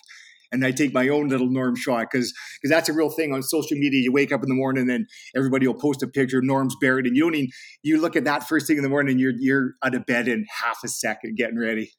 And 0.52 0.64
I 0.64 0.72
take 0.72 0.94
my 0.94 1.10
own 1.10 1.28
little 1.28 1.50
Norm 1.50 1.76
shot 1.76 2.06
because 2.10 2.32
because 2.62 2.70
that's 2.70 2.88
a 2.88 2.94
real 2.94 3.10
thing 3.10 3.34
on 3.34 3.42
social 3.42 3.78
media. 3.78 4.00
You 4.02 4.14
wake 4.14 4.32
up 4.32 4.42
in 4.42 4.48
the 4.48 4.56
morning 4.56 4.90
and 4.90 5.06
everybody 5.36 5.68
will 5.68 5.74
post 5.74 6.04
a 6.04 6.08
picture. 6.08 6.40
Norm's 6.42 6.76
buried, 6.80 7.08
and 7.08 7.16
you 7.16 7.24
don't 7.24 7.36
even 7.36 7.50
you 7.84 8.00
look 8.00 8.16
at 8.16 8.26
that 8.26 8.48
first 8.48 8.68
thing 8.68 8.78
in 8.78 8.84
the 8.84 8.90
morning. 8.90 9.18
You're 9.18 9.34
you're 9.38 9.74
out 9.84 9.96
of 9.96 10.06
bed 10.06 10.28
in 10.28 10.46
half 10.64 10.78
a 10.86 10.88
second, 10.88 11.36
getting 11.36 11.60
ready 11.60 11.92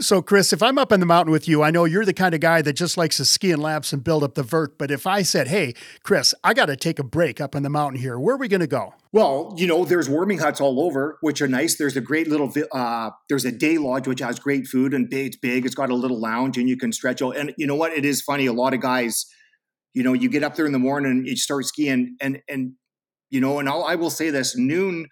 so, 0.00 0.22
Chris, 0.22 0.52
if 0.52 0.62
I'm 0.62 0.78
up 0.78 0.92
in 0.92 1.00
the 1.00 1.06
mountain 1.06 1.32
with 1.32 1.48
you, 1.48 1.62
I 1.62 1.70
know 1.70 1.84
you're 1.84 2.04
the 2.04 2.14
kind 2.14 2.34
of 2.34 2.40
guy 2.40 2.62
that 2.62 2.74
just 2.74 2.96
likes 2.96 3.16
to 3.18 3.24
ski 3.24 3.52
and 3.52 3.62
laps 3.62 3.92
and 3.92 4.02
build 4.02 4.22
up 4.22 4.34
the 4.34 4.42
vert. 4.42 4.78
But 4.78 4.90
if 4.90 5.06
I 5.06 5.22
said, 5.22 5.48
hey, 5.48 5.74
Chris, 6.02 6.34
I 6.44 6.54
got 6.54 6.66
to 6.66 6.76
take 6.76 6.98
a 6.98 7.04
break 7.04 7.40
up 7.40 7.54
in 7.54 7.62
the 7.62 7.70
mountain 7.70 8.00
here, 8.00 8.18
where 8.18 8.34
are 8.34 8.38
we 8.38 8.48
going 8.48 8.60
to 8.60 8.66
go? 8.66 8.94
Well, 9.12 9.54
you 9.56 9.66
know, 9.66 9.84
there's 9.84 10.08
warming 10.08 10.38
huts 10.38 10.60
all 10.60 10.80
over, 10.80 11.18
which 11.20 11.40
are 11.40 11.48
nice. 11.48 11.76
There's 11.76 11.96
a 11.96 12.00
great 12.00 12.28
little, 12.28 12.52
uh, 12.72 13.10
there's 13.28 13.44
a 13.44 13.52
day 13.52 13.78
lodge, 13.78 14.06
which 14.06 14.20
has 14.20 14.38
great 14.38 14.66
food 14.66 14.92
and 14.92 15.12
it's 15.12 15.36
big. 15.36 15.64
It's 15.64 15.74
got 15.74 15.90
a 15.90 15.94
little 15.94 16.20
lounge 16.20 16.58
and 16.58 16.68
you 16.68 16.76
can 16.76 16.92
stretch 16.92 17.22
out. 17.22 17.36
And 17.36 17.54
you 17.56 17.66
know 17.66 17.76
what? 17.76 17.92
It 17.92 18.04
is 18.04 18.20
funny. 18.20 18.46
A 18.46 18.52
lot 18.52 18.74
of 18.74 18.80
guys, 18.80 19.26
you 19.94 20.02
know, 20.02 20.12
you 20.12 20.28
get 20.28 20.42
up 20.42 20.54
there 20.56 20.66
in 20.66 20.72
the 20.72 20.78
morning 20.78 21.10
and 21.12 21.26
you 21.26 21.36
start 21.36 21.64
skiing 21.64 22.16
and, 22.20 22.40
and, 22.48 22.72
you 23.30 23.40
know, 23.40 23.58
and 23.58 23.68
I'll, 23.68 23.84
I 23.84 23.94
will 23.94 24.10
say 24.10 24.30
this 24.30 24.56
noon, 24.56 25.06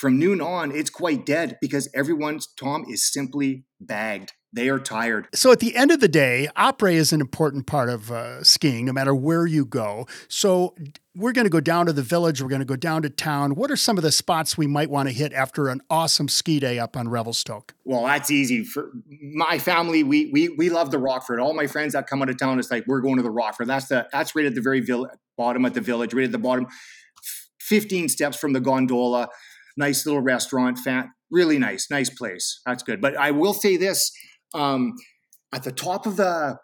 from 0.00 0.18
noon 0.18 0.40
on, 0.40 0.72
it's 0.72 0.88
quite 0.88 1.26
dead 1.26 1.58
because 1.60 1.86
everyone's, 1.94 2.46
Tom, 2.46 2.86
is 2.88 3.04
simply 3.04 3.66
bagged. 3.78 4.32
They 4.50 4.70
are 4.70 4.78
tired. 4.78 5.28
So 5.34 5.52
at 5.52 5.60
the 5.60 5.76
end 5.76 5.90
of 5.90 6.00
the 6.00 6.08
day, 6.08 6.48
après 6.56 6.94
is 6.94 7.12
an 7.12 7.20
important 7.20 7.66
part 7.66 7.90
of 7.90 8.10
uh, 8.10 8.42
skiing, 8.42 8.86
no 8.86 8.94
matter 8.94 9.14
where 9.14 9.46
you 9.46 9.66
go. 9.66 10.06
So 10.26 10.74
we're 11.14 11.32
going 11.32 11.44
to 11.44 11.50
go 11.50 11.60
down 11.60 11.84
to 11.84 11.92
the 11.92 12.02
village. 12.02 12.40
We're 12.40 12.48
going 12.48 12.60
to 12.60 12.64
go 12.64 12.76
down 12.76 13.02
to 13.02 13.10
town. 13.10 13.54
What 13.56 13.70
are 13.70 13.76
some 13.76 13.98
of 13.98 14.02
the 14.02 14.10
spots 14.10 14.56
we 14.56 14.66
might 14.66 14.88
want 14.88 15.10
to 15.10 15.14
hit 15.14 15.34
after 15.34 15.68
an 15.68 15.82
awesome 15.90 16.28
ski 16.28 16.58
day 16.58 16.78
up 16.78 16.96
on 16.96 17.08
Revelstoke? 17.08 17.74
Well, 17.84 18.04
that's 18.04 18.30
easy 18.30 18.64
for 18.64 18.90
my 19.06 19.58
family. 19.58 20.02
We 20.02 20.30
we 20.32 20.48
we 20.48 20.70
love 20.70 20.90
the 20.90 20.98
Rockford. 20.98 21.40
All 21.40 21.52
my 21.52 21.66
friends 21.66 21.92
that 21.92 22.06
come 22.06 22.22
out 22.22 22.30
of 22.30 22.38
town, 22.38 22.58
it's 22.58 22.70
like 22.70 22.86
we're 22.86 23.02
going 23.02 23.18
to 23.18 23.22
the 23.22 23.30
Rockford. 23.30 23.66
That's 23.66 23.88
the 23.88 24.08
that's 24.10 24.34
right 24.34 24.46
at 24.46 24.54
the 24.54 24.62
very 24.62 24.80
vill- 24.80 25.10
bottom 25.36 25.66
at 25.66 25.74
the 25.74 25.82
village, 25.82 26.14
right 26.14 26.24
at 26.24 26.32
the 26.32 26.38
bottom. 26.38 26.66
15 27.60 28.08
steps 28.08 28.36
from 28.36 28.52
the 28.52 28.60
gondola 28.60 29.28
nice 29.76 30.06
little 30.06 30.20
restaurant, 30.20 30.78
fat, 30.78 31.06
really 31.30 31.58
nice, 31.58 31.90
nice 31.90 32.10
place. 32.10 32.60
That's 32.66 32.82
good. 32.82 33.00
But 33.00 33.16
I 33.16 33.30
will 33.30 33.54
say 33.54 33.76
this: 33.76 34.12
um, 34.54 34.94
at 35.52 35.62
the 35.62 35.72
top 35.72 36.06
of 36.06 36.16
the 36.16 36.58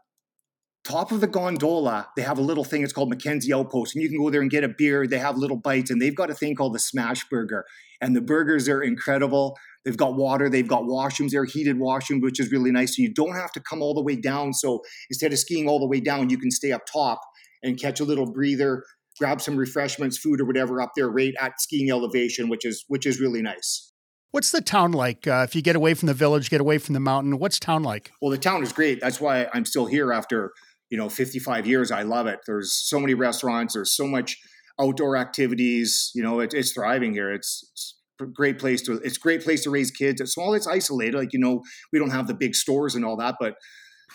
top 0.84 1.10
of 1.10 1.20
the 1.20 1.26
gondola, 1.26 2.08
they 2.16 2.22
have 2.22 2.38
a 2.38 2.42
little 2.42 2.64
thing. 2.64 2.82
It's 2.82 2.92
called 2.92 3.10
Mackenzie 3.10 3.52
Outpost, 3.52 3.94
and 3.94 4.02
you 4.02 4.08
can 4.08 4.18
go 4.18 4.30
there 4.30 4.40
and 4.40 4.50
get 4.50 4.64
a 4.64 4.68
beer. 4.68 5.06
They 5.06 5.18
have 5.18 5.36
little 5.36 5.56
bites, 5.56 5.90
and 5.90 6.00
they've 6.00 6.14
got 6.14 6.30
a 6.30 6.34
thing 6.34 6.54
called 6.54 6.74
the 6.74 6.78
Smash 6.78 7.28
Burger, 7.28 7.64
and 8.00 8.14
the 8.14 8.20
burgers 8.20 8.68
are 8.68 8.82
incredible. 8.82 9.56
They've 9.84 9.96
got 9.96 10.16
water, 10.16 10.48
they've 10.48 10.66
got 10.66 10.82
washrooms 10.82 11.30
they're 11.30 11.44
heated 11.44 11.76
washrooms, 11.76 12.22
which 12.22 12.40
is 12.40 12.50
really 12.50 12.72
nice. 12.72 12.96
So 12.96 13.02
you 13.02 13.14
don't 13.14 13.36
have 13.36 13.52
to 13.52 13.60
come 13.60 13.82
all 13.82 13.94
the 13.94 14.02
way 14.02 14.16
down. 14.16 14.52
So 14.52 14.82
instead 15.10 15.32
of 15.32 15.38
skiing 15.38 15.68
all 15.68 15.78
the 15.78 15.86
way 15.86 16.00
down, 16.00 16.28
you 16.28 16.38
can 16.38 16.50
stay 16.50 16.72
up 16.72 16.82
top 16.92 17.20
and 17.62 17.80
catch 17.80 18.00
a 18.00 18.04
little 18.04 18.26
breather 18.26 18.82
grab 19.18 19.40
some 19.40 19.56
refreshments, 19.56 20.18
food 20.18 20.40
or 20.40 20.44
whatever 20.44 20.80
up 20.80 20.92
there 20.96 21.08
right 21.08 21.34
at 21.40 21.60
skiing 21.60 21.90
elevation, 21.90 22.48
which 22.48 22.64
is 22.64 22.84
which 22.88 23.06
is 23.06 23.20
really 23.20 23.42
nice. 23.42 23.92
What's 24.32 24.50
the 24.50 24.60
town 24.60 24.92
like? 24.92 25.26
Uh, 25.26 25.46
if 25.48 25.54
you 25.54 25.62
get 25.62 25.76
away 25.76 25.94
from 25.94 26.06
the 26.08 26.14
village, 26.14 26.50
get 26.50 26.60
away 26.60 26.78
from 26.78 26.92
the 26.92 27.00
mountain, 27.00 27.38
what's 27.38 27.58
town 27.58 27.82
like? 27.82 28.12
Well, 28.20 28.30
the 28.30 28.38
town 28.38 28.62
is 28.62 28.72
great. 28.72 29.00
That's 29.00 29.20
why 29.20 29.48
I'm 29.54 29.64
still 29.64 29.86
here 29.86 30.12
after 30.12 30.52
you 30.90 30.98
know 30.98 31.08
55 31.08 31.66
years. 31.66 31.90
I 31.90 32.02
love 32.02 32.26
it. 32.26 32.40
There's 32.46 32.72
so 32.72 33.00
many 33.00 33.14
restaurants. 33.14 33.74
There's 33.74 33.96
so 33.96 34.06
much 34.06 34.36
outdoor 34.80 35.16
activities. 35.16 36.10
You 36.14 36.22
know, 36.22 36.40
it, 36.40 36.52
it's 36.52 36.72
thriving 36.72 37.12
here. 37.12 37.32
It's, 37.32 37.66
it's 37.72 37.94
a 38.20 38.26
great 38.26 38.58
place 38.58 38.82
to. 38.82 38.94
It's 38.98 39.18
great 39.18 39.42
place 39.42 39.62
to 39.64 39.70
raise 39.70 39.90
kids. 39.90 40.20
It's 40.20 40.34
small. 40.34 40.54
It's 40.54 40.66
isolated. 40.66 41.16
Like 41.16 41.32
you 41.32 41.38
know, 41.38 41.62
we 41.92 41.98
don't 41.98 42.10
have 42.10 42.26
the 42.26 42.34
big 42.34 42.54
stores 42.54 42.94
and 42.94 43.04
all 43.04 43.16
that, 43.16 43.36
but 43.40 43.54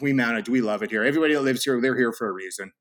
we 0.02 0.14
manage. 0.14 0.50
We 0.50 0.62
love 0.62 0.84
it 0.84 0.92
here. 0.92 1.04
Everybody 1.04 1.34
that 1.34 1.42
lives 1.42 1.64
here, 1.64 1.80
they're 1.82 1.98
here 1.98 2.14
for 2.14 2.30
a 2.30 2.34
reason. 2.34 2.72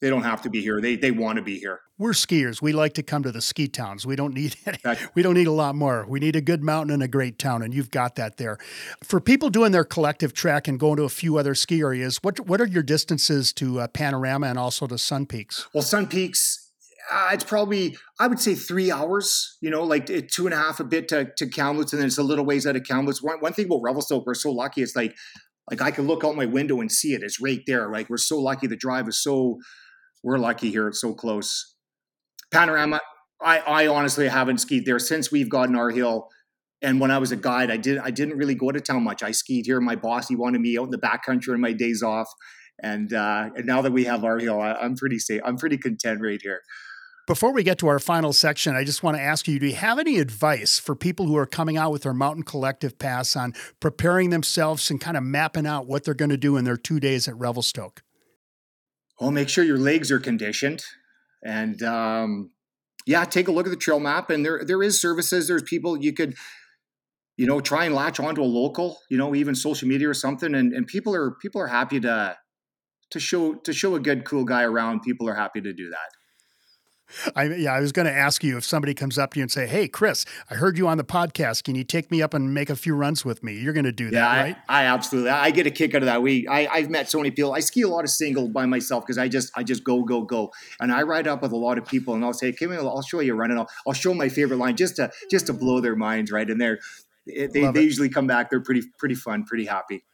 They 0.00 0.10
don't 0.10 0.24
have 0.24 0.42
to 0.42 0.50
be 0.50 0.60
here. 0.60 0.80
They 0.80 0.96
they 0.96 1.10
want 1.10 1.36
to 1.36 1.42
be 1.42 1.58
here. 1.58 1.80
We're 1.98 2.12
skiers. 2.12 2.60
We 2.60 2.72
like 2.72 2.92
to 2.94 3.02
come 3.02 3.22
to 3.22 3.32
the 3.32 3.40
ski 3.40 3.66
towns. 3.66 4.04
We 4.04 4.14
don't 4.14 4.34
need 4.34 4.56
any, 4.66 4.78
we 5.14 5.22
don't 5.22 5.34
need 5.34 5.46
a 5.46 5.52
lot 5.52 5.74
more. 5.74 6.04
We 6.06 6.20
need 6.20 6.36
a 6.36 6.42
good 6.42 6.62
mountain 6.62 6.92
and 6.92 7.02
a 7.02 7.08
great 7.08 7.38
town, 7.38 7.62
and 7.62 7.72
you've 7.72 7.90
got 7.90 8.16
that 8.16 8.36
there. 8.36 8.58
For 9.02 9.20
people 9.20 9.48
doing 9.48 9.72
their 9.72 9.84
collective 9.84 10.34
trek 10.34 10.68
and 10.68 10.78
going 10.78 10.96
to 10.98 11.04
a 11.04 11.08
few 11.08 11.38
other 11.38 11.54
ski 11.54 11.80
areas, 11.80 12.18
what 12.22 12.40
what 12.40 12.60
are 12.60 12.66
your 12.66 12.82
distances 12.82 13.52
to 13.54 13.80
uh, 13.80 13.88
Panorama 13.88 14.48
and 14.48 14.58
also 14.58 14.86
to 14.86 14.98
Sun 14.98 15.26
Peaks? 15.26 15.66
Well, 15.72 15.82
Sun 15.82 16.08
Peaks. 16.08 16.62
Uh, 17.10 17.30
it's 17.32 17.44
probably 17.44 17.96
I 18.18 18.26
would 18.26 18.40
say 18.40 18.54
three 18.54 18.90
hours. 18.90 19.56
You 19.62 19.70
know, 19.70 19.82
like 19.82 20.06
two 20.28 20.46
and 20.46 20.52
a 20.52 20.58
half 20.58 20.78
a 20.78 20.84
bit 20.84 21.08
to, 21.08 21.32
to 21.38 21.46
Kamloops, 21.46 21.94
and 21.94 22.00
then 22.00 22.06
it's 22.06 22.18
a 22.18 22.22
little 22.22 22.44
ways 22.44 22.66
out 22.66 22.76
of 22.76 22.84
Kamloops. 22.84 23.22
One, 23.22 23.38
one 23.38 23.54
thing 23.54 23.64
about 23.64 23.80
Revelstoke, 23.80 24.26
we're 24.26 24.34
so 24.34 24.50
lucky. 24.50 24.82
It's 24.82 24.94
like 24.94 25.14
like 25.70 25.80
I 25.80 25.90
can 25.90 26.06
look 26.06 26.24
out 26.24 26.36
my 26.36 26.46
window 26.46 26.80
and 26.80 26.90
see 26.90 27.14
it. 27.14 27.22
It's 27.22 27.40
right 27.40 27.62
there. 27.66 27.90
Like 27.90 28.10
we're 28.10 28.18
so 28.18 28.38
lucky. 28.38 28.66
The 28.66 28.76
drive 28.76 29.08
is 29.08 29.22
so 29.22 29.58
we're 30.26 30.38
lucky 30.38 30.70
here. 30.70 30.88
It's 30.88 31.00
so 31.00 31.14
close. 31.14 31.76
Panorama, 32.50 33.00
I, 33.40 33.58
I 33.60 33.86
honestly 33.86 34.26
haven't 34.26 34.58
skied 34.58 34.84
there 34.84 34.98
since 34.98 35.30
we've 35.30 35.48
gotten 35.48 35.76
our 35.76 35.90
hill. 35.90 36.28
And 36.82 37.00
when 37.00 37.12
I 37.12 37.18
was 37.18 37.30
a 37.30 37.36
guide, 37.36 37.70
I 37.70 37.76
did 37.76 37.98
I 37.98 38.10
didn't 38.10 38.36
really 38.36 38.56
go 38.56 38.72
to 38.72 38.80
town 38.80 39.04
much. 39.04 39.22
I 39.22 39.30
skied 39.30 39.66
here. 39.66 39.80
My 39.80 39.94
boss 39.94 40.26
he 40.26 40.34
wanted 40.34 40.60
me 40.60 40.76
out 40.76 40.86
in 40.86 40.90
the 40.90 40.98
backcountry 40.98 41.54
on 41.54 41.60
my 41.60 41.72
days 41.72 42.02
off, 42.02 42.28
and 42.82 43.12
uh, 43.12 43.50
and 43.54 43.66
now 43.66 43.82
that 43.82 43.92
we 43.92 44.04
have 44.04 44.24
our 44.24 44.38
hill, 44.38 44.60
I, 44.60 44.72
I'm 44.72 44.96
pretty 44.96 45.18
safe. 45.18 45.40
I'm 45.44 45.56
pretty 45.56 45.78
content 45.78 46.20
right 46.20 46.40
here. 46.42 46.60
Before 47.26 47.52
we 47.52 47.62
get 47.62 47.78
to 47.78 47.88
our 47.88 47.98
final 47.98 48.32
section, 48.32 48.76
I 48.76 48.84
just 48.84 49.02
want 49.02 49.16
to 49.16 49.22
ask 49.22 49.48
you 49.48 49.58
do 49.58 49.66
you 49.66 49.74
have 49.76 49.98
any 49.98 50.18
advice 50.18 50.78
for 50.78 50.94
people 50.94 51.26
who 51.26 51.36
are 51.36 51.46
coming 51.46 51.76
out 51.76 51.92
with 51.92 52.02
their 52.02 52.12
Mountain 52.12 52.42
Collective 52.42 52.98
Pass 52.98 53.36
on 53.36 53.54
preparing 53.80 54.30
themselves 54.30 54.90
and 54.90 55.00
kind 55.00 55.16
of 55.16 55.22
mapping 55.22 55.66
out 55.66 55.86
what 55.86 56.04
they're 56.04 56.14
going 56.14 56.30
to 56.30 56.36
do 56.36 56.56
in 56.56 56.64
their 56.64 56.76
two 56.76 57.00
days 57.00 57.26
at 57.26 57.36
Revelstoke? 57.36 58.02
Well, 59.20 59.30
make 59.30 59.48
sure 59.48 59.64
your 59.64 59.78
legs 59.78 60.10
are 60.10 60.18
conditioned. 60.18 60.84
And 61.44 61.82
um, 61.82 62.50
yeah, 63.06 63.24
take 63.24 63.48
a 63.48 63.52
look 63.52 63.66
at 63.66 63.70
the 63.70 63.76
trail 63.76 64.00
map. 64.00 64.30
And 64.30 64.44
there 64.44 64.64
there 64.64 64.82
is 64.82 65.00
services. 65.00 65.48
There's 65.48 65.62
people 65.62 65.96
you 65.96 66.12
could, 66.12 66.34
you 67.36 67.46
know, 67.46 67.60
try 67.60 67.84
and 67.84 67.94
latch 67.94 68.20
onto 68.20 68.42
a 68.42 68.44
local, 68.44 68.98
you 69.10 69.16
know, 69.16 69.34
even 69.34 69.54
social 69.54 69.88
media 69.88 70.08
or 70.08 70.14
something. 70.14 70.54
And 70.54 70.72
and 70.72 70.86
people 70.86 71.14
are 71.14 71.32
people 71.42 71.60
are 71.60 71.68
happy 71.68 72.00
to 72.00 72.36
to 73.10 73.20
show 73.20 73.54
to 73.54 73.72
show 73.72 73.94
a 73.94 74.00
good 74.00 74.24
cool 74.24 74.44
guy 74.44 74.62
around. 74.62 75.00
People 75.00 75.28
are 75.28 75.34
happy 75.34 75.60
to 75.60 75.72
do 75.72 75.90
that. 75.90 76.15
I 77.34 77.44
yeah, 77.44 77.72
I 77.72 77.80
was 77.80 77.92
going 77.92 78.06
to 78.06 78.12
ask 78.12 78.42
you 78.42 78.56
if 78.56 78.64
somebody 78.64 78.94
comes 78.94 79.18
up 79.18 79.34
to 79.34 79.38
you 79.38 79.42
and 79.42 79.50
say, 79.50 79.66
"Hey, 79.66 79.88
Chris, 79.88 80.24
I 80.50 80.54
heard 80.54 80.76
you 80.78 80.88
on 80.88 80.98
the 80.98 81.04
podcast. 81.04 81.64
Can 81.64 81.74
you 81.74 81.84
take 81.84 82.10
me 82.10 82.22
up 82.22 82.34
and 82.34 82.52
make 82.52 82.70
a 82.70 82.76
few 82.76 82.94
runs 82.94 83.24
with 83.24 83.42
me?" 83.42 83.54
You're 83.54 83.72
going 83.72 83.84
to 83.84 83.92
do 83.92 84.10
that, 84.10 84.12
yeah, 84.12 84.42
right? 84.42 84.56
I, 84.68 84.82
I, 84.82 84.84
absolutely. 84.86 85.30
I 85.30 85.50
get 85.50 85.66
a 85.66 85.70
kick 85.70 85.94
out 85.94 86.02
of 86.02 86.06
that. 86.06 86.22
We, 86.22 86.46
I, 86.48 86.66
I've 86.66 86.90
met 86.90 87.08
so 87.08 87.18
many 87.18 87.30
people. 87.30 87.52
I 87.52 87.60
ski 87.60 87.82
a 87.82 87.88
lot 87.88 88.04
of 88.04 88.10
single 88.10 88.48
by 88.48 88.66
myself 88.66 89.04
because 89.04 89.18
I 89.18 89.28
just, 89.28 89.52
I 89.56 89.62
just 89.62 89.84
go, 89.84 90.02
go, 90.02 90.22
go, 90.22 90.52
and 90.80 90.92
I 90.92 91.02
ride 91.02 91.26
up 91.26 91.42
with 91.42 91.52
a 91.52 91.56
lot 91.56 91.78
of 91.78 91.86
people, 91.86 92.14
and 92.14 92.24
I'll 92.24 92.32
say, 92.32 92.52
"Come 92.52 92.70
here, 92.70 92.80
I'll 92.80 93.02
show 93.02 93.20
you 93.20 93.34
a 93.34 93.36
run, 93.36 93.50
and 93.50 93.60
I'll, 93.60 93.68
I'll 93.86 93.94
show 93.94 94.14
my 94.14 94.28
favorite 94.28 94.58
line 94.58 94.76
just 94.76 94.96
to, 94.96 95.10
just 95.30 95.46
to 95.46 95.52
blow 95.52 95.80
their 95.80 95.96
minds 95.96 96.30
right 96.30 96.48
in 96.48 96.58
there." 96.58 96.78
they, 97.26 97.46
they 97.46 97.82
usually 97.82 98.08
come 98.08 98.26
back. 98.26 98.50
They're 98.50 98.60
pretty 98.60 98.82
pretty 98.98 99.16
fun, 99.16 99.44
pretty 99.44 99.64
happy. 99.64 100.04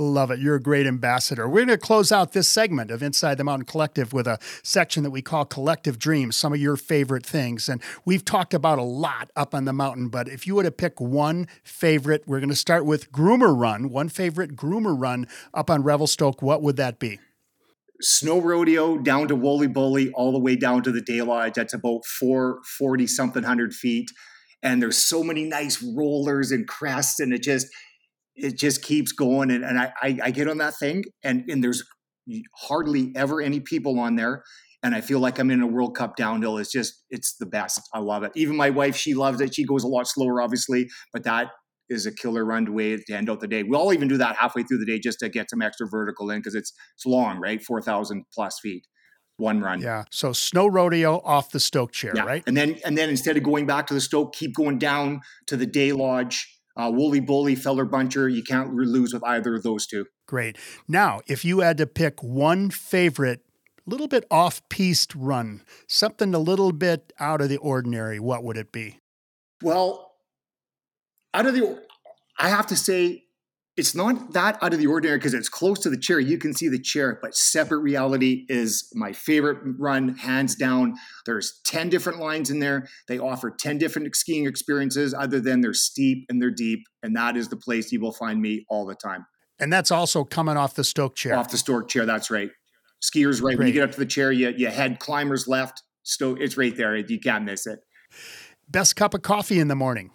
Love 0.00 0.30
it. 0.30 0.38
You're 0.40 0.54
a 0.54 0.62
great 0.62 0.86
ambassador. 0.86 1.46
We're 1.46 1.66
going 1.66 1.68
to 1.68 1.76
close 1.76 2.10
out 2.10 2.32
this 2.32 2.48
segment 2.48 2.90
of 2.90 3.02
Inside 3.02 3.36
the 3.36 3.44
Mountain 3.44 3.66
Collective 3.66 4.14
with 4.14 4.26
a 4.26 4.38
section 4.62 5.02
that 5.02 5.10
we 5.10 5.20
call 5.20 5.44
Collective 5.44 5.98
Dreams, 5.98 6.36
some 6.36 6.54
of 6.54 6.58
your 6.58 6.78
favorite 6.78 7.26
things. 7.26 7.68
And 7.68 7.82
we've 8.06 8.24
talked 8.24 8.54
about 8.54 8.78
a 8.78 8.82
lot 8.82 9.30
up 9.36 9.54
on 9.54 9.66
the 9.66 9.74
mountain, 9.74 10.08
but 10.08 10.26
if 10.26 10.46
you 10.46 10.54
were 10.54 10.62
to 10.62 10.70
pick 10.70 11.02
one 11.02 11.48
favorite, 11.62 12.22
we're 12.26 12.40
going 12.40 12.48
to 12.48 12.56
start 12.56 12.86
with 12.86 13.12
Groomer 13.12 13.54
Run, 13.54 13.90
one 13.90 14.08
favorite 14.08 14.56
Groomer 14.56 14.98
Run 14.98 15.26
up 15.52 15.68
on 15.68 15.82
Revelstoke, 15.82 16.40
what 16.40 16.62
would 16.62 16.78
that 16.78 16.98
be? 16.98 17.20
Snow 18.00 18.40
rodeo 18.40 18.96
down 18.96 19.28
to 19.28 19.36
Woolly 19.36 19.66
Bully, 19.66 20.10
all 20.12 20.32
the 20.32 20.38
way 20.38 20.56
down 20.56 20.82
to 20.84 20.92
the 20.92 21.02
Day 21.02 21.20
Lodge. 21.20 21.52
That's 21.56 21.74
about 21.74 22.06
440 22.06 23.06
something 23.06 23.42
hundred 23.42 23.74
feet. 23.74 24.10
And 24.62 24.82
there's 24.82 24.96
so 24.96 25.22
many 25.22 25.44
nice 25.44 25.82
rollers 25.82 26.52
and 26.52 26.66
crests, 26.66 27.20
and 27.20 27.34
it 27.34 27.42
just, 27.42 27.66
it 28.44 28.58
just 28.58 28.82
keeps 28.82 29.12
going. 29.12 29.50
And, 29.50 29.64
and 29.64 29.78
I, 29.78 29.92
I, 30.02 30.18
I 30.24 30.30
get 30.30 30.48
on 30.48 30.58
that 30.58 30.76
thing, 30.78 31.04
and, 31.22 31.44
and 31.48 31.62
there's 31.62 31.82
hardly 32.56 33.12
ever 33.16 33.40
any 33.40 33.60
people 33.60 33.98
on 33.98 34.16
there. 34.16 34.42
And 34.82 34.94
I 34.94 35.02
feel 35.02 35.20
like 35.20 35.38
I'm 35.38 35.50
in 35.50 35.60
a 35.60 35.66
World 35.66 35.94
Cup 35.94 36.16
downhill. 36.16 36.56
It's 36.56 36.72
just, 36.72 37.04
it's 37.10 37.36
the 37.36 37.46
best. 37.46 37.80
I 37.92 37.98
love 37.98 38.22
it. 38.22 38.32
Even 38.34 38.56
my 38.56 38.70
wife, 38.70 38.96
she 38.96 39.14
loves 39.14 39.40
it. 39.40 39.54
She 39.54 39.64
goes 39.64 39.84
a 39.84 39.88
lot 39.88 40.08
slower, 40.08 40.40
obviously, 40.40 40.88
but 41.12 41.24
that 41.24 41.48
is 41.90 42.06
a 42.06 42.14
killer 42.14 42.44
run 42.44 42.64
to 42.64 42.72
way 42.72 42.96
to 42.96 43.12
end 43.12 43.28
out 43.28 43.40
the 43.40 43.48
day. 43.48 43.62
We'll 43.62 43.80
all 43.80 43.92
even 43.92 44.08
do 44.08 44.16
that 44.18 44.36
halfway 44.36 44.62
through 44.62 44.78
the 44.78 44.86
day 44.86 44.98
just 44.98 45.18
to 45.20 45.28
get 45.28 45.50
some 45.50 45.60
extra 45.60 45.86
vertical 45.90 46.30
in 46.30 46.38
because 46.38 46.54
it's 46.54 46.72
it's 46.94 47.04
long, 47.04 47.40
right? 47.40 47.60
Four 47.60 47.82
thousand 47.82 48.24
plus 48.32 48.58
feet, 48.62 48.86
one 49.36 49.60
run. 49.60 49.80
Yeah. 49.80 50.04
So 50.12 50.32
snow 50.32 50.68
rodeo 50.68 51.20
off 51.24 51.50
the 51.50 51.58
Stoke 51.58 51.90
chair, 51.92 52.12
yeah. 52.14 52.22
right? 52.22 52.44
And 52.46 52.56
then 52.56 52.78
and 52.84 52.96
then 52.96 53.10
instead 53.10 53.36
of 53.36 53.42
going 53.42 53.66
back 53.66 53.88
to 53.88 53.94
the 53.94 54.00
Stoke, 54.00 54.32
keep 54.34 54.54
going 54.54 54.78
down 54.78 55.20
to 55.48 55.56
the 55.56 55.66
Day 55.66 55.90
Lodge 55.90 56.46
uh, 56.76 56.90
Woolly 56.92 57.20
Bully, 57.20 57.54
Feller 57.54 57.86
Buncher. 57.86 58.32
You 58.32 58.42
can't 58.42 58.74
lose 58.74 59.12
with 59.12 59.24
either 59.24 59.54
of 59.54 59.62
those 59.62 59.86
two. 59.86 60.06
Great. 60.26 60.56
Now, 60.88 61.20
if 61.26 61.44
you 61.44 61.60
had 61.60 61.76
to 61.78 61.86
pick 61.86 62.22
one 62.22 62.70
favorite, 62.70 63.42
little 63.86 64.08
bit 64.08 64.24
off 64.30 64.66
piste 64.68 65.14
run, 65.14 65.62
something 65.88 66.34
a 66.34 66.38
little 66.38 66.72
bit 66.72 67.12
out 67.18 67.40
of 67.40 67.48
the 67.48 67.56
ordinary, 67.58 68.20
what 68.20 68.44
would 68.44 68.56
it 68.56 68.72
be? 68.72 68.98
Well, 69.62 70.12
out 71.34 71.46
of 71.46 71.54
the, 71.54 71.82
I 72.38 72.48
have 72.48 72.66
to 72.68 72.76
say, 72.76 73.24
it's 73.80 73.94
not 73.94 74.34
that 74.34 74.62
out 74.62 74.74
of 74.74 74.78
the 74.78 74.86
ordinary 74.86 75.16
because 75.16 75.32
it's 75.32 75.48
close 75.48 75.78
to 75.78 75.88
the 75.88 75.96
chair. 75.96 76.20
You 76.20 76.36
can 76.36 76.52
see 76.52 76.68
the 76.68 76.78
chair, 76.78 77.18
but 77.22 77.34
separate 77.34 77.78
reality 77.78 78.44
is 78.50 78.92
my 78.94 79.14
favorite 79.14 79.56
run, 79.78 80.16
hands 80.16 80.54
down. 80.54 80.96
There's 81.24 81.62
10 81.64 81.88
different 81.88 82.18
lines 82.18 82.50
in 82.50 82.58
there. 82.58 82.86
They 83.08 83.18
offer 83.18 83.50
10 83.50 83.78
different 83.78 84.14
skiing 84.14 84.46
experiences, 84.46 85.14
other 85.14 85.40
than 85.40 85.62
they're 85.62 85.72
steep 85.72 86.26
and 86.28 86.42
they're 86.42 86.50
deep. 86.50 86.80
And 87.02 87.16
that 87.16 87.38
is 87.38 87.48
the 87.48 87.56
place 87.56 87.90
you 87.90 88.00
will 88.00 88.12
find 88.12 88.42
me 88.42 88.66
all 88.68 88.84
the 88.84 88.94
time. 88.94 89.24
And 89.58 89.72
that's 89.72 89.90
also 89.90 90.24
coming 90.24 90.58
off 90.58 90.74
the 90.74 90.84
Stoke 90.84 91.16
chair. 91.16 91.34
Off 91.34 91.50
the 91.50 91.56
Stoke 91.56 91.88
chair, 91.88 92.04
that's 92.04 92.30
right. 92.30 92.50
Skiers 93.02 93.42
right. 93.42 93.56
Great. 93.56 93.58
When 93.60 93.66
you 93.68 93.72
get 93.72 93.84
up 93.84 93.92
to 93.92 93.98
the 93.98 94.04
chair, 94.04 94.30
you, 94.30 94.50
you 94.50 94.68
head 94.68 95.00
climbers 95.00 95.48
left. 95.48 95.82
Stoke, 96.02 96.38
it's 96.38 96.58
right 96.58 96.76
there. 96.76 96.96
You 96.96 97.18
can't 97.18 97.46
miss 97.46 97.66
it. 97.66 97.80
Best 98.68 98.94
cup 98.94 99.14
of 99.14 99.22
coffee 99.22 99.58
in 99.58 99.68
the 99.68 99.74
morning. 99.74 100.10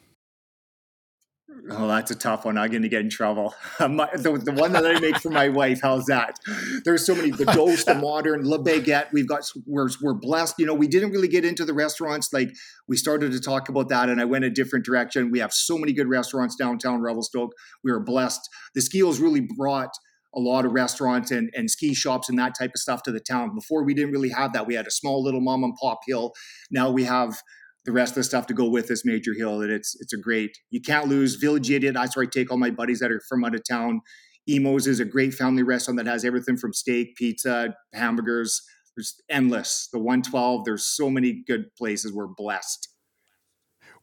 Oh, 1.72 1.88
that's 1.88 2.12
a 2.12 2.16
tough 2.16 2.46
one. 2.46 2.58
I'm 2.58 2.70
going 2.70 2.84
to 2.84 2.90
get 2.90 3.02
in 3.02 3.10
trouble. 3.10 3.56
the, 3.80 4.42
the 4.44 4.52
one 4.52 4.74
that 4.74 4.86
I 4.86 5.00
make 5.00 5.18
for 5.18 5.30
my 5.30 5.50
wife, 5.50 5.80
how's 5.82 6.06
that? 6.06 6.38
There's 6.84 7.06
so 7.06 7.16
many, 7.16 7.32
the 7.32 7.46
Dose, 7.46 7.86
the 7.86 7.96
Modern, 7.96 8.48
Le 8.48 8.60
Baguette. 8.60 9.08
We've 9.14 9.28
got, 9.28 9.50
we're, 9.66 9.90
we're 10.02 10.14
blessed. 10.14 10.56
You 10.60 10.66
know, 10.66 10.74
we 10.74 10.88
didn't 10.88 11.12
really 11.12 11.28
get 11.28 11.46
into 11.46 11.66
the 11.66 11.74
restaurants. 11.74 12.32
Like 12.34 12.52
we 12.88 12.98
started 12.98 13.32
to 13.32 13.40
talk 13.40 13.70
about 13.70 13.90
that 13.90 14.10
and 14.10 14.20
I 14.22 14.26
went 14.26 14.46
a 14.46 14.50
different 14.50 14.86
direction. 14.86 15.32
We 15.32 15.40
have 15.40 15.54
so 15.54 15.78
many 15.78 15.94
good 15.94 16.08
restaurants 16.08 16.56
downtown 16.56 17.02
Revelstoke. 17.02 17.54
We 17.84 17.92
are 17.92 18.00
blessed. 18.00 18.48
The 18.74 18.82
skills 18.82 19.20
really 19.20 19.42
brought 19.58 19.92
a 20.36 20.40
lot 20.40 20.66
of 20.66 20.74
restaurants 20.74 21.32
and, 21.32 21.50
and 21.56 21.72
ski 21.72 21.94
shops 21.94 22.30
and 22.30 22.38
that 22.38 22.54
type 22.60 22.72
of 22.76 22.82
stuff 22.82 23.04
to 23.04 23.12
the 23.12 23.22
town. 23.22 23.56
Before 23.56 23.84
we 23.84 23.94
didn't 23.94 24.12
really 24.12 24.30
have 24.30 24.54
that. 24.54 24.68
We 24.68 24.76
had 24.76 24.88
a 24.88 24.92
small 24.92 25.24
little 25.24 25.42
mom 25.42 25.64
and 25.64 25.74
pop 25.82 26.02
hill. 26.06 26.34
Now 26.70 26.92
we 26.92 27.06
have 27.06 27.38
the 27.86 27.92
rest 27.92 28.12
of 28.12 28.16
the 28.16 28.24
stuff 28.24 28.48
to 28.48 28.54
go 28.54 28.68
with 28.68 28.88
this 28.88 29.06
major 29.06 29.34
hill. 29.34 29.62
And 29.62 29.72
it's 29.72 29.96
it's 30.00 30.14
a 30.14 30.18
great. 30.18 30.58
You 30.70 30.82
can't 30.82 31.08
lose 31.08 31.36
Village 31.36 31.70
Idiot. 31.70 31.94
That's 31.94 32.16
where 32.16 32.24
I 32.26 32.30
take 32.30 32.52
all 32.52 32.58
my 32.58 32.72
buddies 32.72 33.00
that 33.00 33.12
are 33.12 33.22
from 33.30 33.46
out 33.46 33.56
of 33.56 33.62
town. 33.68 34.02
Emos 34.48 34.86
is 34.88 35.00
a 35.00 35.06
great 35.06 35.34
family 35.34 35.64
restaurant 35.64 35.98
that 35.98 36.06
has 36.06 36.24
everything 36.24 36.58
from 36.58 36.74
steak, 36.74 37.16
pizza, 37.16 37.76
hamburgers. 37.94 38.62
There's 38.96 39.22
endless. 39.30 39.90
The 39.92 40.00
112. 40.00 40.66
There's 40.66 40.86
so 40.86 41.10
many 41.10 41.44
good 41.48 41.66
places. 41.78 42.14
We're 42.14 42.28
blessed. 42.28 42.90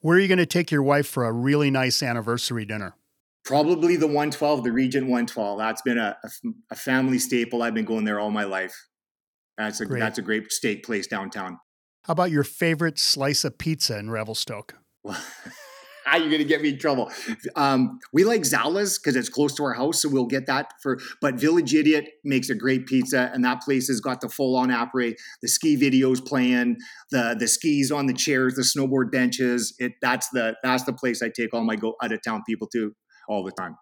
Where 0.01 0.17
are 0.17 0.21
you 0.21 0.29
going 0.29 0.39
to 0.39 0.47
take 0.47 0.71
your 0.71 0.83
wife 0.83 1.07
for 1.07 1.25
a 1.25 1.33
really 1.33 1.71
nice 1.71 2.03
anniversary 2.03 2.65
dinner? 2.65 2.97
Probably 3.45 3.97
the 3.97 4.07
112, 4.07 4.65
the 4.65 4.73
Regent 4.73 5.05
112. 5.05 5.59
That's 5.59 5.83
been 5.83 5.99
a, 5.99 6.17
a, 6.23 6.29
a 6.73 6.77
family 6.77 7.19
staple. 7.19 7.63
I've 7.63 7.75
been 7.75 7.85
going 7.85 8.05
there 8.05 8.21
all 8.21 8.31
my 8.31 8.45
life. 8.45 8.75
That's 9.59 9.81
a 9.81 9.87
great. 9.87 10.01
that's 10.01 10.19
a 10.19 10.23
great 10.23 10.51
steak 10.51 10.85
place 10.85 11.07
downtown. 11.07 11.59
How 12.05 12.13
about 12.13 12.33
your 12.33 12.45
favorite 12.45 12.99
slice 12.99 13.45
of 13.45 13.59
pizza 13.59 13.97
in 13.99 14.11
Revelstoke? 14.11 14.75
How 16.05 16.17
you 16.17 16.25
going 16.25 16.39
to 16.39 16.45
get 16.45 16.61
me 16.61 16.71
in 16.71 16.79
trouble? 16.79 17.13
Um, 17.55 18.01
we 18.13 18.25
like 18.25 18.45
Zala's 18.45 18.99
because 18.99 19.15
it's 19.15 19.29
close 19.29 19.55
to 19.55 19.65
our 19.65 19.75
house, 19.75 20.03
so 20.03 20.09
we'll 20.09 20.27
get 20.27 20.47
that 20.47 20.73
for. 20.83 20.99
But 21.21 21.37
Village 21.37 21.73
Idiot 21.73 22.09
makes 22.25 22.51
a 22.51 22.57
great 22.57 22.87
pizza, 22.87 23.31
and 23.33 23.45
that 23.45 23.63
place 23.63 23.87
has 23.87 24.01
got 24.01 24.21
the 24.21 24.29
full 24.29 24.57
on 24.57 24.71
apres, 24.71 25.15
the 25.43 25.49
ski 25.49 25.77
videos 25.77 26.25
playing, 26.25 26.77
the 27.13 27.37
the 27.39 27.47
skis 27.47 27.93
on 27.93 28.07
the 28.07 28.13
chairs, 28.13 28.55
the 28.55 28.63
snowboard 28.63 29.13
benches. 29.13 29.75
It 29.79 29.93
that's 30.03 30.29
the 30.31 30.57
that's 30.65 30.83
the 30.83 30.93
place 30.93 31.23
I 31.23 31.29
take 31.29 31.55
all 31.55 31.63
my 31.63 31.77
go 31.77 31.95
out 32.03 32.11
of 32.11 32.21
town 32.25 32.43
people 32.49 32.67
to 32.73 32.93
all 33.29 33.45
the 33.45 33.53
time. 33.53 33.77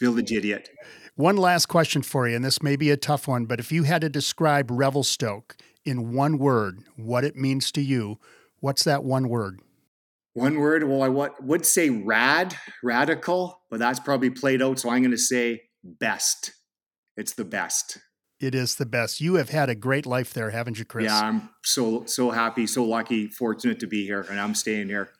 Village 0.00 0.30
Idiot. 0.30 0.70
One 1.16 1.36
last 1.36 1.66
question 1.66 2.02
for 2.02 2.28
you, 2.28 2.36
and 2.36 2.44
this 2.44 2.62
may 2.62 2.76
be 2.76 2.90
a 2.90 2.96
tough 2.96 3.26
one, 3.26 3.46
but 3.46 3.58
if 3.58 3.72
you 3.72 3.82
had 3.82 4.02
to 4.02 4.08
describe 4.08 4.70
Revelstoke 4.70 5.56
in 5.84 6.12
one 6.12 6.38
word 6.38 6.80
what 6.96 7.24
it 7.24 7.36
means 7.36 7.70
to 7.72 7.80
you, 7.80 8.18
what's 8.60 8.84
that 8.84 9.04
one 9.04 9.28
word? 9.28 9.60
One 10.34 10.58
word? 10.58 10.84
Well, 10.84 11.02
I 11.02 11.08
would 11.40 11.64
say 11.64 11.90
rad, 11.90 12.56
radical, 12.82 13.60
but 13.70 13.78
that's 13.78 14.00
probably 14.00 14.30
played 14.30 14.62
out. 14.62 14.80
So 14.80 14.90
I'm 14.90 15.02
going 15.02 15.12
to 15.12 15.18
say 15.18 15.62
best. 15.84 16.52
It's 17.16 17.34
the 17.34 17.44
best. 17.44 17.98
It 18.40 18.54
is 18.54 18.74
the 18.74 18.86
best. 18.86 19.20
You 19.20 19.34
have 19.34 19.50
had 19.50 19.70
a 19.70 19.76
great 19.76 20.06
life 20.06 20.34
there, 20.34 20.50
haven't 20.50 20.78
you, 20.78 20.84
Chris? 20.84 21.04
Yeah, 21.04 21.20
I'm 21.20 21.50
so 21.62 22.04
so 22.06 22.30
happy, 22.30 22.66
so 22.66 22.84
lucky, 22.84 23.28
fortunate 23.28 23.78
to 23.80 23.86
be 23.86 24.04
here, 24.04 24.26
and 24.28 24.40
I'm 24.40 24.54
staying 24.54 24.88
here. 24.88 25.10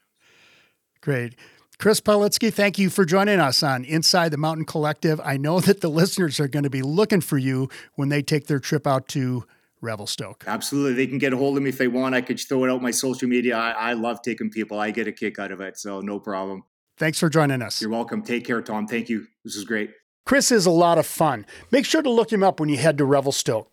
Great. 1.00 1.36
Chris 1.78 2.00
Politsky, 2.00 2.52
thank 2.52 2.78
you 2.78 2.90
for 2.90 3.04
joining 3.04 3.40
us 3.40 3.62
on 3.62 3.84
Inside 3.84 4.30
the 4.30 4.36
Mountain 4.36 4.64
Collective. 4.64 5.20
I 5.24 5.36
know 5.36 5.60
that 5.60 5.80
the 5.80 5.88
listeners 5.88 6.40
are 6.40 6.48
going 6.48 6.62
to 6.64 6.70
be 6.70 6.82
looking 6.82 7.20
for 7.20 7.38
you 7.38 7.68
when 7.94 8.08
they 8.08 8.22
take 8.22 8.46
their 8.46 8.60
trip 8.60 8.86
out 8.86 9.08
to 9.08 9.44
Revelstoke. 9.84 10.44
Absolutely. 10.46 10.94
They 10.94 11.06
can 11.06 11.18
get 11.18 11.32
a 11.32 11.36
hold 11.36 11.56
of 11.56 11.62
me 11.62 11.68
if 11.68 11.78
they 11.78 11.88
want. 11.88 12.14
I 12.14 12.20
could 12.20 12.40
throw 12.40 12.64
it 12.64 12.70
out 12.70 12.82
my 12.82 12.90
social 12.90 13.28
media. 13.28 13.56
I, 13.56 13.70
I 13.70 13.92
love 13.92 14.22
taking 14.22 14.50
people. 14.50 14.78
I 14.78 14.90
get 14.90 15.06
a 15.06 15.12
kick 15.12 15.38
out 15.38 15.52
of 15.52 15.60
it. 15.60 15.78
So 15.78 16.00
no 16.00 16.18
problem. 16.18 16.64
Thanks 16.96 17.18
for 17.18 17.28
joining 17.28 17.62
us. 17.62 17.80
You're 17.80 17.90
welcome. 17.90 18.22
Take 18.22 18.44
care, 18.44 18.62
Tom. 18.62 18.86
Thank 18.86 19.08
you. 19.08 19.26
This 19.44 19.56
is 19.56 19.64
great. 19.64 19.90
Chris 20.26 20.50
is 20.50 20.64
a 20.64 20.70
lot 20.70 20.96
of 20.96 21.06
fun. 21.06 21.44
Make 21.70 21.84
sure 21.84 22.02
to 22.02 22.10
look 22.10 22.32
him 22.32 22.42
up 22.42 22.58
when 22.58 22.68
you 22.68 22.78
head 22.78 22.98
to 22.98 23.04
Revelstoke. 23.04 23.70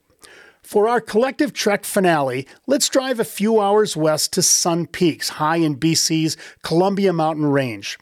For 0.63 0.87
our 0.87 1.01
collective 1.01 1.53
trek 1.53 1.85
finale, 1.85 2.47
let's 2.67 2.87
drive 2.87 3.19
a 3.19 3.25
few 3.25 3.59
hours 3.59 3.97
west 3.97 4.33
to 4.33 4.41
Sun 4.41 4.87
Peaks, 4.87 5.29
high 5.29 5.57
in 5.57 5.75
BC's 5.77 6.37
Columbia 6.61 7.13
Mountain 7.13 7.47
Range. 7.47 7.97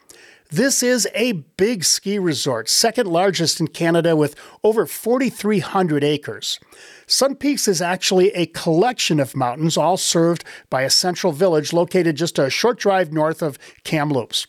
This 0.51 0.81
is 0.81 1.07
a 1.13 1.33
big 1.33 1.83
ski 1.83 2.17
resort, 2.17 2.69
second 2.69 3.05
largest 3.05 3.59
in 3.59 3.67
Canada 3.67 4.15
with 4.15 4.35
over 4.63 4.87
4,300 4.87 6.03
acres. 6.03 6.59
Sun 7.05 7.35
Peaks 7.35 7.67
is 7.67 7.83
actually 7.83 8.29
a 8.31 8.47
collection 8.47 9.19
of 9.19 9.35
mountains, 9.35 9.77
all 9.77 9.95
served 9.95 10.43
by 10.71 10.81
a 10.81 10.89
central 10.89 11.33
village 11.33 11.71
located 11.71 12.15
just 12.15 12.39
a 12.39 12.49
short 12.49 12.79
drive 12.79 13.13
north 13.13 13.43
of 13.43 13.59
Kamloops. 13.83 14.47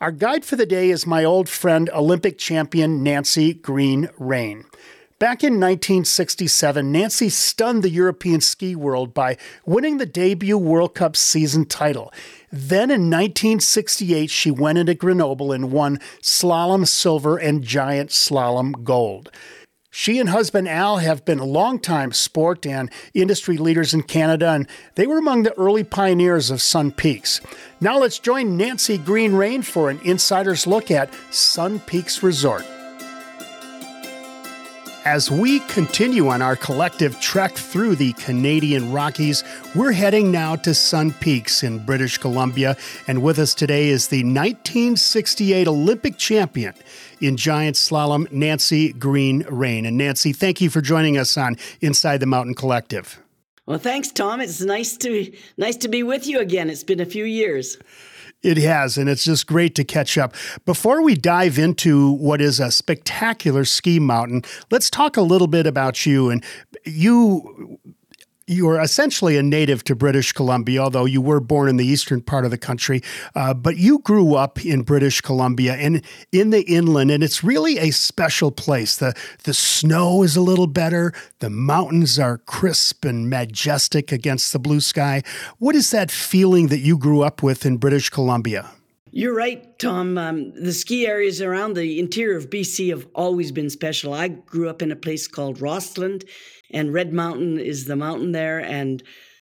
Our 0.00 0.12
guide 0.12 0.44
for 0.44 0.54
the 0.54 0.64
day 0.64 0.90
is 0.90 1.08
my 1.08 1.24
old 1.24 1.48
friend, 1.48 1.90
Olympic 1.92 2.38
champion 2.38 3.02
Nancy 3.02 3.52
Greene 3.52 4.10
Raine. 4.20 4.64
Back 5.22 5.44
in 5.44 5.60
1967, 5.60 6.90
Nancy 6.90 7.28
stunned 7.28 7.84
the 7.84 7.90
European 7.90 8.40
ski 8.40 8.74
world 8.74 9.14
by 9.14 9.36
winning 9.64 9.98
the 9.98 10.04
debut 10.04 10.58
World 10.58 10.96
Cup 10.96 11.14
season 11.14 11.64
title. 11.64 12.12
Then 12.50 12.90
in 12.90 13.08
1968, 13.08 14.28
she 14.28 14.50
went 14.50 14.78
into 14.78 14.94
Grenoble 14.94 15.52
and 15.52 15.70
won 15.70 16.00
slalom 16.20 16.88
silver 16.88 17.36
and 17.36 17.62
giant 17.62 18.10
slalom 18.10 18.82
gold. 18.82 19.30
She 19.92 20.18
and 20.18 20.28
husband 20.28 20.68
Al 20.68 20.96
have 20.96 21.24
been 21.24 21.38
longtime 21.38 22.10
sport 22.10 22.66
and 22.66 22.90
industry 23.14 23.56
leaders 23.56 23.94
in 23.94 24.02
Canada, 24.02 24.48
and 24.48 24.66
they 24.96 25.06
were 25.06 25.18
among 25.18 25.44
the 25.44 25.56
early 25.56 25.84
pioneers 25.84 26.50
of 26.50 26.60
Sun 26.60 26.92
Peaks. 26.92 27.40
Now 27.80 27.96
let's 27.96 28.18
join 28.18 28.56
Nancy 28.56 28.98
Greene 28.98 29.34
Raine 29.34 29.62
for 29.62 29.88
an 29.88 30.00
insider's 30.02 30.66
look 30.66 30.90
at 30.90 31.14
Sun 31.30 31.78
Peaks 31.86 32.24
Resort. 32.24 32.66
As 35.04 35.32
we 35.32 35.58
continue 35.60 36.28
on 36.28 36.42
our 36.42 36.54
collective 36.54 37.18
trek 37.18 37.56
through 37.56 37.96
the 37.96 38.12
Canadian 38.12 38.92
Rockies, 38.92 39.42
we're 39.74 39.90
heading 39.90 40.30
now 40.30 40.54
to 40.54 40.72
Sun 40.74 41.14
Peaks 41.14 41.64
in 41.64 41.84
British 41.84 42.18
Columbia. 42.18 42.76
And 43.08 43.20
with 43.20 43.40
us 43.40 43.52
today 43.52 43.88
is 43.88 44.06
the 44.06 44.22
1968 44.22 45.66
Olympic 45.66 46.18
champion 46.18 46.74
in 47.20 47.36
giant 47.36 47.74
slalom, 47.74 48.30
Nancy 48.30 48.92
Greene 48.92 49.44
Raine. 49.50 49.86
And 49.86 49.96
Nancy, 49.98 50.32
thank 50.32 50.60
you 50.60 50.70
for 50.70 50.80
joining 50.80 51.18
us 51.18 51.36
on 51.36 51.56
Inside 51.80 52.18
the 52.18 52.26
Mountain 52.26 52.54
Collective. 52.54 53.20
Well, 53.66 53.78
thanks, 53.78 54.12
Tom. 54.12 54.40
It's 54.40 54.60
nice 54.60 54.96
to 54.98 55.32
nice 55.56 55.76
to 55.78 55.88
be 55.88 56.04
with 56.04 56.28
you 56.28 56.38
again. 56.38 56.70
It's 56.70 56.84
been 56.84 57.00
a 57.00 57.06
few 57.06 57.24
years. 57.24 57.76
It 58.42 58.56
has, 58.58 58.98
and 58.98 59.08
it's 59.08 59.24
just 59.24 59.46
great 59.46 59.74
to 59.76 59.84
catch 59.84 60.18
up. 60.18 60.34
Before 60.66 61.00
we 61.02 61.14
dive 61.14 61.58
into 61.58 62.10
what 62.10 62.40
is 62.40 62.58
a 62.58 62.70
spectacular 62.72 63.64
ski 63.64 64.00
mountain, 64.00 64.42
let's 64.70 64.90
talk 64.90 65.16
a 65.16 65.22
little 65.22 65.46
bit 65.46 65.66
about 65.66 66.04
you. 66.04 66.28
And 66.28 66.44
you 66.84 67.78
you 68.52 68.68
are 68.68 68.80
essentially 68.80 69.36
a 69.36 69.42
native 69.42 69.82
to 69.84 69.94
British 69.94 70.32
Columbia, 70.32 70.82
although 70.82 71.04
you 71.04 71.20
were 71.20 71.40
born 71.40 71.68
in 71.68 71.76
the 71.76 71.86
eastern 71.86 72.20
part 72.20 72.44
of 72.44 72.50
the 72.50 72.58
country. 72.58 73.02
Uh, 73.34 73.54
but 73.54 73.76
you 73.76 73.98
grew 74.00 74.34
up 74.34 74.64
in 74.64 74.82
British 74.82 75.20
Columbia 75.20 75.74
and 75.74 76.02
in 76.30 76.50
the 76.50 76.62
inland, 76.62 77.10
and 77.10 77.24
it's 77.24 77.42
really 77.42 77.78
a 77.78 77.90
special 77.90 78.50
place. 78.50 78.96
The, 78.96 79.14
the 79.44 79.54
snow 79.54 80.22
is 80.22 80.36
a 80.36 80.40
little 80.40 80.66
better, 80.66 81.12
the 81.40 81.50
mountains 81.50 82.18
are 82.18 82.38
crisp 82.38 83.04
and 83.04 83.28
majestic 83.28 84.12
against 84.12 84.52
the 84.52 84.58
blue 84.58 84.80
sky. 84.80 85.22
What 85.58 85.74
is 85.74 85.90
that 85.90 86.10
feeling 86.10 86.68
that 86.68 86.80
you 86.80 86.98
grew 86.98 87.22
up 87.22 87.42
with 87.42 87.66
in 87.66 87.78
British 87.78 88.10
Columbia? 88.10 88.70
You're 89.14 89.34
right, 89.34 89.78
Tom. 89.78 90.16
Um, 90.16 90.52
the 90.54 90.72
ski 90.72 91.06
areas 91.06 91.42
around 91.42 91.74
the 91.74 92.00
interior 92.00 92.38
of 92.38 92.48
BC 92.48 92.88
have 92.88 93.06
always 93.14 93.52
been 93.52 93.68
special. 93.68 94.14
I 94.14 94.28
grew 94.28 94.70
up 94.70 94.80
in 94.80 94.90
a 94.90 94.96
place 94.96 95.28
called 95.28 95.60
Rossland 95.60 96.24
and 96.72 96.92
Red 96.92 97.12
Mountain 97.12 97.58
is 97.58 97.84
the 97.84 97.96
mountain 97.96 98.32
there, 98.32 98.60
and 98.60 99.02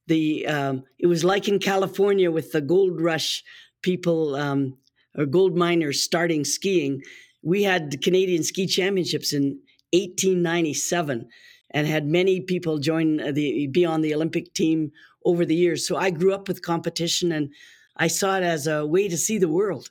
the 0.08 0.46
um, 0.48 0.84
it 1.00 1.08
was 1.08 1.24
like 1.24 1.48
in 1.48 1.60
California 1.60 2.30
with 2.32 2.52
the 2.52 2.62
gold 2.62 3.02
rush 3.02 3.44
people 3.82 4.36
um, 4.36 4.78
or 5.18 5.26
gold 5.26 5.56
miners 5.56 6.02
starting 6.02 6.44
skiing. 6.44 7.02
We 7.42 7.64
had 7.64 7.92
the 7.92 7.98
Canadian 7.98 8.44
Ski 8.44 8.68
Championships 8.68 9.34
in 9.34 9.60
1897 9.92 11.28
and 11.72 11.88
had 11.88 12.06
many 12.06 12.42
people 12.42 12.78
join 12.78 13.18
the 13.34 13.68
be 13.68 13.86
on 13.86 14.02
the 14.02 14.14
Olympic 14.14 14.54
team 14.54 14.92
over 15.26 15.46
the 15.46 15.56
years. 15.56 15.88
So 15.88 15.98
I 15.98 16.10
grew 16.10 16.34
up 16.34 16.48
with 16.48 16.62
competition 16.62 17.32
and 17.32 17.50
I 17.98 18.08
saw 18.08 18.38
it 18.38 18.44
as 18.44 18.68
a 18.68 18.86
way 18.86 19.08
to 19.08 19.18
see 19.18 19.38
the 19.38 19.50
world. 19.50 19.90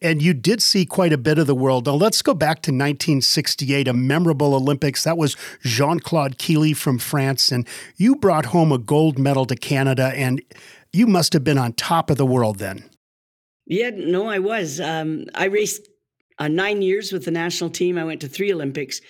And 0.00 0.22
you 0.22 0.34
did 0.34 0.62
see 0.62 0.86
quite 0.86 1.12
a 1.12 1.18
bit 1.18 1.38
of 1.38 1.46
the 1.46 1.54
world. 1.54 1.86
Now, 1.86 1.94
let's 1.94 2.22
go 2.22 2.34
back 2.34 2.62
to 2.62 2.70
1968, 2.70 3.88
a 3.88 3.92
memorable 3.92 4.54
Olympics. 4.54 5.04
That 5.04 5.18
was 5.18 5.36
Jean 5.62 6.00
Claude 6.00 6.38
Killy 6.38 6.72
from 6.72 6.98
France. 6.98 7.50
And 7.50 7.66
you 7.96 8.16
brought 8.16 8.46
home 8.46 8.72
a 8.72 8.78
gold 8.78 9.18
medal 9.18 9.46
to 9.46 9.56
Canada, 9.56 10.12
and 10.14 10.42
you 10.92 11.06
must 11.06 11.32
have 11.32 11.44
been 11.44 11.58
on 11.58 11.72
top 11.72 12.10
of 12.10 12.16
the 12.16 12.26
world 12.26 12.58
then. 12.58 12.88
Yeah, 13.66 13.90
no, 13.92 14.28
I 14.28 14.38
was. 14.38 14.80
Um, 14.80 15.26
I 15.34 15.46
raced 15.46 15.88
uh, 16.38 16.48
nine 16.48 16.82
years 16.82 17.12
with 17.12 17.24
the 17.24 17.30
national 17.30 17.70
team. 17.70 17.98
I 17.98 18.04
went 18.04 18.20
to 18.20 18.28
three 18.28 18.52
Olympics. 18.52 19.00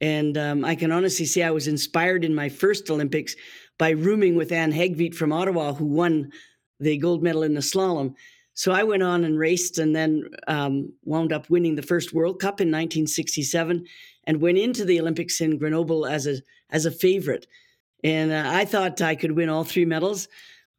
And 0.00 0.36
um, 0.36 0.64
I 0.64 0.74
can 0.74 0.90
honestly 0.90 1.24
say 1.24 1.44
I 1.44 1.52
was 1.52 1.68
inspired 1.68 2.24
in 2.24 2.34
my 2.34 2.48
first 2.48 2.90
Olympics 2.90 3.36
by 3.78 3.90
rooming 3.90 4.34
with 4.34 4.50
Anne 4.50 4.72
Heggtveit 4.72 5.14
from 5.14 5.32
Ottawa, 5.32 5.74
who 5.74 5.86
won 5.86 6.32
the 6.80 6.98
gold 6.98 7.22
medal 7.22 7.44
in 7.44 7.54
the 7.54 7.60
slalom. 7.60 8.14
So 8.54 8.72
I 8.72 8.82
went 8.82 9.02
on 9.02 9.24
and 9.24 9.38
raced 9.38 9.78
and 9.78 9.96
then 9.96 10.24
um, 10.46 10.92
wound 11.04 11.32
up 11.32 11.48
winning 11.48 11.74
the 11.74 11.82
first 11.82 12.12
World 12.12 12.38
Cup 12.38 12.60
in 12.60 12.68
1967 12.68 13.86
and 14.24 14.40
went 14.40 14.58
into 14.58 14.84
the 14.84 15.00
Olympics 15.00 15.40
in 15.40 15.58
Grenoble 15.58 16.06
as 16.06 16.26
a, 16.26 16.36
as 16.70 16.84
a 16.84 16.90
favorite. 16.90 17.46
And 18.04 18.32
uh, 18.32 18.44
I 18.46 18.64
thought 18.64 19.00
I 19.00 19.14
could 19.14 19.32
win 19.32 19.48
all 19.48 19.64
three 19.64 19.84
medals, 19.84 20.28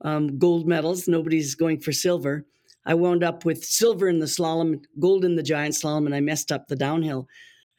um, 0.01 0.38
gold 0.38 0.67
medals. 0.67 1.07
Nobody's 1.07 1.55
going 1.55 1.80
for 1.80 1.91
silver. 1.91 2.45
I 2.86 2.93
wound 2.95 3.24
up 3.24 3.45
with 3.45 3.63
silver 3.63 4.07
in 4.07 4.19
the 4.19 4.26
slalom, 4.26 4.84
gold 4.99 5.24
in 5.24 5.36
the 5.36 5.43
giant 5.43 5.76
slalom, 5.76 6.05
and 6.05 6.13
I 6.13 6.19
messed 6.19 6.51
up 6.51 6.67
the 6.67 6.76
downhill. 6.76 7.28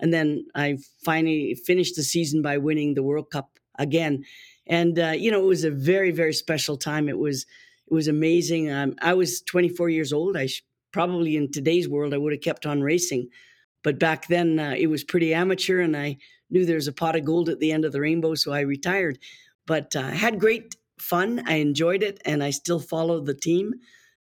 And 0.01 0.13
then 0.13 0.47
I 0.55 0.79
finally 1.05 1.55
finished 1.55 1.97
the 1.97 2.03
season 2.03 2.43
by 2.43 2.59
winning 2.59 2.95
the 2.95 3.03
World 3.03 3.31
Cup 3.31 3.51
again. 3.79 4.25
And, 4.67 4.99
uh, 4.99 5.11
you 5.11 5.31
know, 5.31 5.41
it 5.41 5.47
was 5.47 5.65
a 5.65 5.71
very, 5.71 6.11
very 6.11 6.33
special 6.33 6.77
time. 6.77 7.09
It 7.09 7.19
was 7.19 7.47
it 7.91 7.95
was 7.95 8.09
amazing. 8.09 8.71
Um, 8.71 8.95
I 9.01 9.15
was 9.15 9.43
24 9.43 9.91
years 9.91 10.13
old. 10.13 10.37
I 10.37 10.47
sh- 10.47 10.63
probably 10.93 11.37
in 11.37 11.51
today's 11.51 11.89
world 11.89 12.15
I 12.15 12.19
would 12.19 12.33
have 12.33 12.43
kept 12.43 12.67
on 12.67 12.83
racing, 12.83 13.29
but 13.83 13.99
back 13.99 14.29
then 14.29 14.59
uh, 14.59 14.75
it 14.77 14.87
was 14.87 15.05
pretty 15.05 15.35
amateur, 15.35 15.81
and 15.81 15.97
I 15.97 16.19
knew 16.51 16.65
there 16.65 16.77
was 16.77 16.89
a 16.89 16.93
pot 16.93 17.17
of 17.17 17.25
gold 17.25 17.49
at 17.49 17.59
the 17.59 17.73
end 17.73 17.85
of 17.85 17.93
the 17.93 18.01
rainbow, 18.01 18.35
so 18.35 18.53
I 18.53 18.61
retired. 18.61 19.19
But 19.67 19.95
uh, 19.97 20.01
I 20.01 20.15
had 20.15 20.41
great 20.41 20.77
fun. 20.99 21.43
I 21.47 21.55
enjoyed 21.55 22.03
it, 22.03 22.21
and 22.25 22.43
I 22.43 22.51
still 22.51 22.81
follow 22.81 23.21
the 23.21 23.35
team, 23.35 23.75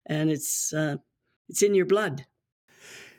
and 0.07 0.31
it's 0.31 0.73
uh, 0.73 0.97
it's 1.49 1.63
in 1.63 1.75
your 1.75 1.87
blood. 1.87 2.27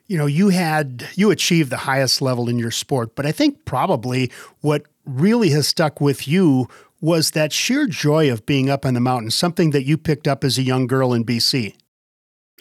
You 0.08 0.18
know, 0.18 0.26
you 0.26 0.50
had 0.50 1.08
you 1.16 1.32
achieved 1.32 1.70
the 1.70 1.78
highest 1.78 2.22
level 2.22 2.50
in 2.50 2.60
your 2.60 2.72
sport, 2.72 3.16
but 3.16 3.26
I 3.26 3.32
think 3.32 3.66
probably 3.66 4.32
what 4.62 4.84
really 5.06 5.50
has 5.50 5.68
stuck 5.68 6.02
with 6.02 6.28
you 6.28 6.68
was 7.04 7.32
that 7.32 7.52
sheer 7.52 7.86
joy 7.86 8.32
of 8.32 8.46
being 8.46 8.70
up 8.70 8.86
on 8.86 8.94
the 8.94 9.00
mountain, 9.02 9.30
something 9.30 9.72
that 9.72 9.84
you 9.84 9.98
picked 9.98 10.26
up 10.26 10.42
as 10.42 10.58
a 10.58 10.62
young 10.62 10.88
girl 10.88 11.12
in 11.12 11.26
BC. 11.26 11.76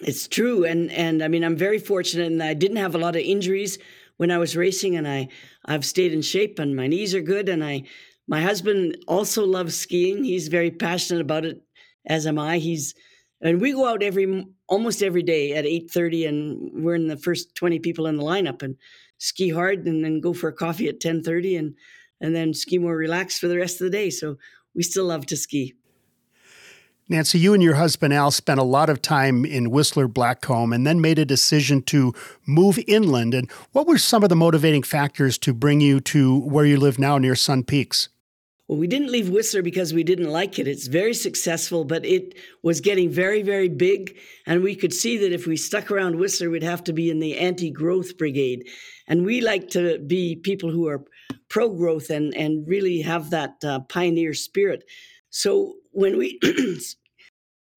It's 0.01 0.27
true, 0.27 0.65
and 0.65 0.91
and 0.91 1.23
I 1.23 1.29
mean 1.29 1.45
I'm 1.45 1.55
very 1.55 1.79
fortunate, 1.79 2.27
and 2.27 2.43
I 2.43 2.53
didn't 2.53 2.79
have 2.79 2.97
a 2.97 2.99
lot 2.99 3.15
of 3.15 3.23
injuries 3.23 3.79
when 4.17 4.33
I 4.33 4.39
was 4.39 4.57
racing, 4.57 4.97
and 4.97 5.07
I 5.07 5.29
I've 5.65 5.85
stayed 5.85 6.13
in 6.13 6.23
shape, 6.23 6.59
and 6.59 6.75
my 6.75 6.89
knees 6.89 7.15
are 7.15 7.21
good, 7.21 7.49
and 7.49 7.63
I 7.63 7.85
my 8.27 8.43
husband 8.43 8.97
also 9.07 9.47
loves 9.47 9.77
skiing. 9.77 10.25
He's 10.25 10.49
very 10.49 10.73
passionate 10.73 11.21
about 11.21 11.45
it, 11.45 11.63
as 12.05 12.27
am 12.27 12.37
I. 12.37 12.59
He's 12.59 12.97
and 13.41 13.61
we 13.61 13.71
go 13.73 13.87
out 13.87 14.03
every 14.03 14.45
almost 14.69 15.05
every 15.05 15.23
day 15.23 15.53
at 15.53 15.67
eight 15.67 15.89
thirty, 15.89 16.27
and 16.27 16.83
we're 16.83 16.97
in 16.97 17.07
the 17.07 17.17
first 17.17 17.55
twenty 17.55 17.79
people 17.79 18.09
in 18.09 18.17
the 18.17 18.25
lineup, 18.25 18.63
and 18.63 18.75
ski 19.19 19.51
hard, 19.51 19.87
and 19.87 20.05
then 20.05 20.21
go 20.21 20.33
for 20.33 20.49
a 20.49 20.53
coffee 20.53 20.89
at 20.89 20.99
ten 20.99 21.23
thirty, 21.23 21.55
and 21.55 21.77
and 22.23 22.35
then 22.35 22.55
ski 22.55 22.79
more 22.79 22.97
relaxed 22.97 23.41
for 23.41 23.49
the 23.49 23.59
rest 23.59 23.81
of 23.81 23.85
the 23.85 23.91
day. 23.91 24.09
So 24.09 24.39
we 24.75 24.83
still 24.83 25.05
love 25.05 25.27
to 25.27 25.37
ski. 25.37 25.75
Nancy, 27.09 27.39
you 27.39 27.53
and 27.53 27.63
your 27.63 27.75
husband 27.75 28.15
Al 28.15 28.31
spent 28.31 28.61
a 28.61 28.65
lot 28.65 28.89
of 28.89 29.03
time 29.03 29.45
in 29.45 29.71
Whistler 29.71 30.09
Blackcomb 30.09 30.75
and 30.75 30.87
then 30.87 31.01
made 31.01 31.19
a 31.19 31.27
decision 31.27 31.83
to 31.83 32.15
move 32.47 32.79
inland. 32.87 33.35
And 33.35 33.51
what 33.73 33.87
were 33.87 33.99
some 33.99 34.23
of 34.23 34.31
the 34.31 34.37
motivating 34.37 34.85
factors 34.85 35.37
to 35.39 35.53
bring 35.53 35.81
you 35.81 36.01
to 36.01 36.39
where 36.39 36.65
you 36.65 36.79
live 36.79 36.99
now 36.99 37.19
near 37.19 37.35
Sun 37.35 37.65
Peaks? 37.65 38.09
Well, 38.69 38.79
we 38.79 38.87
didn't 38.87 39.11
leave 39.11 39.29
Whistler 39.29 39.61
because 39.61 39.93
we 39.93 40.05
didn't 40.05 40.31
like 40.31 40.59
it. 40.59 40.69
It's 40.69 40.87
very 40.87 41.13
successful, 41.13 41.85
but 41.85 42.07
it 42.07 42.35
was 42.63 42.81
getting 42.81 43.11
very, 43.11 43.43
very 43.43 43.69
big. 43.69 44.17
And 44.47 44.63
we 44.63 44.77
could 44.77 44.95
see 44.95 45.19
that 45.19 45.33
if 45.33 45.47
we 45.47 45.57
stuck 45.57 45.91
around 45.91 46.17
Whistler, 46.17 46.49
we'd 46.49 46.63
have 46.63 46.85
to 46.85 46.93
be 46.93 47.11
in 47.11 47.19
the 47.19 47.37
anti 47.37 47.71
growth 47.71 48.17
brigade. 48.17 48.69
And 49.09 49.27
we 49.27 49.41
like 49.41 49.69
to 49.71 49.99
be 49.99 50.37
people 50.37 50.71
who 50.71 50.87
are 50.87 51.05
pro 51.49 51.69
growth 51.69 52.11
and, 52.11 52.35
and 52.35 52.67
really 52.67 53.01
have 53.03 53.31
that 53.31 53.57
uh, 53.65 53.81
pioneer 53.81 54.35
spirit. 54.35 54.85
So 55.31 55.75
when 55.91 56.17
we 56.19 56.41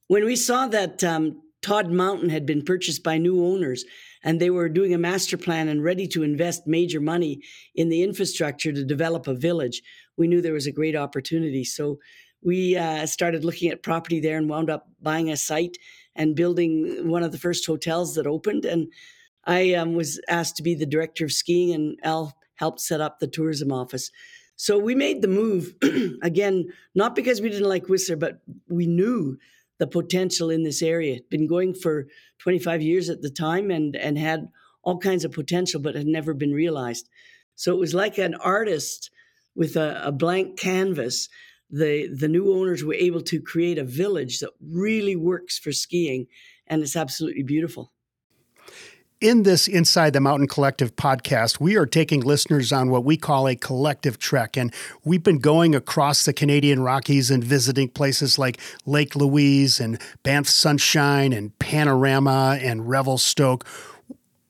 when 0.08 0.24
we 0.24 0.36
saw 0.36 0.68
that 0.68 1.02
um, 1.02 1.42
Tod 1.62 1.90
Mountain 1.90 2.30
had 2.30 2.46
been 2.46 2.62
purchased 2.62 3.02
by 3.02 3.18
new 3.18 3.44
owners 3.44 3.84
and 4.22 4.40
they 4.40 4.50
were 4.50 4.68
doing 4.68 4.94
a 4.94 4.98
master 4.98 5.36
plan 5.36 5.68
and 5.68 5.82
ready 5.82 6.06
to 6.08 6.22
invest 6.22 6.66
major 6.66 7.00
money 7.00 7.40
in 7.74 7.88
the 7.88 8.02
infrastructure 8.02 8.72
to 8.72 8.84
develop 8.84 9.26
a 9.26 9.34
village, 9.34 9.82
we 10.16 10.28
knew 10.28 10.40
there 10.40 10.52
was 10.52 10.66
a 10.66 10.72
great 10.72 10.96
opportunity. 10.96 11.64
So 11.64 11.98
we 12.42 12.76
uh, 12.76 13.06
started 13.06 13.44
looking 13.44 13.70
at 13.70 13.82
property 13.82 14.20
there 14.20 14.38
and 14.38 14.48
wound 14.48 14.70
up 14.70 14.86
buying 15.02 15.30
a 15.30 15.36
site 15.36 15.76
and 16.14 16.36
building 16.36 17.08
one 17.08 17.22
of 17.22 17.32
the 17.32 17.38
first 17.38 17.66
hotels 17.66 18.14
that 18.14 18.26
opened. 18.26 18.64
And 18.64 18.92
I 19.44 19.74
um, 19.74 19.94
was 19.94 20.20
asked 20.28 20.56
to 20.56 20.62
be 20.62 20.74
the 20.74 20.86
director 20.86 21.24
of 21.24 21.32
skiing, 21.32 21.72
and 21.72 21.98
Al 22.02 22.36
helped 22.56 22.80
set 22.80 23.00
up 23.00 23.18
the 23.18 23.26
tourism 23.26 23.72
office. 23.72 24.10
So 24.56 24.78
we 24.78 24.94
made 24.94 25.22
the 25.22 25.28
move 25.28 25.74
again, 26.22 26.72
not 26.94 27.14
because 27.14 27.40
we 27.40 27.50
didn't 27.50 27.68
like 27.68 27.88
Whistler, 27.88 28.16
but 28.16 28.40
we 28.68 28.86
knew 28.86 29.38
the 29.78 29.86
potential 29.86 30.50
in 30.50 30.62
this 30.62 30.82
area. 30.82 31.16
It'd 31.16 31.28
been 31.28 31.46
going 31.46 31.74
for 31.74 32.06
25 32.38 32.80
years 32.80 33.10
at 33.10 33.22
the 33.22 33.30
time 33.30 33.70
and, 33.70 33.94
and 33.94 34.16
had 34.18 34.48
all 34.82 34.98
kinds 34.98 35.24
of 35.24 35.32
potential, 35.32 35.80
but 35.80 35.94
had 35.94 36.06
never 36.06 36.32
been 36.32 36.52
realized. 36.52 37.08
So 37.54 37.72
it 37.72 37.78
was 37.78 37.94
like 37.94 38.18
an 38.18 38.34
artist 38.36 39.10
with 39.54 39.76
a, 39.76 40.00
a 40.04 40.12
blank 40.12 40.58
canvas. 40.58 41.28
The, 41.70 42.08
the 42.08 42.28
new 42.28 42.54
owners 42.54 42.84
were 42.84 42.94
able 42.94 43.22
to 43.22 43.40
create 43.40 43.78
a 43.78 43.84
village 43.84 44.40
that 44.40 44.50
really 44.60 45.16
works 45.16 45.58
for 45.58 45.72
skiing, 45.72 46.26
and 46.66 46.82
it's 46.82 46.96
absolutely 46.96 47.42
beautiful. 47.42 47.92
In 49.18 49.44
this 49.44 49.66
Inside 49.66 50.12
the 50.12 50.20
Mountain 50.20 50.46
Collective 50.48 50.94
podcast, 50.94 51.58
we 51.58 51.74
are 51.76 51.86
taking 51.86 52.20
listeners 52.20 52.70
on 52.70 52.90
what 52.90 53.02
we 53.02 53.16
call 53.16 53.48
a 53.48 53.56
collective 53.56 54.18
trek. 54.18 54.58
And 54.58 54.74
we've 55.04 55.22
been 55.22 55.38
going 55.38 55.74
across 55.74 56.26
the 56.26 56.34
Canadian 56.34 56.82
Rockies 56.82 57.30
and 57.30 57.42
visiting 57.42 57.88
places 57.88 58.38
like 58.38 58.60
Lake 58.84 59.16
Louise 59.16 59.80
and 59.80 59.98
Banff 60.22 60.48
Sunshine 60.48 61.32
and 61.32 61.58
Panorama 61.58 62.58
and 62.60 62.90
Revelstoke. 62.90 63.66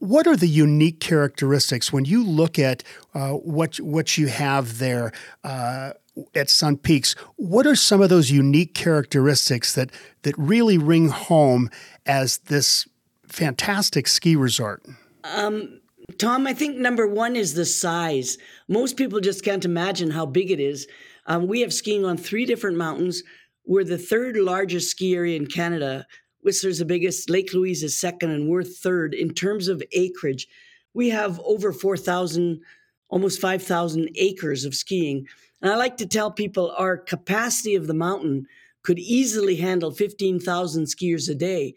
what 0.01 0.27
are 0.27 0.37
the 0.37 0.49
unique 0.49 0.99
characteristics 0.99 1.93
when 1.93 2.05
you 2.05 2.25
look 2.25 2.59
at 2.59 2.83
uh, 3.15 3.35
what 3.35 3.77
what 3.77 4.19
you 4.19 4.27
have 4.27 4.79
there 4.79 5.13
uh, 5.45 5.93
at 6.35 6.51
Sun 6.51 6.79
Peaks? 6.79 7.15
What 7.37 7.69
are 7.69 7.77
some 7.77 8.03
of 8.03 8.11
those 8.11 8.33
unique 8.33 8.75
characteristics 8.75 9.75
that 9.75 9.93
that 10.23 10.37
really 10.37 10.77
ring 10.77 11.09
home 11.09 11.71
as 12.05 12.39
this 12.39 12.89
fantastic 13.29 14.09
ski 14.09 14.37
resort? 14.37 14.83
Um, 15.25 15.81
Tom, 16.19 16.47
I 16.47 16.55
think 16.55 16.77
number 16.77 17.07
one 17.07 17.37
is 17.37 17.55
the 17.55 17.65
size. 17.65 18.39
Most 18.69 18.97
people 18.97 19.21
just 19.21 19.45
can't 19.45 19.65
imagine 19.65 20.11
how 20.11 20.27
big 20.27 20.51
it 20.51 20.61
is. 20.61 20.87
Um, 21.27 21.47
we 21.47 21.61
have 21.61 21.73
skiing 21.73 22.05
on 22.05 22.17
three 22.17 22.47
different 22.47 22.77
mountains. 22.77 23.23
We're 23.65 23.85
the 23.85 23.99
third 23.99 24.37
largest 24.37 24.91
ski 24.91 25.15
area 25.15 25.37
in 25.37 25.47
Canada 25.47 26.07
Whistler's 26.47 26.79
the 26.79 26.85
biggest, 26.85 27.29
Lake 27.29 27.53
Louise 27.53 27.83
is 27.83 27.99
second, 27.99 28.31
and 28.31 28.49
we're 28.49 28.63
third 28.63 29.15
in 29.15 29.35
terms 29.35 29.67
of 29.67 29.83
acreage. 29.91 30.47
We 30.95 31.09
have 31.09 31.41
over 31.41 31.73
4,000, 31.73 32.61
almost 33.09 33.41
5,000 33.41 34.11
acres 34.15 34.65
of 34.65 34.73
skiing. 34.73 35.27
And 35.61 35.73
I 35.73 35.77
like 35.77 35.97
to 35.97 36.07
tell 36.07 36.31
people 36.31 36.73
our 36.79 36.97
capacity 36.97 37.75
of 37.75 37.89
the 37.89 37.95
mountain 37.95 38.47
could 38.85 39.01
easily 39.01 39.57
handle 39.57 39.91
15,000 39.91 40.85
skiers 40.85 41.29
a 41.29 41.35
day. 41.35 41.75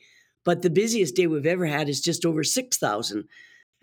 But 0.50 0.64
the 0.64 0.72
busiest 0.72 1.14
day 1.14 1.28
we've 1.28 1.45
ever 1.45 1.68
had 1.68 1.89
is 1.89 2.02
just 2.02 2.26
over 2.26 2.43
6,000. 2.43 3.26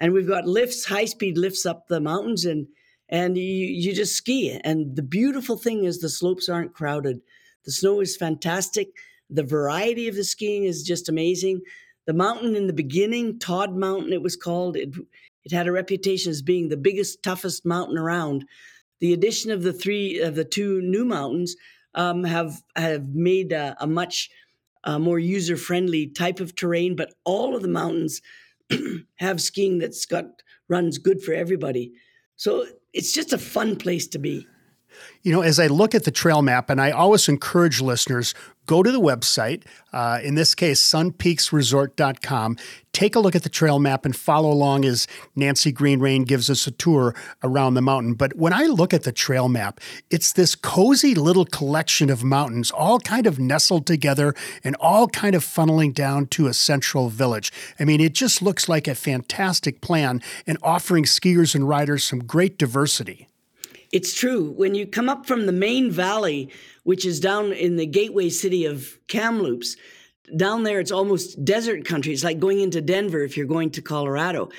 And 0.00 0.12
we've 0.12 0.26
got 0.26 0.48
lifts, 0.48 0.86
high 0.86 1.04
speed 1.04 1.38
lifts 1.38 1.64
up 1.64 1.86
the 1.86 2.00
mountains, 2.00 2.44
and 2.44 2.66
and 3.08 3.38
you, 3.38 3.44
you 3.44 3.94
just 3.94 4.16
ski. 4.16 4.60
And 4.64 4.96
the 4.96 5.04
beautiful 5.04 5.56
thing 5.56 5.84
is 5.84 6.00
the 6.00 6.08
slopes 6.08 6.48
aren't 6.48 6.74
crowded. 6.74 7.20
The 7.66 7.70
snow 7.70 8.00
is 8.00 8.16
fantastic. 8.16 8.88
The 9.30 9.44
variety 9.44 10.08
of 10.08 10.16
the 10.16 10.24
skiing 10.24 10.64
is 10.64 10.82
just 10.82 11.08
amazing. 11.08 11.60
The 12.04 12.12
mountain 12.12 12.56
in 12.56 12.66
the 12.66 12.72
beginning, 12.72 13.38
Tod 13.38 13.76
Mountain, 13.76 14.12
it 14.12 14.22
was 14.22 14.34
called, 14.34 14.76
it, 14.76 14.92
it 15.44 15.52
had 15.52 15.68
a 15.68 15.72
reputation 15.72 16.32
as 16.32 16.42
being 16.42 16.68
the 16.68 16.76
biggest, 16.76 17.22
toughest 17.22 17.64
mountain 17.64 17.96
around. 17.96 18.44
The 18.98 19.12
addition 19.12 19.52
of 19.52 19.62
the 19.62 19.72
three 19.72 20.18
of 20.18 20.34
the 20.34 20.44
two 20.44 20.82
new 20.82 21.04
mountains 21.04 21.54
um, 21.94 22.24
have 22.24 22.60
have 22.74 23.06
made 23.14 23.52
a, 23.52 23.76
a 23.78 23.86
much 23.86 24.30
uh, 24.84 24.98
more 24.98 25.18
user 25.18 25.56
friendly 25.56 26.06
type 26.06 26.40
of 26.40 26.54
terrain. 26.54 26.96
But 26.96 27.14
all 27.24 27.54
of 27.56 27.62
the 27.62 27.68
mountains 27.68 28.22
have 29.16 29.40
skiing 29.40 29.78
that's 29.78 30.06
got 30.06 30.26
runs 30.68 30.98
good 30.98 31.22
for 31.22 31.32
everybody. 31.32 31.92
So 32.36 32.66
it's 32.92 33.12
just 33.12 33.32
a 33.32 33.38
fun 33.38 33.76
place 33.76 34.06
to 34.08 34.18
be. 34.18 34.46
You 35.22 35.32
know, 35.32 35.42
as 35.42 35.58
I 35.58 35.66
look 35.66 35.94
at 35.94 36.04
the 36.04 36.10
trail 36.10 36.42
map, 36.42 36.70
and 36.70 36.80
I 36.80 36.90
always 36.90 37.28
encourage 37.28 37.80
listeners 37.80 38.34
go 38.66 38.82
to 38.82 38.92
the 38.92 39.00
website, 39.00 39.62
uh, 39.92 40.20
in 40.22 40.34
this 40.34 40.54
case, 40.54 40.80
sunpeaksresort.com, 40.82 42.56
take 42.92 43.14
a 43.14 43.20
look 43.20 43.34
at 43.34 43.42
the 43.42 43.48
trail 43.48 43.78
map 43.78 44.04
and 44.04 44.16
follow 44.16 44.50
along 44.50 44.84
as 44.84 45.06
Nancy 45.34 45.70
Greene-Raine 45.72 46.24
gives 46.24 46.48
us 46.50 46.66
a 46.66 46.70
tour 46.70 47.14
around 47.42 47.74
the 47.74 47.82
mountain. 47.82 48.14
But 48.14 48.36
when 48.36 48.52
I 48.52 48.64
look 48.64 48.92
at 48.94 49.04
the 49.04 49.12
trail 49.12 49.48
map, 49.48 49.80
it's 50.10 50.32
this 50.32 50.54
cozy 50.54 51.14
little 51.14 51.44
collection 51.44 52.10
of 52.10 52.24
mountains, 52.24 52.70
all 52.70 52.98
kind 53.00 53.26
of 53.26 53.38
nestled 53.38 53.86
together 53.86 54.34
and 54.64 54.76
all 54.80 55.08
kind 55.08 55.34
of 55.34 55.44
funneling 55.44 55.94
down 55.94 56.26
to 56.28 56.46
a 56.46 56.54
central 56.54 57.08
village. 57.08 57.52
I 57.78 57.84
mean, 57.84 58.00
it 58.00 58.14
just 58.14 58.42
looks 58.42 58.68
like 58.68 58.88
a 58.88 58.94
fantastic 58.94 59.80
plan 59.80 60.22
and 60.46 60.58
offering 60.62 61.04
skiers 61.04 61.54
and 61.54 61.68
riders 61.68 62.04
some 62.04 62.20
great 62.20 62.58
diversity. 62.58 63.28
It's 63.97 64.12
true. 64.12 64.51
When 64.51 64.74
you 64.74 64.86
come 64.86 65.09
up 65.09 65.24
from 65.24 65.47
the 65.47 65.53
main 65.53 65.90
valley, 65.90 66.51
which 66.84 67.07
is 67.07 67.18
down 67.18 67.55
in 67.55 67.76
the 67.76 67.86
gateway 67.86 68.28
city 68.28 68.66
of 68.66 68.99
Kamloops, 69.09 69.74
down 70.36 70.64
there 70.64 70.80
it's 70.80 70.92
almost 70.92 71.42
desert 71.47 71.86
country. 71.86 72.12
It's 72.12 72.22
like 72.22 72.38
going 72.38 72.61
into 72.61 72.82
Denver 72.82 73.22
if 73.22 73.38
you're 73.38 73.47
going 73.47 73.70
to 73.70 73.80
Colorado. 73.80 74.51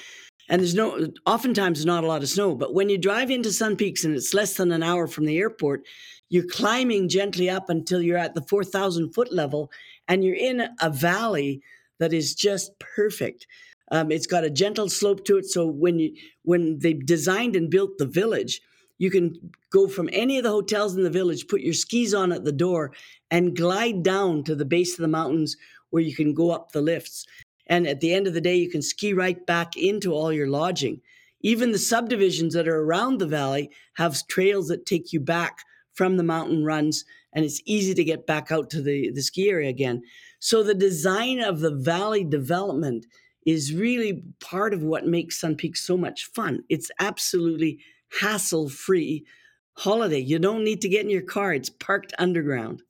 And 0.50 0.60
there's 0.60 0.74
no, 0.74 1.10
oftentimes, 1.28 1.86
not 1.86 2.04
a 2.04 2.08
lot 2.08 2.24
of 2.24 2.30
snow. 2.30 2.56
But 2.56 2.74
when 2.74 2.90
you 2.90 2.98
drive 2.98 3.30
into 3.30 3.52
Sun 3.52 3.76
Peaks 3.76 4.04
and 4.04 4.16
it's 4.16 4.34
less 4.34 4.56
than 4.56 4.72
an 4.72 4.82
hour 4.82 5.06
from 5.06 5.26
the 5.26 5.38
airport, 5.38 5.84
you're 6.30 6.48
climbing 6.50 7.08
gently 7.08 7.48
up 7.48 7.70
until 7.70 8.02
you're 8.02 8.18
at 8.18 8.34
the 8.34 8.42
4,000 8.42 9.14
foot 9.14 9.32
level 9.32 9.70
and 10.08 10.24
you're 10.24 10.34
in 10.34 10.68
a 10.82 10.90
valley 10.90 11.62
that 12.00 12.12
is 12.12 12.34
just 12.34 12.72
perfect. 12.80 13.46
Um, 13.92 14.12
it's 14.12 14.26
got 14.26 14.46
a 14.46 14.50
gentle 14.50 14.90
slope 14.90 15.26
to 15.26 15.38
it. 15.38 15.46
So 15.46 15.68
when 15.68 16.00
you 16.00 16.16
when 16.42 16.80
they 16.80 16.94
designed 16.94 17.56
and 17.56 17.70
built 17.70 18.00
the 18.00 18.08
village, 18.08 18.62
you 18.98 19.12
can 19.12 19.52
go 19.70 19.88
from 19.88 20.10
any 20.12 20.38
of 20.38 20.44
the 20.44 20.50
hotels 20.50 20.96
in 20.96 21.04
the 21.04 21.10
village, 21.10 21.48
put 21.48 21.62
your 21.62 21.74
skis 21.74 22.14
on 22.14 22.32
at 22.32 22.44
the 22.44 22.52
door, 22.52 22.94
and 23.30 23.56
glide 23.56 24.04
down 24.04 24.44
to 24.44 24.56
the 24.56 24.66
base 24.66 24.94
of 24.94 25.02
the 25.02 25.08
mountains 25.08 25.56
where 25.90 26.04
you 26.04 26.16
can 26.16 26.34
go 26.34 26.52
up 26.52 26.72
the 26.72 26.82
lifts. 26.82 27.26
And 27.68 27.88
at 27.88 28.00
the 28.00 28.14
end 28.14 28.28
of 28.28 28.34
the 28.34 28.42
day, 28.42 28.56
you 28.56 28.70
can 28.70 28.82
ski 28.82 29.14
right 29.14 29.46
back 29.46 29.76
into 29.78 30.14
all 30.14 30.32
your 30.32 30.48
lodging. 30.48 31.02
Even 31.42 31.72
the 31.72 31.78
subdivisions 31.78 32.54
that 32.54 32.68
are 32.68 32.82
around 32.82 33.20
the 33.20 33.28
valley 33.28 33.70
have 33.96 34.26
trails 34.28 34.68
that 34.70 34.86
take 34.86 35.14
you 35.14 35.20
back 35.20 35.60
from 35.94 36.18
the 36.18 36.24
mountain 36.24 36.64
runs, 36.64 37.06
and 37.34 37.44
it's 37.46 37.62
easy 37.66 37.94
to 37.94 38.04
get 38.04 38.26
back 38.26 38.52
out 38.52 38.70
to 38.70 38.82
the, 38.82 39.12
the 39.12 39.22
ski 39.22 39.50
area 39.50 39.70
again. 39.70 40.02
So, 40.40 40.64
the 40.64 40.74
design 40.74 41.40
of 41.40 41.60
the 41.60 41.72
valley 41.72 42.24
development 42.24 43.06
is 43.46 43.74
really 43.74 44.24
part 44.40 44.74
of 44.74 44.84
what 44.84 45.08
makes 45.08 45.40
Sun 45.40 45.56
Peak 45.56 45.76
so 45.76 45.98
much 45.98 46.26
fun. 46.26 46.64
It's 46.70 46.92
absolutely 47.00 47.80
hassle 48.20 48.70
free 48.70 49.26
holiday. 49.74 50.20
You 50.20 50.40
don't 50.40 50.64
need 50.64 50.82
to 50.82 50.90
get 50.90 51.04
in 51.04 51.10
your 51.10 51.22
car, 51.22 51.54
it's 51.54 51.70
parked 51.70 52.14
underground. 52.18 52.82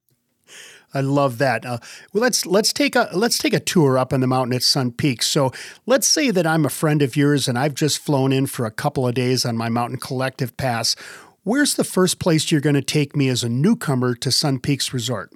I 0.93 1.01
love 1.01 1.37
that. 1.39 1.65
Uh, 1.65 1.79
well, 2.13 2.21
let's 2.21 2.45
let's 2.45 2.71
take 2.71 2.95
a 2.95 3.09
let's 3.13 3.37
take 3.37 3.53
a 3.53 3.59
tour 3.59 3.97
up 3.97 4.13
on 4.13 4.21
the 4.21 4.27
mountain 4.27 4.55
at 4.55 4.63
Sun 4.63 4.93
Peak. 4.93 5.21
So 5.21 5.51
let's 5.85 6.07
say 6.07 6.31
that 6.31 6.47
I'm 6.47 6.65
a 6.65 6.69
friend 6.69 7.01
of 7.01 7.17
yours 7.17 7.47
and 7.47 7.59
I've 7.59 7.73
just 7.73 7.99
flown 7.99 8.31
in 8.31 8.47
for 8.47 8.65
a 8.65 8.71
couple 8.71 9.05
of 9.05 9.13
days 9.13 9.45
on 9.45 9.57
my 9.57 9.67
Mountain 9.67 9.99
Collective 9.99 10.55
Pass. 10.55 10.95
Where's 11.43 11.75
the 11.75 11.83
first 11.83 12.19
place 12.19 12.51
you're 12.51 12.61
going 12.61 12.75
to 12.75 12.81
take 12.81 13.15
me 13.15 13.29
as 13.29 13.43
a 13.43 13.49
newcomer 13.49 14.15
to 14.15 14.31
Sun 14.31 14.59
Peaks 14.59 14.93
Resort? 14.93 15.33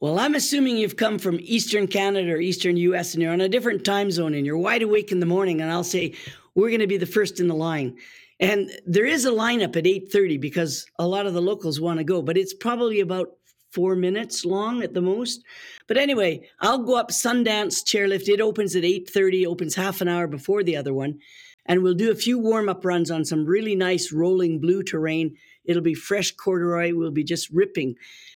Well, 0.00 0.18
I'm 0.18 0.34
assuming 0.34 0.76
you've 0.76 0.96
come 0.96 1.18
from 1.20 1.38
Eastern 1.40 1.86
Canada 1.86 2.32
or 2.32 2.40
Eastern 2.40 2.76
US 2.76 3.14
and 3.14 3.22
you're 3.22 3.32
on 3.32 3.40
a 3.40 3.48
different 3.48 3.84
time 3.84 4.10
zone 4.10 4.34
and 4.34 4.44
you're 4.44 4.58
wide 4.58 4.82
awake 4.82 5.12
in 5.12 5.20
the 5.20 5.26
morning, 5.26 5.60
and 5.60 5.70
I'll 5.70 5.84
say, 5.84 6.14
we're 6.56 6.70
going 6.70 6.80
to 6.80 6.88
be 6.88 6.96
the 6.96 7.06
first 7.06 7.38
in 7.38 7.46
the 7.46 7.54
line. 7.54 7.96
And 8.42 8.70
there 8.84 9.06
is 9.06 9.24
a 9.24 9.30
lineup 9.30 9.76
at 9.76 9.86
8:30 9.86 10.36
because 10.36 10.84
a 10.98 11.06
lot 11.06 11.26
of 11.26 11.32
the 11.32 11.40
locals 11.40 11.80
want 11.80 11.98
to 11.98 12.04
go, 12.04 12.20
but 12.20 12.36
it's 12.36 12.52
probably 12.52 12.98
about 12.98 13.28
4 13.70 13.94
minutes 13.94 14.44
long 14.44 14.82
at 14.82 14.94
the 14.94 15.00
most. 15.00 15.44
But 15.86 15.96
anyway, 15.96 16.46
I'll 16.60 16.82
go 16.82 16.96
up 16.96 17.10
Sundance 17.10 17.84
chairlift. 17.84 18.28
It 18.28 18.40
opens 18.40 18.74
at 18.74 18.84
8:30, 18.84 19.46
opens 19.46 19.76
half 19.76 20.00
an 20.00 20.08
hour 20.08 20.26
before 20.26 20.64
the 20.64 20.76
other 20.76 20.92
one, 20.92 21.20
and 21.66 21.82
we'll 21.82 21.94
do 21.94 22.10
a 22.10 22.16
few 22.16 22.36
warm-up 22.36 22.84
runs 22.84 23.12
on 23.12 23.24
some 23.24 23.46
really 23.46 23.76
nice 23.76 24.12
rolling 24.12 24.58
blue 24.58 24.82
terrain. 24.82 25.36
It'll 25.64 25.80
be 25.80 25.94
fresh 25.94 26.32
corduroy. 26.32 26.92
We'll 26.94 27.12
be 27.12 27.24
just 27.24 27.48
ripping. 27.50 27.94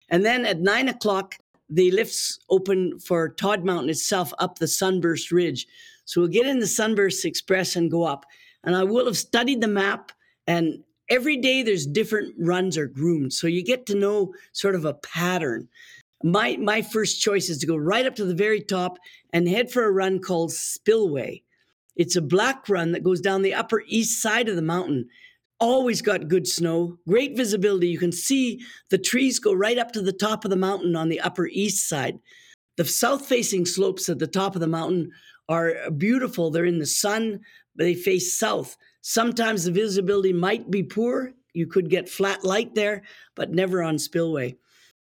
And 0.09 0.23
then 0.23 0.45
at 0.45 0.61
nine 0.61 0.87
o'clock, 0.87 1.35
the 1.67 1.89
lifts 1.89 2.37
open 2.51 2.99
for 2.99 3.29
Tod 3.29 3.65
Mountain 3.65 3.89
itself 3.89 4.31
up 4.37 4.59
the 4.59 4.67
Sunburst 4.67 5.31
Ridge. 5.31 5.65
So 6.05 6.21
we'll 6.21 6.29
get 6.29 6.45
in 6.45 6.59
the 6.59 6.67
Sunburst 6.67 7.25
Express 7.25 7.75
and 7.75 7.89
go 7.89 8.03
up 8.03 8.23
and 8.65 8.75
I 8.75 8.83
will 8.83 9.05
have 9.05 9.17
studied 9.17 9.61
the 9.61 9.67
map 9.67 10.11
and 10.47 10.83
every 11.09 11.37
day 11.37 11.63
there's 11.63 11.85
different 11.85 12.33
runs 12.37 12.77
are 12.77 12.87
groomed. 12.87 13.33
So 13.33 13.47
you 13.47 13.63
get 13.63 13.85
to 13.87 13.95
know 13.95 14.33
sort 14.53 14.75
of 14.75 14.85
a 14.85 14.93
pattern. 14.93 15.67
My 16.23 16.57
my 16.57 16.81
first 16.81 17.21
choice 17.21 17.49
is 17.49 17.59
to 17.59 17.67
go 17.67 17.75
right 17.75 18.05
up 18.05 18.15
to 18.15 18.25
the 18.25 18.35
very 18.35 18.61
top 18.61 18.97
and 19.33 19.47
head 19.47 19.71
for 19.71 19.85
a 19.85 19.91
run 19.91 20.19
called 20.19 20.51
Spillway. 20.51 21.43
It's 21.95 22.15
a 22.15 22.21
black 22.21 22.67
run 22.67 22.91
that 22.91 23.03
goes 23.03 23.21
down 23.21 23.41
the 23.41 23.53
upper 23.53 23.83
east 23.87 24.21
side 24.21 24.49
of 24.49 24.55
the 24.55 24.61
mountain. 24.61 25.07
Always 25.59 26.01
got 26.01 26.27
good 26.27 26.47
snow, 26.47 26.97
great 27.07 27.37
visibility. 27.37 27.87
You 27.87 27.99
can 27.99 28.11
see 28.11 28.61
the 28.89 28.97
trees 28.97 29.39
go 29.39 29.53
right 29.53 29.77
up 29.77 29.93
to 29.93 30.01
the 30.01 30.11
top 30.11 30.43
of 30.43 30.51
the 30.51 30.57
mountain 30.57 30.95
on 30.95 31.07
the 31.07 31.21
upper 31.21 31.47
east 31.47 31.87
side. 31.87 32.19
The 32.75 32.83
south 32.83 33.25
facing 33.25 33.65
slopes 33.65 34.09
at 34.09 34.19
the 34.19 34.27
top 34.27 34.55
of 34.55 34.61
the 34.61 34.67
mountain 34.67 35.11
are 35.47 35.89
beautiful. 35.91 36.51
They're 36.51 36.65
in 36.65 36.79
the 36.79 36.85
sun, 36.85 37.39
they 37.75 37.93
face 37.93 38.37
south. 38.37 38.77
Sometimes 39.01 39.63
the 39.63 39.71
visibility 39.71 40.33
might 40.33 40.71
be 40.71 40.83
poor. 40.83 41.33
You 41.53 41.67
could 41.67 41.89
get 41.89 42.09
flat 42.09 42.43
light 42.43 42.75
there, 42.75 43.03
but 43.35 43.51
never 43.51 43.83
on 43.83 43.99
spillway. 43.99 44.55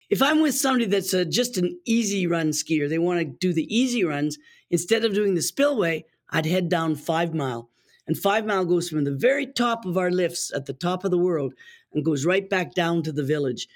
If 0.10 0.22
I'm 0.22 0.42
with 0.42 0.56
somebody 0.56 0.86
that's 0.86 1.14
a, 1.14 1.24
just 1.24 1.58
an 1.58 1.80
easy 1.86 2.26
run 2.26 2.50
skier, 2.50 2.90
they 2.90 2.98
want 2.98 3.20
to 3.20 3.26
do 3.26 3.54
the 3.54 3.76
easy 3.76 4.04
runs, 4.04 4.40
instead 4.72 5.06
of 5.06 5.14
doing 5.14 5.36
the 5.36 5.42
spillway, 5.42 6.06
I'd 6.32 6.46
head 6.46 6.70
down 6.70 6.96
Five 6.96 7.34
Mile. 7.34 7.70
And 8.08 8.18
Five 8.18 8.46
Mile 8.46 8.66
goes 8.66 8.90
from 8.90 9.04
the 9.04 9.14
very 9.14 9.46
top 9.46 9.86
of 9.86 9.98
our 9.98 10.10
lifts 10.10 10.52
at 10.54 10.66
the 10.66 10.74
top 10.74 11.04
of 11.06 11.12
the 11.12 11.18
world 11.18 11.54
and 11.94 12.04
goes 12.04 12.26
right 12.26 12.50
back 12.50 12.74
down 12.74 13.04
to 13.04 13.12
the 13.12 13.24
village. 13.24 13.68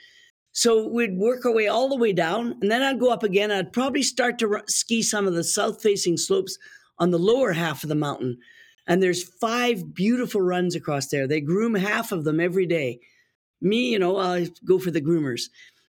So 0.53 0.87
we'd 0.87 1.17
work 1.17 1.45
our 1.45 1.53
way 1.53 1.67
all 1.67 1.89
the 1.89 1.97
way 1.97 2.13
down, 2.13 2.57
and 2.61 2.71
then 2.71 2.81
I'd 2.81 2.99
go 2.99 3.11
up 3.11 3.23
again. 3.23 3.51
I'd 3.51 3.73
probably 3.73 4.03
start 4.03 4.39
to 4.39 4.61
ski 4.67 5.01
some 5.01 5.27
of 5.27 5.33
the 5.33 5.43
south 5.43 5.81
facing 5.81 6.17
slopes 6.17 6.57
on 6.97 7.11
the 7.11 7.19
lower 7.19 7.51
half 7.51 7.83
of 7.83 7.89
the 7.89 7.95
mountain 7.95 8.37
and 8.87 9.01
there's 9.01 9.23
five 9.23 9.93
beautiful 9.93 10.41
runs 10.41 10.75
across 10.75 11.07
there. 11.07 11.27
They 11.27 11.41
groom 11.41 11.75
half 11.75 12.11
of 12.11 12.23
them 12.23 12.39
every 12.39 12.65
day. 12.65 12.99
Me, 13.61 13.91
you 13.91 13.99
know, 13.99 14.17
I 14.17 14.49
go 14.65 14.77
for 14.77 14.91
the 14.91 15.01
groomers. 15.01 15.43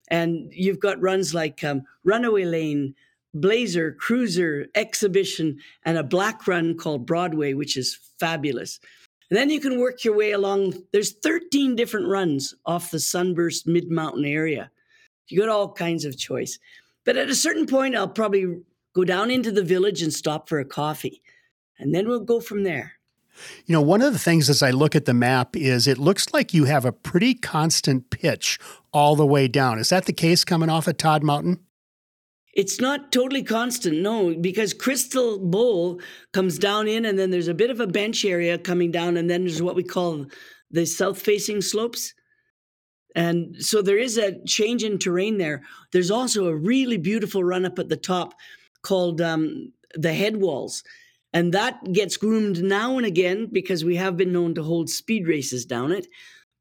And 0.09 0.53
you've 0.53 0.81
got 0.81 1.01
runs 1.01 1.33
like 1.33 1.65
um, 1.65 1.83
Runaway 2.05 2.45
Lane, 2.45 2.95
Blazer, 3.33 3.93
Cruiser, 3.93 4.67
Exhibition, 4.75 5.59
and 5.85 5.97
a 5.97 6.03
black 6.03 6.47
run 6.47 6.77
called 6.77 7.07
Broadway, 7.07 7.55
which 7.55 7.77
is 7.79 7.99
fabulous. 8.19 8.79
And 9.31 9.39
then 9.39 9.49
you 9.49 9.61
can 9.61 9.81
work 9.81 10.05
your 10.05 10.15
way 10.15 10.33
along. 10.33 10.75
There's 10.93 11.13
13 11.13 11.75
different 11.75 12.09
runs 12.09 12.55
off 12.67 12.91
the 12.91 13.01
Sunburst 13.01 13.67
Mid 13.67 13.91
Mountain 13.91 14.27
area. 14.27 14.71
You 15.29 15.41
got 15.41 15.49
all 15.49 15.73
kinds 15.73 16.05
of 16.05 16.19
choice. 16.19 16.59
But 17.07 17.17
at 17.17 17.31
a 17.31 17.35
certain 17.35 17.67
point, 17.67 17.97
I'll 17.97 18.09
probably 18.09 18.61
go 18.95 19.05
down 19.05 19.31
into 19.31 19.51
the 19.51 19.65
village 19.65 20.03
and 20.03 20.13
stop 20.13 20.49
for 20.49 20.61
a 20.61 20.65
coffee. 20.67 21.22
And 21.79 21.95
then 21.95 22.09
we'll 22.09 22.21
go 22.21 22.41
from 22.41 22.63
there. 22.63 22.95
You 23.67 23.73
know, 23.73 23.81
one 23.81 24.03
of 24.03 24.13
the 24.13 24.19
things 24.19 24.51
as 24.51 24.63
I 24.63 24.71
look 24.71 24.95
at 24.95 25.07
the 25.07 25.15
map 25.15 25.57
is 25.57 25.87
it 25.87 25.99
looks 25.99 26.33
like 26.33 26.53
you 26.53 26.65
have 26.65 26.85
a 26.85 26.93
pretty 26.93 27.35
constant 27.35 28.11
pitch 28.11 28.59
all 28.93 29.17
the 29.17 29.27
way 29.27 29.49
down. 29.49 29.79
Is 29.79 29.89
that 29.89 30.05
the 30.05 30.13
case 30.13 30.45
coming 30.45 30.69
off 30.69 30.87
of 30.87 30.97
Tod 30.97 31.23
Mountain? 31.23 31.61
It's 32.55 32.81
not 32.81 33.11
totally 33.11 33.43
constant, 33.43 34.03
no, 34.03 34.35
because 34.35 34.75
Crystal 34.75 35.39
Bowl 35.39 36.01
comes 36.35 36.59
down 36.59 36.87
in, 36.87 37.07
and 37.07 37.19
then 37.19 37.31
there's 37.31 37.49
a 37.49 37.55
bit 37.55 37.71
of 37.71 37.81
a 37.81 37.87
bench 37.87 38.27
area 38.27 38.59
coming 38.59 38.91
down, 38.91 39.17
and 39.17 39.31
then 39.31 39.45
there's 39.45 39.63
what 39.63 39.75
we 39.75 39.83
call 39.83 40.27
the 40.71 40.85
south 40.85 41.21
facing 41.21 41.63
slopes. 41.63 42.13
And 43.15 43.57
so 43.59 43.81
there 43.81 43.99
is 43.99 44.19
a 44.19 44.43
change 44.45 44.85
in 44.85 44.99
terrain 44.99 45.39
there. 45.39 45.63
There's 45.93 46.11
also 46.11 46.47
a 46.47 46.57
really 46.57 46.99
beautiful 46.99 47.43
run 47.43 47.65
up 47.65 47.79
at 47.79 47.89
the 47.89 47.97
top 47.97 48.35
called 48.83 49.23
um, 49.23 49.73
the 49.95 50.13
head 50.13 50.37
walls. 50.37 50.83
And 51.33 51.53
that 51.53 51.93
gets 51.93 52.17
groomed 52.17 52.63
now 52.63 52.97
and 52.99 53.07
again 53.07 53.49
because 53.51 53.85
we 53.85 53.97
have 53.97 54.17
been 54.17 54.33
known 54.33 54.55
to 54.55 54.63
hold 54.63 54.91
speed 54.91 55.27
races 55.27 55.65
down 55.65 55.93
it. 55.93 56.07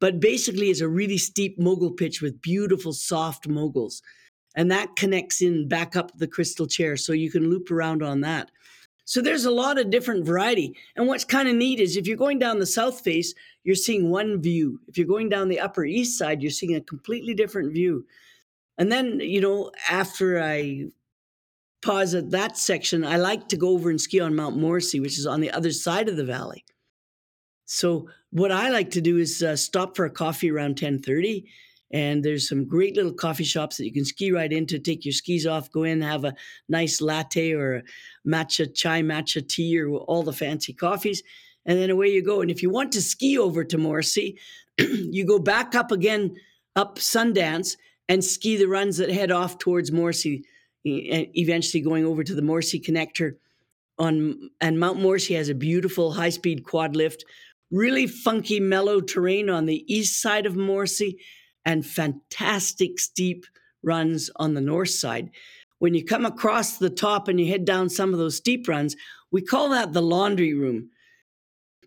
But 0.00 0.18
basically, 0.18 0.70
it's 0.70 0.80
a 0.80 0.88
really 0.88 1.18
steep 1.18 1.58
mogul 1.58 1.90
pitch 1.90 2.22
with 2.22 2.40
beautiful, 2.42 2.92
soft 2.92 3.46
moguls. 3.46 4.02
And 4.54 4.70
that 4.70 4.96
connects 4.96 5.40
in 5.40 5.68
back 5.68 5.94
up 5.94 6.16
the 6.16 6.26
crystal 6.26 6.66
chair. 6.66 6.96
So 6.96 7.12
you 7.12 7.30
can 7.30 7.50
loop 7.50 7.70
around 7.70 8.02
on 8.02 8.20
that. 8.22 8.50
So 9.04 9.20
there's 9.20 9.44
a 9.44 9.50
lot 9.50 9.78
of 9.78 9.90
different 9.90 10.24
variety. 10.24 10.76
And 10.96 11.06
what's 11.06 11.24
kind 11.24 11.48
of 11.48 11.54
neat 11.54 11.80
is 11.80 11.96
if 11.96 12.06
you're 12.06 12.16
going 12.16 12.38
down 12.38 12.58
the 12.58 12.66
south 12.66 13.00
face, 13.00 13.34
you're 13.64 13.74
seeing 13.74 14.10
one 14.10 14.40
view. 14.40 14.80
If 14.88 14.96
you're 14.96 15.06
going 15.06 15.28
down 15.28 15.48
the 15.48 15.60
upper 15.60 15.84
east 15.84 16.18
side, 16.18 16.42
you're 16.42 16.50
seeing 16.50 16.74
a 16.74 16.80
completely 16.80 17.34
different 17.34 17.72
view. 17.72 18.06
And 18.78 18.90
then, 18.90 19.20
you 19.20 19.40
know, 19.40 19.70
after 19.90 20.42
I 20.42 20.86
pause 21.82 22.14
at 22.14 22.30
that 22.30 22.56
section, 22.56 23.04
I 23.04 23.16
like 23.16 23.48
to 23.48 23.56
go 23.56 23.70
over 23.70 23.90
and 23.90 24.00
ski 24.00 24.20
on 24.20 24.34
Mount 24.34 24.56
Morrissey, 24.56 25.00
which 25.00 25.18
is 25.18 25.26
on 25.26 25.40
the 25.40 25.50
other 25.50 25.72
side 25.72 26.08
of 26.08 26.16
the 26.16 26.24
valley. 26.24 26.64
So 27.64 28.08
what 28.30 28.52
I 28.52 28.70
like 28.70 28.90
to 28.92 29.00
do 29.00 29.18
is 29.18 29.42
uh, 29.42 29.56
stop 29.56 29.96
for 29.96 30.04
a 30.04 30.10
coffee 30.10 30.50
around 30.50 30.70
1030 30.70 31.44
and 31.92 32.24
there's 32.24 32.48
some 32.48 32.66
great 32.66 32.96
little 32.96 33.12
coffee 33.12 33.44
shops 33.44 33.76
that 33.76 33.84
you 33.84 33.92
can 33.92 34.04
ski 34.04 34.32
right 34.32 34.50
into, 34.50 34.78
take 34.78 35.04
your 35.04 35.12
skis 35.12 35.46
off, 35.46 35.70
go 35.70 35.84
in, 35.84 36.00
have 36.00 36.24
a 36.24 36.34
nice 36.68 37.00
latte 37.00 37.52
or 37.52 37.76
a 37.76 37.82
matcha 38.26 38.74
chai 38.74 39.02
matcha 39.02 39.46
tea 39.46 39.78
or 39.78 39.90
all 39.90 40.22
the 40.22 40.32
fancy 40.32 40.72
coffees, 40.72 41.22
and 41.66 41.78
then 41.78 41.90
away 41.90 42.08
you 42.08 42.24
go. 42.24 42.40
And 42.40 42.50
if 42.50 42.62
you 42.62 42.70
want 42.70 42.92
to 42.92 43.02
ski 43.02 43.38
over 43.38 43.62
to 43.64 43.76
Morrissey, 43.76 44.38
you 44.78 45.26
go 45.26 45.38
back 45.38 45.74
up 45.74 45.92
again 45.92 46.34
up 46.76 46.98
Sundance 46.98 47.76
and 48.08 48.24
ski 48.24 48.56
the 48.56 48.68
runs 48.68 48.96
that 48.96 49.10
head 49.10 49.30
off 49.30 49.58
towards 49.58 49.92
Morrissey 49.92 50.44
eventually 50.84 51.82
going 51.82 52.04
over 52.04 52.24
to 52.24 52.34
the 52.34 52.42
Morrissey 52.42 52.80
connector 52.80 53.34
on 53.98 54.50
and 54.60 54.80
Mount 54.80 55.00
Morrissey 55.00 55.34
has 55.34 55.48
a 55.48 55.54
beautiful 55.54 56.12
high-speed 56.12 56.64
quad 56.64 56.96
lift, 56.96 57.24
really 57.70 58.06
funky 58.06 58.58
mellow 58.58 59.00
terrain 59.00 59.48
on 59.48 59.66
the 59.66 59.84
east 59.92 60.20
side 60.20 60.46
of 60.46 60.56
Morrissey 60.56 61.18
and 61.64 61.86
fantastic 61.86 62.98
steep 62.98 63.44
runs 63.82 64.30
on 64.36 64.54
the 64.54 64.60
north 64.60 64.90
side. 64.90 65.30
When 65.78 65.94
you 65.94 66.04
come 66.04 66.24
across 66.24 66.78
the 66.78 66.90
top 66.90 67.28
and 67.28 67.40
you 67.40 67.46
head 67.46 67.64
down 67.64 67.88
some 67.88 68.12
of 68.12 68.18
those 68.18 68.36
steep 68.36 68.68
runs, 68.68 68.96
we 69.30 69.42
call 69.42 69.70
that 69.70 69.92
the 69.92 70.02
laundry 70.02 70.54
room. 70.54 70.90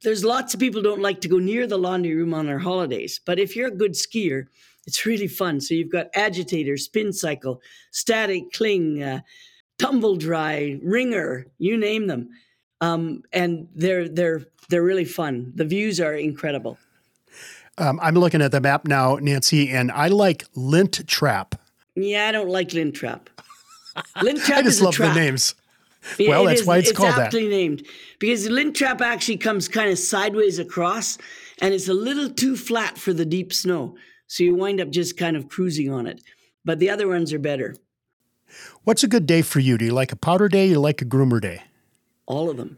There's 0.02 0.26
lots 0.26 0.54
of 0.54 0.60
people 0.60 0.82
don't 0.82 1.02
like 1.02 1.22
to 1.22 1.28
go 1.28 1.40
near 1.40 1.66
the 1.66 1.78
laundry 1.78 2.14
room 2.14 2.34
on 2.34 2.46
their 2.46 2.60
holidays, 2.60 3.20
but 3.26 3.40
if 3.40 3.56
you're 3.56 3.70
a 3.70 3.76
good 3.76 3.94
skier, 3.94 4.46
it's 4.88 5.06
really 5.06 5.28
fun. 5.28 5.60
So 5.62 5.74
you've 5.74 5.92
got 5.92 6.08
agitator, 6.16 6.78
spin 6.78 7.12
cycle, 7.14 7.62
static 7.92 8.52
cling, 8.54 9.02
uh, 9.02 9.22
tumble 9.78 10.16
dry, 10.16 10.80
wringer, 10.84 11.48
you 11.58 11.78
name 11.78 12.08
them, 12.08 12.30
um, 12.82 13.24
and 13.34 13.68
they're 13.76 14.08
they're 14.08 14.46
they're 14.70 14.84
really 14.84 15.06
fun. 15.06 15.52
The 15.56 15.66
views 15.66 16.00
are 16.00 16.14
incredible. 16.14 16.78
Um, 17.78 18.00
I'm 18.02 18.16
looking 18.16 18.42
at 18.42 18.52
the 18.52 18.62
map 18.62 18.88
now, 18.88 19.16
Nancy, 19.16 19.70
and 19.70 19.92
I 19.92 20.08
like 20.08 20.46
Lint 20.56 21.06
Trap. 21.08 21.56
Yeah, 21.96 22.28
I 22.28 22.32
don't 22.32 22.50
like 22.50 22.74
Lint 22.74 22.96
Trap. 22.96 23.30
Lint 24.22 24.40
Trap 24.40 24.60
I 24.60 24.62
just 24.62 24.82
love 24.82 24.98
the 24.98 25.14
names. 25.14 25.56
Yeah, 26.18 26.30
well, 26.30 26.46
that's 26.46 26.62
is, 26.62 26.68
why 26.68 26.78
it's, 26.78 26.90
it's 26.90 26.98
called 26.98 27.16
aptly 27.16 27.46
that. 27.46 27.50
named 27.50 27.88
because 28.20 28.48
Lint 28.48 28.76
Trap 28.76 29.02
actually 29.02 29.38
comes 29.38 29.68
kind 29.68 29.90
of 29.90 29.98
sideways 29.98 30.60
across, 30.60 31.18
and 31.62 31.74
it's 31.74 31.90
a 31.90 31.94
little 31.94 32.30
too 32.30 32.56
flat 32.56 32.98
for 32.98 33.12
the 33.12 33.26
deep 33.26 33.52
snow. 33.52 33.96
So 34.28 34.44
you 34.44 34.56
wind 34.56 34.82
up 34.82 34.90
just 34.90 35.18
kind 35.18 35.38
of 35.38 35.48
cruising 35.48 35.92
on 35.92 36.08
it. 36.08 36.22
But 36.64 36.80
the 36.80 36.90
other 36.90 37.08
ones 37.08 37.32
are 37.34 37.40
better. 37.40 37.76
What's 38.84 39.04
a 39.04 39.08
good 39.08 39.26
day 39.26 39.42
for 39.42 39.60
you? 39.60 39.78
Do 39.78 39.86
you 39.86 39.92
like 39.92 40.12
a 40.12 40.16
powder 40.16 40.48
day? 40.48 40.68
Or 40.68 40.72
you 40.72 40.80
like 40.80 41.02
a 41.02 41.06
groomer 41.06 41.42
day? 41.42 41.64
All 42.26 42.50
of 42.50 42.58
them. 42.58 42.78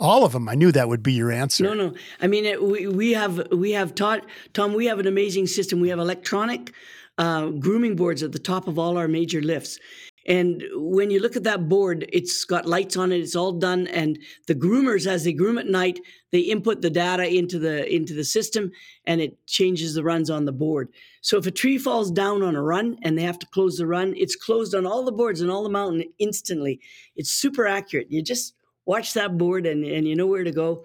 All 0.00 0.24
of 0.24 0.32
them. 0.32 0.48
I 0.48 0.54
knew 0.54 0.72
that 0.72 0.88
would 0.88 1.02
be 1.02 1.12
your 1.12 1.30
answer. 1.30 1.62
No, 1.62 1.74
no. 1.74 1.94
I 2.20 2.26
mean, 2.26 2.44
it, 2.44 2.62
we 2.62 2.88
we 2.88 3.12
have 3.12 3.48
we 3.52 3.72
have 3.72 3.94
taught 3.94 4.26
Tom. 4.52 4.74
We 4.74 4.86
have 4.86 4.98
an 4.98 5.06
amazing 5.06 5.46
system. 5.46 5.80
We 5.80 5.90
have 5.90 6.00
electronic 6.00 6.72
uh, 7.18 7.50
grooming 7.50 7.94
boards 7.94 8.22
at 8.22 8.32
the 8.32 8.38
top 8.38 8.66
of 8.66 8.78
all 8.78 8.96
our 8.96 9.06
major 9.06 9.40
lifts, 9.40 9.78
and 10.26 10.62
when 10.74 11.10
you 11.10 11.20
look 11.20 11.36
at 11.36 11.42
that 11.44 11.68
board, 11.68 12.08
it's 12.12 12.44
got 12.44 12.66
lights 12.66 12.96
on 12.96 13.12
it. 13.12 13.18
It's 13.18 13.34
all 13.34 13.52
done, 13.52 13.88
and 13.88 14.18
the 14.46 14.54
groomers, 14.54 15.06
as 15.06 15.24
they 15.24 15.32
groom 15.32 15.58
at 15.58 15.66
night, 15.66 15.98
they 16.30 16.40
input 16.40 16.80
the 16.80 16.90
data 16.90 17.26
into 17.26 17.58
the 17.58 17.92
into 17.92 18.14
the 18.14 18.24
system, 18.24 18.70
and 19.04 19.20
it 19.20 19.36
changes 19.46 19.94
the 19.94 20.04
runs 20.04 20.30
on 20.30 20.44
the 20.44 20.52
board. 20.52 20.88
So 21.20 21.38
if 21.38 21.46
a 21.46 21.50
tree 21.50 21.78
falls 21.78 22.10
down 22.10 22.42
on 22.42 22.54
a 22.54 22.62
run 22.62 22.98
and 23.02 23.18
they 23.18 23.22
have 23.22 23.38
to 23.40 23.46
close 23.46 23.76
the 23.76 23.86
run, 23.86 24.14
it's 24.16 24.36
closed 24.36 24.74
on 24.74 24.86
all 24.86 25.04
the 25.04 25.12
boards 25.12 25.40
and 25.40 25.50
all 25.50 25.62
the 25.62 25.68
mountain 25.68 26.04
instantly. 26.18 26.80
It's 27.16 27.30
super 27.30 27.66
accurate. 27.66 28.10
You 28.10 28.22
just 28.22 28.54
watch 28.86 29.14
that 29.14 29.36
board, 29.36 29.66
and 29.66 29.84
and 29.84 30.06
you 30.06 30.14
know 30.14 30.26
where 30.26 30.44
to 30.44 30.52
go. 30.52 30.84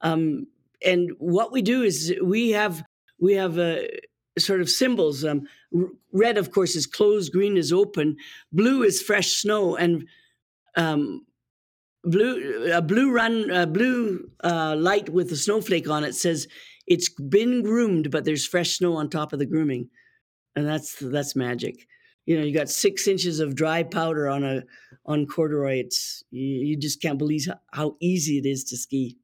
Um, 0.00 0.46
and 0.84 1.10
what 1.18 1.52
we 1.52 1.60
do 1.60 1.82
is 1.82 2.14
we 2.22 2.50
have 2.50 2.82
we 3.20 3.34
have 3.34 3.58
a 3.58 3.88
sort 4.40 4.60
of 4.60 4.70
symbols. 4.70 5.24
Um, 5.24 5.46
red, 6.12 6.38
of 6.38 6.50
course, 6.50 6.76
is 6.76 6.86
closed. 6.86 7.32
Green 7.32 7.56
is 7.56 7.72
open. 7.72 8.16
Blue 8.52 8.82
is 8.82 9.02
fresh 9.02 9.28
snow, 9.28 9.76
and 9.76 10.06
um, 10.76 11.26
blue 12.04 12.72
a 12.72 12.80
blue 12.80 13.12
run 13.12 13.50
a 13.50 13.66
blue 13.66 14.30
uh, 14.44 14.76
light 14.76 15.08
with 15.08 15.30
a 15.32 15.36
snowflake 15.36 15.88
on 15.88 16.04
it 16.04 16.14
says 16.14 16.48
it's 16.88 17.10
been 17.10 17.62
groomed, 17.62 18.10
but 18.10 18.24
there's 18.24 18.46
fresh 18.46 18.78
snow 18.78 18.96
on 18.96 19.10
top 19.10 19.32
of 19.32 19.38
the 19.38 19.46
grooming, 19.46 19.90
and 20.56 20.66
that's 20.66 20.98
that's 20.98 21.36
magic. 21.36 21.86
You 22.24 22.38
know, 22.38 22.44
you 22.44 22.52
got 22.52 22.70
six 22.70 23.06
inches 23.06 23.40
of 23.40 23.54
dry 23.54 23.82
powder 23.82 24.28
on 24.28 24.42
a 24.42 24.62
on 25.04 25.26
corduroy. 25.26 25.80
It's 25.80 26.22
you, 26.30 26.46
you 26.46 26.76
just 26.76 27.02
can't 27.02 27.18
believe 27.18 27.46
how, 27.46 27.60
how 27.72 27.96
easy 28.00 28.38
it 28.38 28.46
is 28.46 28.64
to 28.64 28.76
ski. 28.76 29.18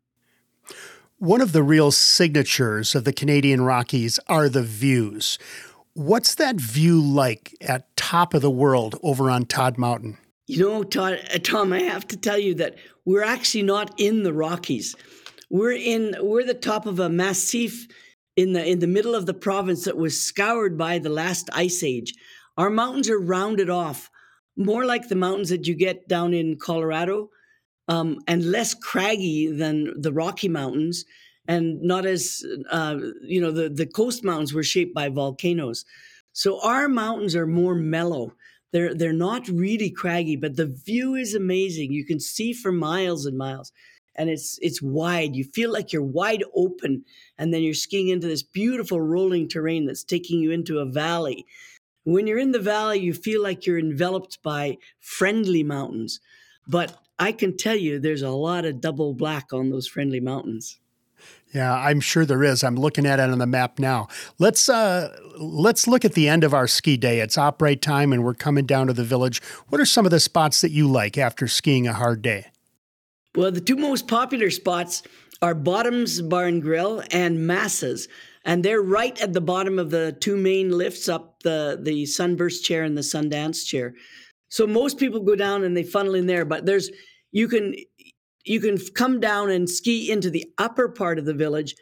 One 1.24 1.40
of 1.40 1.52
the 1.52 1.62
real 1.62 1.90
signatures 1.90 2.94
of 2.94 3.04
the 3.04 3.12
Canadian 3.14 3.62
Rockies 3.62 4.20
are 4.26 4.50
the 4.50 4.62
views. 4.62 5.38
What's 5.94 6.34
that 6.34 6.56
view 6.56 7.00
like 7.00 7.56
at 7.62 7.96
top 7.96 8.34
of 8.34 8.42
the 8.42 8.50
world 8.50 9.00
over 9.02 9.30
on 9.30 9.46
Tod 9.46 9.78
Mountain? 9.78 10.18
You 10.46 10.58
know, 10.58 10.82
Todd, 10.82 11.26
uh, 11.32 11.38
Tom, 11.38 11.72
I 11.72 11.80
have 11.80 12.06
to 12.08 12.18
tell 12.18 12.36
you 12.36 12.54
that 12.56 12.74
we're 13.06 13.24
actually 13.24 13.62
not 13.62 13.98
in 13.98 14.22
the 14.22 14.34
Rockies. 14.34 14.94
We're 15.48 15.72
in 15.72 16.14
we're 16.20 16.44
the 16.44 16.52
top 16.52 16.84
of 16.84 17.00
a 17.00 17.08
massif 17.08 17.86
in 18.36 18.52
the 18.52 18.62
in 18.62 18.80
the 18.80 18.86
middle 18.86 19.14
of 19.14 19.24
the 19.24 19.32
province 19.32 19.86
that 19.86 19.96
was 19.96 20.20
scoured 20.20 20.76
by 20.76 20.98
the 20.98 21.08
last 21.08 21.48
ice 21.54 21.82
age. 21.82 22.12
Our 22.58 22.68
mountains 22.68 23.08
are 23.08 23.18
rounded 23.18 23.70
off, 23.70 24.10
more 24.58 24.84
like 24.84 25.08
the 25.08 25.16
mountains 25.16 25.48
that 25.48 25.66
you 25.66 25.74
get 25.74 26.06
down 26.06 26.34
in 26.34 26.58
Colorado 26.58 27.30
um, 27.88 28.18
and 28.26 28.50
less 28.50 28.74
craggy 28.74 29.50
than 29.50 30.00
the 30.00 30.12
Rocky 30.12 30.48
Mountains, 30.48 31.04
and 31.46 31.82
not 31.82 32.06
as 32.06 32.44
uh, 32.70 32.98
you 33.22 33.40
know 33.40 33.50
the 33.50 33.68
the 33.68 33.86
coast 33.86 34.24
mountains 34.24 34.54
were 34.54 34.62
shaped 34.62 34.94
by 34.94 35.08
volcanoes. 35.08 35.84
So 36.32 36.60
our 36.62 36.88
mountains 36.88 37.36
are 37.36 37.46
more 37.46 37.74
mellow. 37.74 38.34
They're 38.72 38.94
they're 38.94 39.12
not 39.12 39.48
really 39.48 39.90
craggy, 39.90 40.36
but 40.36 40.56
the 40.56 40.66
view 40.66 41.14
is 41.14 41.34
amazing. 41.34 41.92
You 41.92 42.04
can 42.04 42.18
see 42.18 42.52
for 42.52 42.72
miles 42.72 43.26
and 43.26 43.38
miles, 43.38 43.70
and 44.16 44.30
it's 44.30 44.58
it's 44.62 44.82
wide. 44.82 45.36
You 45.36 45.44
feel 45.44 45.72
like 45.72 45.92
you're 45.92 46.02
wide 46.02 46.42
open, 46.54 47.04
and 47.38 47.52
then 47.52 47.62
you're 47.62 47.74
skiing 47.74 48.08
into 48.08 48.26
this 48.26 48.42
beautiful 48.42 49.00
rolling 49.00 49.48
terrain 49.48 49.86
that's 49.86 50.02
taking 50.04 50.40
you 50.40 50.50
into 50.50 50.78
a 50.78 50.86
valley. 50.86 51.46
When 52.04 52.26
you're 52.26 52.38
in 52.38 52.52
the 52.52 52.58
valley, 52.58 52.98
you 52.98 53.14
feel 53.14 53.42
like 53.42 53.64
you're 53.64 53.78
enveloped 53.78 54.42
by 54.42 54.78
friendly 55.00 55.62
mountains, 55.62 56.20
but 56.66 56.98
I 57.18 57.32
can 57.32 57.56
tell 57.56 57.76
you 57.76 57.98
there's 57.98 58.22
a 58.22 58.30
lot 58.30 58.64
of 58.64 58.80
double 58.80 59.14
black 59.14 59.52
on 59.52 59.70
those 59.70 59.86
friendly 59.86 60.20
mountains. 60.20 60.78
Yeah, 61.54 61.72
I'm 61.72 62.00
sure 62.00 62.26
there 62.26 62.42
is. 62.42 62.64
I'm 62.64 62.74
looking 62.74 63.06
at 63.06 63.20
it 63.20 63.30
on 63.30 63.38
the 63.38 63.46
map 63.46 63.78
now. 63.78 64.08
Let's 64.38 64.68
uh, 64.68 65.16
let's 65.38 65.86
look 65.86 66.04
at 66.04 66.14
the 66.14 66.28
end 66.28 66.42
of 66.42 66.52
our 66.52 66.66
ski 66.66 66.96
day. 66.96 67.20
It's 67.20 67.38
operate 67.38 67.80
time, 67.80 68.12
and 68.12 68.24
we're 68.24 68.34
coming 68.34 68.66
down 68.66 68.88
to 68.88 68.92
the 68.92 69.04
village. 69.04 69.40
What 69.68 69.80
are 69.80 69.86
some 69.86 70.04
of 70.04 70.10
the 70.10 70.20
spots 70.20 70.60
that 70.62 70.72
you 70.72 70.90
like 70.90 71.16
after 71.16 71.46
skiing 71.46 71.86
a 71.86 71.92
hard 71.92 72.22
day? 72.22 72.46
Well, 73.36 73.52
the 73.52 73.60
two 73.60 73.76
most 73.76 74.08
popular 74.08 74.50
spots 74.50 75.02
are 75.42 75.54
Bottoms 75.54 76.20
Bar 76.22 76.46
and 76.46 76.60
Grill 76.60 77.02
and 77.12 77.38
Masa's, 77.48 78.08
and 78.44 78.64
they're 78.64 78.82
right 78.82 79.20
at 79.20 79.32
the 79.32 79.40
bottom 79.40 79.78
of 79.78 79.90
the 79.90 80.16
two 80.20 80.36
main 80.36 80.76
lifts 80.76 81.08
up 81.08 81.42
the 81.44 81.78
the 81.80 82.04
Sunburst 82.06 82.64
chair 82.64 82.82
and 82.82 82.96
the 82.96 83.02
Sundance 83.02 83.64
chair. 83.64 83.94
So 84.48 84.66
most 84.66 84.98
people 84.98 85.20
go 85.20 85.34
down 85.34 85.64
and 85.64 85.76
they 85.76 85.82
funnel 85.82 86.14
in 86.14 86.26
there, 86.26 86.44
but 86.44 86.66
there's 86.66 86.90
you 87.32 87.48
can 87.48 87.74
you 88.44 88.60
can 88.60 88.78
come 88.94 89.20
down 89.20 89.50
and 89.50 89.68
ski 89.68 90.10
into 90.10 90.30
the 90.30 90.46
upper 90.58 90.88
part 90.88 91.18
of 91.18 91.24
the 91.24 91.34
village 91.34 91.74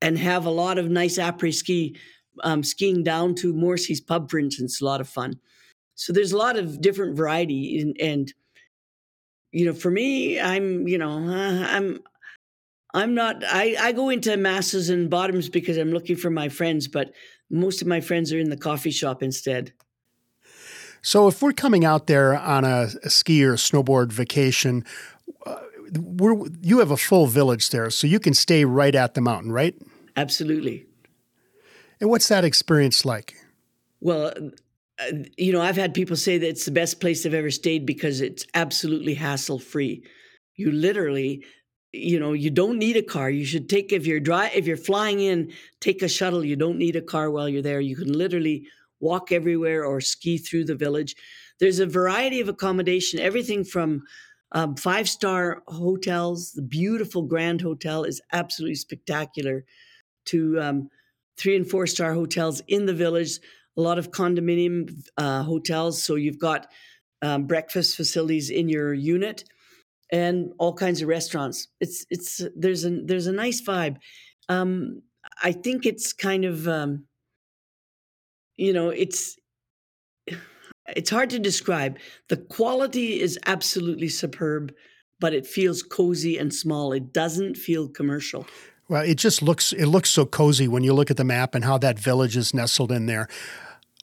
and 0.00 0.18
have 0.18 0.46
a 0.46 0.50
lot 0.50 0.78
of 0.78 0.90
nice 0.90 1.18
après 1.18 1.54
ski 1.54 1.96
um, 2.42 2.62
skiing 2.62 3.02
down 3.02 3.34
to 3.36 3.52
Morrissey's 3.52 4.00
pub, 4.00 4.30
for 4.30 4.38
instance, 4.38 4.80
a 4.80 4.84
lot 4.84 5.00
of 5.00 5.08
fun. 5.08 5.38
So 5.94 6.12
there's 6.12 6.32
a 6.32 6.38
lot 6.38 6.56
of 6.58 6.80
different 6.80 7.16
variety, 7.16 7.78
and, 7.80 7.96
and 8.00 8.32
you 9.52 9.66
know, 9.66 9.74
for 9.74 9.90
me, 9.90 10.40
I'm 10.40 10.88
you 10.88 10.98
know, 10.98 11.12
uh, 11.12 11.66
I'm 11.68 12.00
I'm 12.94 13.14
not. 13.14 13.44
I 13.46 13.76
I 13.78 13.92
go 13.92 14.08
into 14.08 14.36
Masa's 14.36 14.88
and 14.88 15.10
bottoms 15.10 15.48
because 15.48 15.76
I'm 15.76 15.92
looking 15.92 16.16
for 16.16 16.30
my 16.30 16.48
friends, 16.48 16.88
but 16.88 17.12
most 17.50 17.82
of 17.82 17.88
my 17.88 18.00
friends 18.00 18.32
are 18.32 18.38
in 18.38 18.50
the 18.50 18.56
coffee 18.56 18.90
shop 18.90 19.22
instead. 19.22 19.72
So 21.02 21.26
if 21.26 21.42
we're 21.42 21.52
coming 21.52 21.84
out 21.84 22.06
there 22.06 22.38
on 22.38 22.64
a, 22.64 22.88
a 23.02 23.10
ski 23.10 23.44
or 23.44 23.54
snowboard 23.54 24.12
vacation, 24.12 24.84
uh, 25.44 25.56
we're, 25.98 26.46
you 26.60 26.78
have 26.78 26.92
a 26.92 26.96
full 26.96 27.26
village 27.26 27.70
there, 27.70 27.90
so 27.90 28.06
you 28.06 28.20
can 28.20 28.34
stay 28.34 28.64
right 28.64 28.94
at 28.94 29.14
the 29.14 29.20
mountain, 29.20 29.50
right? 29.50 29.74
Absolutely. 30.16 30.86
And 32.00 32.08
what's 32.08 32.28
that 32.28 32.44
experience 32.44 33.04
like? 33.04 33.34
Well, 34.00 34.32
uh, 35.00 35.12
you 35.36 35.52
know, 35.52 35.60
I've 35.60 35.76
had 35.76 35.94
people 35.94 36.16
say 36.16 36.38
that 36.38 36.48
it's 36.48 36.64
the 36.64 36.70
best 36.70 37.00
place 37.00 37.22
they've 37.22 37.34
ever 37.34 37.50
stayed 37.50 37.84
because 37.84 38.20
it's 38.20 38.46
absolutely 38.54 39.14
hassle 39.14 39.58
free. 39.58 40.04
You 40.56 40.70
literally, 40.70 41.44
you 41.92 42.20
know, 42.20 42.32
you 42.32 42.50
don't 42.50 42.78
need 42.78 42.96
a 42.96 43.02
car. 43.02 43.30
You 43.30 43.44
should 43.44 43.68
take 43.68 43.92
if 43.92 44.06
you're 44.06 44.20
dry 44.20 44.50
if 44.54 44.66
you're 44.66 44.76
flying 44.76 45.20
in, 45.20 45.52
take 45.80 46.02
a 46.02 46.08
shuttle. 46.08 46.44
You 46.44 46.56
don't 46.56 46.78
need 46.78 46.96
a 46.96 47.02
car 47.02 47.30
while 47.30 47.48
you're 47.48 47.62
there. 47.62 47.80
You 47.80 47.96
can 47.96 48.12
literally 48.12 48.66
walk 49.02 49.32
everywhere 49.32 49.84
or 49.84 50.00
ski 50.00 50.38
through 50.38 50.64
the 50.64 50.74
village. 50.74 51.14
There's 51.60 51.80
a 51.80 51.86
variety 51.86 52.40
of 52.40 52.48
accommodation, 52.48 53.20
everything 53.20 53.64
from 53.64 54.02
um, 54.52 54.76
five 54.76 55.08
star 55.08 55.62
hotels. 55.68 56.52
The 56.52 56.62
beautiful 56.62 57.22
Grand 57.22 57.60
Hotel 57.60 58.04
is 58.04 58.22
absolutely 58.32 58.76
spectacular. 58.76 59.64
To 60.26 60.60
um, 60.60 60.88
three 61.36 61.56
and 61.56 61.68
four 61.68 61.86
star 61.86 62.14
hotels 62.14 62.62
in 62.68 62.86
the 62.86 62.94
village, 62.94 63.40
a 63.76 63.80
lot 63.80 63.98
of 63.98 64.12
condominium 64.12 64.94
uh, 65.18 65.42
hotels. 65.42 66.02
So 66.02 66.14
you've 66.14 66.38
got 66.38 66.68
um, 67.22 67.46
breakfast 67.46 67.96
facilities 67.96 68.48
in 68.50 68.68
your 68.68 68.94
unit, 68.94 69.44
and 70.12 70.52
all 70.58 70.74
kinds 70.74 71.02
of 71.02 71.08
restaurants. 71.08 71.68
It's 71.80 72.06
it's 72.10 72.40
there's 72.54 72.84
a 72.84 72.90
there's 73.04 73.26
a 73.26 73.32
nice 73.32 73.60
vibe. 73.60 73.96
Um, 74.48 75.02
I 75.42 75.52
think 75.52 75.86
it's 75.86 76.12
kind 76.12 76.44
of 76.44 76.68
um, 76.68 77.06
you 78.56 78.72
know 78.72 78.90
it's 78.90 79.38
it's 80.96 81.10
hard 81.10 81.30
to 81.30 81.38
describe. 81.38 81.98
The 82.28 82.36
quality 82.36 83.20
is 83.20 83.38
absolutely 83.46 84.08
superb, 84.08 84.74
but 85.20 85.32
it 85.32 85.46
feels 85.46 85.82
cozy 85.82 86.38
and 86.38 86.52
small. 86.52 86.92
It 86.92 87.12
doesn't 87.12 87.56
feel 87.56 87.88
commercial. 87.88 88.46
Well, 88.88 89.02
it 89.02 89.14
just 89.14 89.42
looks 89.42 89.72
it 89.72 89.86
looks 89.86 90.10
so 90.10 90.26
cozy 90.26 90.68
when 90.68 90.84
you 90.84 90.92
look 90.92 91.10
at 91.10 91.16
the 91.16 91.24
map 91.24 91.54
and 91.54 91.64
how 91.64 91.78
that 91.78 91.98
village 91.98 92.36
is 92.36 92.52
nestled 92.52 92.92
in 92.92 93.06
there. 93.06 93.28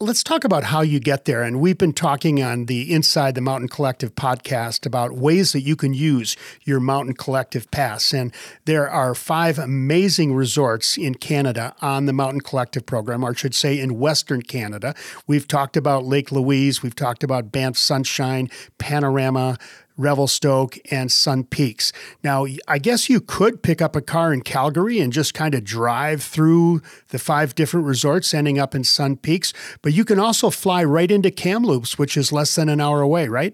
Let's 0.02 0.24
talk 0.24 0.46
about 0.46 0.64
how 0.64 0.80
you 0.80 1.02
get 1.02 1.26
there. 1.26 1.44
And 1.44 1.60
we've 1.60 1.78
been 1.78 1.92
talking 1.92 2.42
on 2.42 2.68
the 2.68 2.94
Inside 2.94 3.36
the 3.36 3.42
Mountain 3.42 3.68
Collective 3.68 4.16
podcast 4.16 4.86
about 4.86 5.12
ways 5.12 5.52
that 5.52 5.60
you 5.60 5.76
can 5.76 5.94
use 5.94 6.38
your 6.64 6.80
Mountain 6.80 7.16
Collective 7.16 7.70
Pass. 7.70 8.14
And 8.14 8.34
there 8.64 8.90
are 8.90 9.14
five 9.14 9.60
amazing 9.60 10.34
resorts 10.34 10.98
in 10.98 11.16
Canada 11.16 11.76
on 11.82 12.06
the 12.06 12.14
Mountain 12.14 12.42
Collective 12.42 12.86
program, 12.86 13.26
or 13.26 13.32
I 13.32 13.34
should 13.34 13.54
say 13.54 13.78
in 13.78 14.00
Western 14.00 14.42
Canada. 14.42 14.96
We've 15.28 15.50
talked 15.50 15.76
about 15.76 16.06
Lake 16.06 16.32
Louise, 16.32 16.82
we've 16.82 16.96
talked 16.96 17.22
about 17.22 17.52
Banff 17.52 17.78
Sunshine, 17.78 18.48
Panorama, 18.78 19.58
Revelstoke, 20.00 20.80
and 20.90 21.12
Sun 21.12 21.44
Peaks. 21.46 21.92
Now, 22.24 22.46
I 22.68 22.80
guess 22.80 23.10
you 23.10 23.20
could 23.20 23.62
pick 23.62 23.82
up 23.82 23.96
a 23.96 24.02
car 24.02 24.34
in 24.34 24.42
Calgary 24.42 25.00
and 25.00 25.12
just 25.12 25.34
kind 25.34 25.54
of 25.54 25.64
drive 25.64 26.24
through 26.24 26.82
the 27.10 27.20
five 27.20 27.54
different 27.54 27.86
resorts, 27.86 28.34
ending 28.34 28.58
up 28.58 28.74
in 28.74 28.84
Sun 28.84 29.18
Peaks, 29.18 29.54
but 29.82 29.94
you 29.94 30.06
can 30.06 30.18
also 30.18 30.50
fly 30.50 30.84
right 30.84 31.12
into 31.12 31.30
Kamloops, 31.30 32.00
which 32.00 32.16
is 32.16 32.32
less 32.32 32.56
than 32.56 32.70
an 32.70 32.80
hour 32.80 33.02
away, 33.02 33.28
right? 33.28 33.54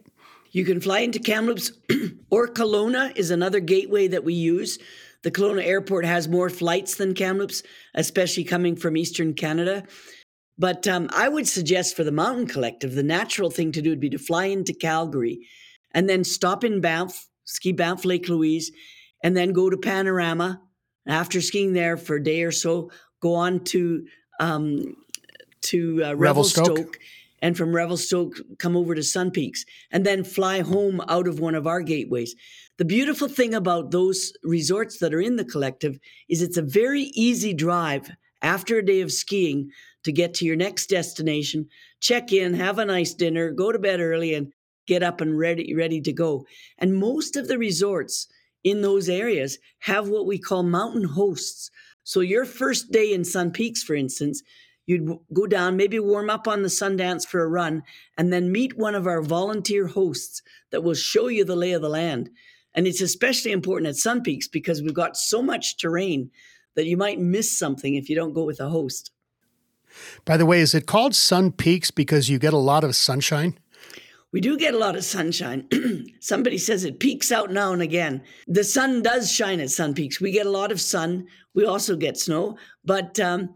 You 0.52 0.64
can 0.64 0.80
fly 0.80 1.00
into 1.00 1.20
Kamloops, 1.20 1.72
or 2.30 2.48
Kelowna 2.48 3.16
is 3.18 3.32
another 3.32 3.60
gateway 3.60 4.08
that 4.08 4.24
we 4.24 4.34
use. 4.34 4.80
The 5.24 5.32
Kelowna 5.32 5.66
airport 5.66 6.06
has 6.06 6.28
more 6.28 6.50
flights 6.50 6.96
than 6.96 7.16
Kamloops, 7.16 7.64
especially 7.96 8.43
coming 8.43 8.76
from 8.76 8.96
Eastern 8.96 9.34
Canada. 9.34 9.84
But 10.58 10.88
um, 10.88 11.10
I 11.12 11.28
would 11.28 11.48
suggest 11.48 11.96
for 11.96 12.04
the 12.04 12.12
Mountain 12.12 12.48
Collective, 12.48 12.93
the 12.93 13.04
natural 13.04 13.50
thing 13.50 13.72
to 13.74 13.82
do 13.82 13.89
would 13.89 14.00
be 14.00 14.12
to 14.12 14.20
fly 14.20 14.46
into 14.46 14.74
Calgary 14.74 15.46
and 15.96 16.08
then 16.08 16.24
stop 16.24 16.64
in 16.64 16.82
Banff, 16.82 17.28
ski 17.46 17.72
Banff 17.72 18.06
Lake 18.06 18.30
Louise, 18.30 18.72
and 19.24 19.36
then 19.36 19.54
go 19.54 19.72
to 19.72 19.78
Panorama. 19.78 20.62
After 21.08 21.41
skiing 21.41 21.74
there 21.74 21.98
for 21.98 22.18
a 22.18 22.24
day 22.24 22.43
or 22.43 22.52
so, 22.52 22.91
go 23.22 23.34
on 23.34 23.64
to 23.66 24.06
um, 24.39 24.96
to 25.62 26.04
uh, 26.04 26.14
Revelstoke. 26.14 26.68
Revelstoke, 26.68 27.00
and 27.41 27.58
from 27.58 27.76
Revelstoke 27.76 28.36
come 28.60 28.76
over 28.76 28.93
to 28.93 29.04
Sun 29.04 29.32
Peaks, 29.32 29.66
and 29.91 30.06
then 30.06 30.24
fly 30.24 30.62
home 30.62 31.02
out 31.08 31.28
of 31.28 31.39
one 31.39 31.56
of 31.56 31.66
our 31.66 31.82
gateways. 31.82 32.36
The 32.78 32.86
beautiful 32.86 33.30
thing 33.30 33.54
about 33.54 33.91
those 33.91 34.34
resorts 34.43 34.98
that 35.00 35.14
are 35.14 35.22
in 35.22 35.38
the 35.38 35.46
collective 35.46 35.98
is 36.28 36.41
it's 36.41 36.58
a 36.58 36.62
very 36.62 37.04
easy 37.14 37.54
drive 37.54 38.12
after 38.41 38.78
a 38.78 38.86
day 38.86 39.02
of 39.02 39.12
skiing 39.12 39.70
to 40.04 40.12
get 40.12 40.34
to 40.36 40.46
your 40.46 40.56
next 40.56 40.88
destination, 40.88 41.68
check 42.00 42.32
in, 42.32 42.54
have 42.54 42.78
a 42.78 42.86
nice 42.86 43.14
dinner, 43.14 43.52
go 43.52 43.72
to 43.72 43.80
bed 43.80 44.00
early, 44.00 44.34
and 44.36 44.52
get 44.86 45.04
up 45.04 45.22
and 45.22 45.38
ready 45.38 45.74
ready 45.74 46.02
to 46.02 46.14
go. 46.14 46.46
And 46.78 46.96
most 46.96 47.36
of 47.36 47.48
the 47.48 47.58
resorts 47.58 48.28
in 48.64 48.82
those 48.82 49.10
areas 49.10 49.58
have 49.80 50.10
what 50.10 50.26
we 50.26 50.40
call 50.40 50.64
mountain 50.64 51.04
hosts. 51.04 51.70
So 52.04 52.20
your 52.20 52.46
first 52.46 52.92
day 52.92 53.14
in 53.14 53.24
Sun 53.24 53.52
Peaks, 53.52 53.84
for 53.84 53.96
instance, 53.96 54.42
you'd 54.86 55.18
go 55.34 55.48
down, 55.48 55.78
maybe 55.78 56.00
warm 56.00 56.30
up 56.30 56.48
on 56.48 56.62
the 56.62 56.70
Sundance 56.70 57.26
for 57.26 57.42
a 57.42 57.48
run, 57.48 57.84
and 58.18 58.32
then 58.32 58.52
meet 58.52 58.78
one 58.78 58.96
of 58.96 59.08
our 59.08 59.22
volunteer 59.22 59.88
hosts 59.88 60.42
that 60.72 60.84
will 60.84 60.94
show 60.94 61.28
you 61.28 61.46
the 61.46 61.56
lay 61.56 61.74
of 61.74 61.82
the 61.82 61.90
land. 61.90 62.30
And 62.74 62.88
it's 62.88 63.02
especially 63.02 63.52
important 63.52 63.88
at 63.88 63.96
Sun 63.96 64.22
Peaks 64.24 64.48
because 64.48 64.82
we've 64.82 64.94
got 64.94 65.16
so 65.16 65.42
much 65.42 65.78
terrain 65.78 66.30
that 66.76 66.86
you 66.86 66.98
might 66.98 67.20
miss 67.20 67.58
something 67.58 67.96
if 67.96 68.10
you 68.10 68.16
don't 68.16 68.34
go 68.34 68.44
with 68.44 68.60
a 68.60 68.70
host. 68.70 69.12
By 70.26 70.38
the 70.38 70.46
way, 70.46 70.60
is 70.60 70.76
it 70.76 70.86
called 70.86 71.16
Sun 71.16 71.54
Peaks 71.54 71.90
because 71.90 72.30
you 72.30 72.38
get 72.38 72.54
a 72.54 72.58
lot 72.58 72.84
of 72.84 72.96
sunshine? 72.96 73.58
We 74.36 74.42
do 74.42 74.58
get 74.58 74.74
a 74.74 74.78
lot 74.78 74.98
of 74.98 75.06
sunshine. 75.06 75.70
Somebody 76.20 76.58
says 76.58 76.84
it 76.84 77.00
peaks 77.00 77.32
out 77.32 77.52
now 77.52 77.72
and 77.72 77.82
again. 77.82 78.22
The 78.48 78.66
sun 78.66 79.02
does 79.02 79.32
shine 79.32 79.62
at 79.62 79.70
Sun 79.70 79.94
Peaks. 79.94 80.20
We 80.20 80.32
get 80.32 80.46
a 80.46 80.50
lot 80.52 80.74
of 80.74 80.82
sun. 80.82 81.28
We 81.54 81.66
also 81.66 81.96
get 81.96 82.18
snow, 82.18 82.58
but 82.84 83.18
um, 83.18 83.56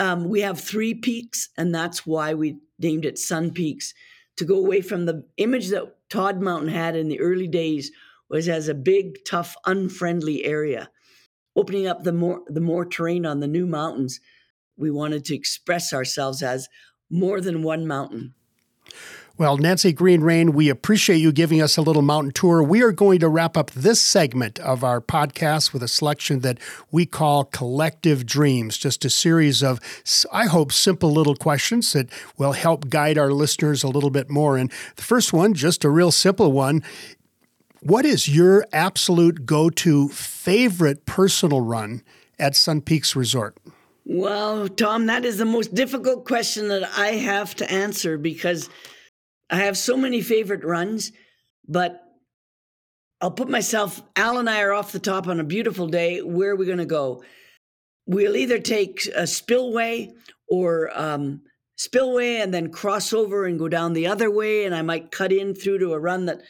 um, 0.00 0.28
we 0.28 0.40
have 0.40 0.58
three 0.58 0.94
peaks, 0.94 1.50
and 1.56 1.72
that's 1.72 2.04
why 2.04 2.34
we 2.34 2.56
named 2.80 3.04
it 3.04 3.20
Sun 3.20 3.52
Peaks 3.52 3.94
to 4.36 4.44
go 4.44 4.56
away 4.56 4.80
from 4.80 5.06
the 5.06 5.24
image 5.36 5.68
that 5.68 5.94
Tod 6.08 6.40
Mountain 6.40 6.70
had 6.70 6.96
in 6.96 7.06
the 7.06 7.20
early 7.20 7.46
days 7.46 7.92
was 8.28 8.48
as 8.48 8.66
a 8.66 8.74
big, 8.74 9.24
tough, 9.24 9.54
unfriendly 9.64 10.44
area. 10.44 10.90
Opening 11.54 11.86
up 11.86 12.02
the 12.02 12.12
more 12.12 12.42
the 12.48 12.60
more 12.60 12.84
terrain 12.84 13.24
on 13.24 13.38
the 13.38 13.46
new 13.46 13.64
mountains, 13.64 14.18
we 14.76 14.90
wanted 14.90 15.24
to 15.26 15.36
express 15.36 15.92
ourselves 15.92 16.42
as 16.42 16.68
more 17.08 17.40
than 17.40 17.62
one 17.62 17.86
mountain. 17.86 18.34
Well, 19.40 19.56
Nancy 19.56 19.94
Greene 19.94 20.20
Raine, 20.20 20.52
we 20.52 20.68
appreciate 20.68 21.16
you 21.16 21.32
giving 21.32 21.62
us 21.62 21.78
a 21.78 21.80
little 21.80 22.02
mountain 22.02 22.30
tour. 22.30 22.62
We 22.62 22.82
are 22.82 22.92
going 22.92 23.20
to 23.20 23.28
wrap 23.30 23.56
up 23.56 23.70
this 23.70 23.98
segment 23.98 24.58
of 24.58 24.84
our 24.84 25.00
podcast 25.00 25.72
with 25.72 25.82
a 25.82 25.88
selection 25.88 26.40
that 26.40 26.58
we 26.90 27.06
call 27.06 27.46
Collective 27.46 28.26
Dreams, 28.26 28.76
just 28.76 29.02
a 29.06 29.08
series 29.08 29.62
of, 29.62 29.80
I 30.30 30.44
hope, 30.44 30.72
simple 30.72 31.10
little 31.10 31.36
questions 31.36 31.90
that 31.94 32.10
will 32.36 32.52
help 32.52 32.90
guide 32.90 33.16
our 33.16 33.32
listeners 33.32 33.82
a 33.82 33.88
little 33.88 34.10
bit 34.10 34.28
more. 34.28 34.58
And 34.58 34.70
the 34.96 35.02
first 35.02 35.32
one, 35.32 35.54
just 35.54 35.86
a 35.86 35.88
real 35.88 36.12
simple 36.12 36.52
one. 36.52 36.82
What 37.80 38.04
is 38.04 38.28
your 38.28 38.66
absolute 38.74 39.46
go 39.46 39.70
to 39.70 40.10
favorite 40.10 41.06
personal 41.06 41.62
run 41.62 42.02
at 42.38 42.56
Sun 42.56 42.82
Peaks 42.82 43.16
Resort? 43.16 43.56
Well, 44.04 44.68
Tom, 44.68 45.06
that 45.06 45.24
is 45.24 45.38
the 45.38 45.46
most 45.46 45.74
difficult 45.74 46.26
question 46.26 46.68
that 46.68 46.86
I 46.98 47.12
have 47.12 47.54
to 47.56 47.72
answer 47.72 48.18
because 48.18 48.68
I 49.50 49.56
have 49.56 49.76
so 49.76 49.96
many 49.96 50.20
favorite 50.20 50.64
runs, 50.64 51.12
but 51.66 52.02
I'll 53.20 53.30
put 53.30 53.50
myself, 53.50 54.02
Al 54.16 54.38
and 54.38 54.48
I 54.48 54.62
are 54.62 54.72
off 54.72 54.92
the 54.92 54.98
top 54.98 55.26
on 55.26 55.40
a 55.40 55.44
beautiful 55.44 55.88
day. 55.88 56.22
Where 56.22 56.52
are 56.52 56.56
we 56.56 56.66
going 56.66 56.78
to 56.78 56.86
go? 56.86 57.22
We'll 58.06 58.36
either 58.36 58.58
take 58.58 59.06
a 59.14 59.26
spillway 59.26 60.12
or 60.48 60.90
um, 60.94 61.42
spillway 61.76 62.36
and 62.36 62.54
then 62.54 62.72
cross 62.72 63.12
over 63.12 63.44
and 63.44 63.58
go 63.58 63.68
down 63.68 63.92
the 63.92 64.06
other 64.06 64.30
way. 64.30 64.64
And 64.64 64.74
I 64.74 64.82
might 64.82 65.10
cut 65.10 65.32
in 65.32 65.54
through 65.54 65.80
to 65.80 65.92
a 65.92 65.98
run 65.98 66.26
that 66.26 66.40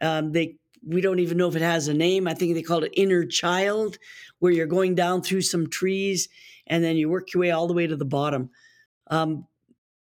um, 0.00 0.32
they 0.32 0.56
we 0.84 1.00
don't 1.00 1.20
even 1.20 1.38
know 1.38 1.48
if 1.48 1.54
it 1.54 1.62
has 1.62 1.86
a 1.86 1.94
name. 1.94 2.26
I 2.26 2.34
think 2.34 2.54
they 2.54 2.62
call 2.62 2.82
it 2.82 2.92
Inner 2.96 3.24
Child, 3.24 3.98
where 4.40 4.52
you're 4.52 4.66
going 4.66 4.96
down 4.96 5.22
through 5.22 5.42
some 5.42 5.68
trees 5.68 6.28
and 6.66 6.82
then 6.82 6.96
you 6.96 7.08
work 7.08 7.32
your 7.32 7.42
way 7.42 7.50
all 7.52 7.68
the 7.68 7.74
way 7.74 7.86
to 7.86 7.96
the 7.96 8.04
bottom. 8.04 8.50
Um, 9.08 9.46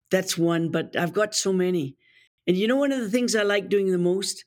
that's 0.09 0.37
one, 0.37 0.69
but 0.69 0.95
I've 0.95 1.13
got 1.13 1.35
so 1.35 1.51
many. 1.51 1.97
And 2.47 2.57
you 2.57 2.67
know, 2.67 2.75
one 2.75 2.91
of 2.91 2.99
the 2.99 3.09
things 3.09 3.35
I 3.35 3.43
like 3.43 3.69
doing 3.69 3.91
the 3.91 3.97
most, 3.97 4.43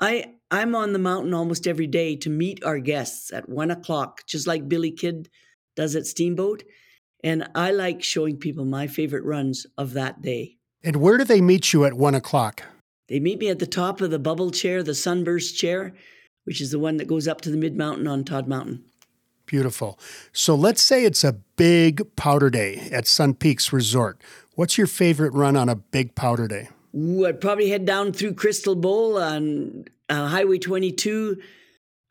I 0.00 0.34
I'm 0.50 0.74
on 0.74 0.92
the 0.92 0.98
mountain 0.98 1.32
almost 1.32 1.66
every 1.66 1.86
day 1.86 2.16
to 2.16 2.30
meet 2.30 2.62
our 2.64 2.78
guests 2.78 3.32
at 3.32 3.48
one 3.48 3.70
o'clock, 3.70 4.26
just 4.26 4.46
like 4.46 4.68
Billy 4.68 4.90
Kidd 4.90 5.30
does 5.76 5.96
at 5.96 6.06
Steamboat. 6.06 6.64
And 7.24 7.48
I 7.54 7.70
like 7.70 8.02
showing 8.02 8.36
people 8.36 8.64
my 8.64 8.86
favorite 8.86 9.24
runs 9.24 9.66
of 9.78 9.94
that 9.94 10.20
day. 10.20 10.58
And 10.84 10.96
where 10.96 11.16
do 11.16 11.24
they 11.24 11.40
meet 11.40 11.72
you 11.72 11.84
at 11.84 11.94
one 11.94 12.14
o'clock? 12.14 12.64
They 13.08 13.20
meet 13.20 13.38
me 13.38 13.48
at 13.48 13.60
the 13.60 13.66
top 13.66 14.00
of 14.00 14.10
the 14.10 14.18
bubble 14.18 14.50
chair, 14.50 14.82
the 14.82 14.94
sunburst 14.94 15.56
chair, 15.56 15.94
which 16.44 16.60
is 16.60 16.70
the 16.70 16.78
one 16.78 16.96
that 16.96 17.06
goes 17.06 17.28
up 17.28 17.40
to 17.42 17.50
the 17.50 17.56
mid 17.56 17.76
mountain 17.76 18.06
on 18.06 18.24
Tod 18.24 18.48
Mountain. 18.48 18.84
Beautiful. 19.46 19.98
So 20.32 20.54
let's 20.54 20.82
say 20.82 21.04
it's 21.04 21.24
a 21.24 21.34
big 21.56 22.16
powder 22.16 22.50
day 22.50 22.88
at 22.90 23.06
Sun 23.06 23.34
Peaks 23.34 23.72
Resort. 23.72 24.20
What's 24.54 24.76
your 24.76 24.86
favorite 24.86 25.32
run 25.32 25.56
on 25.56 25.68
a 25.68 25.76
big 25.76 26.14
powder 26.14 26.48
day? 26.48 26.68
I'd 26.94 27.40
probably 27.40 27.68
head 27.70 27.84
down 27.86 28.12
through 28.12 28.34
Crystal 28.34 28.74
Bowl 28.74 29.18
on 29.18 29.84
uh, 30.08 30.26
Highway 30.26 30.58
22, 30.58 31.40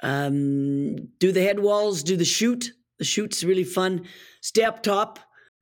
um, 0.01 0.95
do 1.19 1.32
the 1.32 1.41
head 1.41 1.59
walls, 1.59 2.03
do 2.03 2.17
the 2.17 2.25
chute. 2.25 2.71
The 2.97 3.05
chute's 3.05 3.43
really 3.43 3.63
fun. 3.63 4.07
Stay 4.41 4.63
up 4.63 4.84
top 4.84 5.19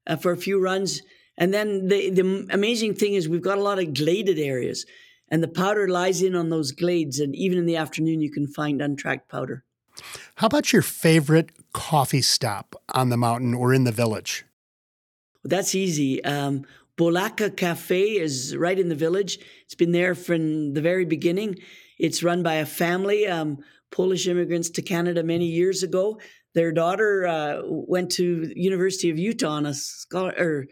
uh, 0.07 0.15
for 0.15 0.31
a 0.31 0.37
few 0.37 0.61
runs. 0.61 1.01
And 1.37 1.53
then 1.53 1.87
the, 1.87 2.09
the 2.09 2.47
amazing 2.49 2.95
thing 2.95 3.13
is 3.13 3.29
we've 3.29 3.41
got 3.41 3.57
a 3.57 3.63
lot 3.63 3.79
of 3.79 3.93
gladed 3.93 4.39
areas, 4.39 4.85
and 5.29 5.41
the 5.41 5.47
powder 5.47 5.87
lies 5.87 6.21
in 6.21 6.35
on 6.35 6.49
those 6.49 6.71
glades. 6.71 7.19
And 7.19 7.35
even 7.35 7.57
in 7.57 7.65
the 7.65 7.77
afternoon, 7.77 8.21
you 8.21 8.31
can 8.31 8.47
find 8.47 8.81
untracked 8.81 9.29
powder. 9.29 9.63
How 10.35 10.47
about 10.47 10.73
your 10.73 10.81
favorite 10.81 11.51
coffee 11.73 12.21
stop 12.21 12.75
on 12.93 13.09
the 13.09 13.17
mountain 13.17 13.53
or 13.53 13.73
in 13.73 13.83
the 13.83 13.91
village? 13.91 14.45
Well, 15.43 15.49
that's 15.49 15.75
easy. 15.75 16.23
Um, 16.23 16.65
Bolacco 16.99 17.55
Cafe 17.55 18.17
is 18.17 18.57
right 18.57 18.77
in 18.77 18.89
the 18.89 18.95
village. 18.95 19.39
It's 19.63 19.75
been 19.75 19.93
there 19.93 20.15
from 20.15 20.73
the 20.73 20.81
very 20.81 21.05
beginning. 21.05 21.55
It's 21.97 22.23
run 22.23 22.43
by 22.43 22.55
a 22.55 22.65
family, 22.65 23.25
um, 23.25 23.59
Polish 23.89 24.27
immigrants 24.27 24.69
to 24.71 24.81
Canada 24.81 25.23
many 25.23 25.45
years 25.45 25.81
ago. 25.81 26.19
Their 26.55 26.73
daughter 26.73 27.25
uh, 27.25 27.61
went 27.63 28.11
to 28.11 28.51
University 28.53 29.09
of 29.09 29.17
Utah 29.17 29.51
on 29.51 29.65
a 29.65 29.73
scholar, 29.73 30.33
or 30.37 30.67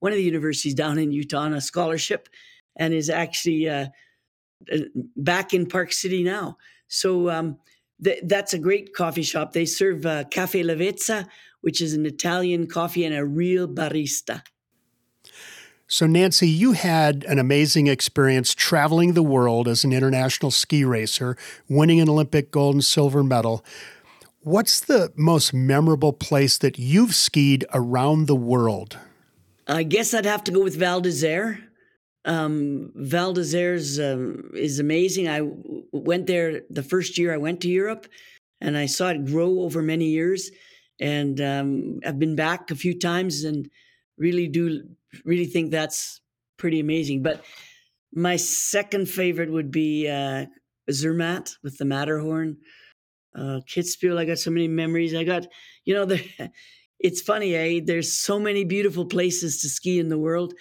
one 0.00 0.12
of 0.12 0.18
the 0.18 0.24
universities 0.24 0.74
down 0.74 0.98
in 0.98 1.10
Utah 1.10 1.38
on 1.38 1.54
a 1.54 1.60
scholarship, 1.60 2.28
and 2.76 2.92
is 2.92 3.08
actually 3.08 3.66
uh, 3.66 3.86
uh 4.70 4.78
back 5.16 5.54
in 5.54 5.66
Park 5.66 5.92
City 5.92 6.22
now. 6.22 6.58
So 6.88 7.30
um, 7.30 7.56
th- 8.04 8.22
that's 8.24 8.52
a 8.52 8.58
great 8.58 8.92
coffee 8.94 9.22
shop. 9.22 9.54
They 9.54 9.64
serve 9.64 10.04
uh, 10.04 10.24
Cafe 10.24 10.62
Lavazza, 10.62 11.26
which 11.62 11.80
is 11.80 11.94
an 11.94 12.04
Italian 12.04 12.66
coffee 12.66 13.06
and 13.06 13.14
a 13.14 13.24
real 13.24 13.66
barista. 13.66 14.42
So, 15.92 16.06
Nancy, 16.06 16.48
you 16.48 16.72
had 16.72 17.22
an 17.24 17.38
amazing 17.38 17.86
experience 17.86 18.54
traveling 18.54 19.12
the 19.12 19.22
world 19.22 19.68
as 19.68 19.84
an 19.84 19.92
international 19.92 20.50
ski 20.50 20.86
racer, 20.86 21.36
winning 21.68 22.00
an 22.00 22.08
Olympic 22.08 22.50
gold 22.50 22.76
and 22.76 22.82
silver 22.82 23.22
medal. 23.22 23.62
What's 24.40 24.80
the 24.80 25.12
most 25.16 25.52
memorable 25.52 26.14
place 26.14 26.56
that 26.56 26.78
you've 26.78 27.14
skied 27.14 27.66
around 27.74 28.26
the 28.26 28.34
world? 28.34 28.96
I 29.66 29.82
guess 29.82 30.14
I'd 30.14 30.24
have 30.24 30.42
to 30.44 30.50
go 30.50 30.62
with 30.62 30.76
Val 30.76 31.02
d'Isere. 31.02 31.58
Um, 32.24 32.92
Val 32.94 33.34
d'Isere's 33.34 34.00
um, 34.00 34.50
is 34.54 34.78
amazing. 34.78 35.28
I 35.28 35.40
w- 35.40 35.84
went 35.92 36.26
there 36.26 36.62
the 36.70 36.82
first 36.82 37.18
year 37.18 37.34
I 37.34 37.36
went 37.36 37.60
to 37.60 37.68
Europe, 37.68 38.06
and 38.62 38.78
I 38.78 38.86
saw 38.86 39.10
it 39.10 39.26
grow 39.26 39.60
over 39.60 39.82
many 39.82 40.06
years. 40.06 40.52
And 40.98 41.38
um, 41.38 42.00
I've 42.06 42.18
been 42.18 42.34
back 42.34 42.70
a 42.70 42.76
few 42.76 42.98
times, 42.98 43.44
and 43.44 43.68
really 44.16 44.48
do 44.48 44.84
really 45.24 45.46
think 45.46 45.70
that's 45.70 46.20
pretty 46.56 46.80
amazing. 46.80 47.22
But 47.22 47.44
my 48.12 48.36
second 48.36 49.08
favorite 49.08 49.50
would 49.50 49.70
be 49.70 50.08
uh, 50.08 50.46
Zermatt 50.90 51.54
with 51.62 51.78
the 51.78 51.84
Matterhorn. 51.84 52.58
Uh, 53.34 53.60
Kitzbühel, 53.68 54.18
I 54.18 54.24
got 54.24 54.38
so 54.38 54.50
many 54.50 54.68
memories. 54.68 55.14
I 55.14 55.24
got, 55.24 55.46
you 55.84 55.94
know, 55.94 56.04
the, 56.06 56.22
it's 57.00 57.20
funny, 57.20 57.54
eh? 57.54 57.80
There's 57.84 58.12
so 58.12 58.38
many 58.38 58.64
beautiful 58.64 59.06
places 59.06 59.60
to 59.62 59.68
ski 59.68 59.98
in 59.98 60.08
the 60.08 60.18
world. 60.18 60.54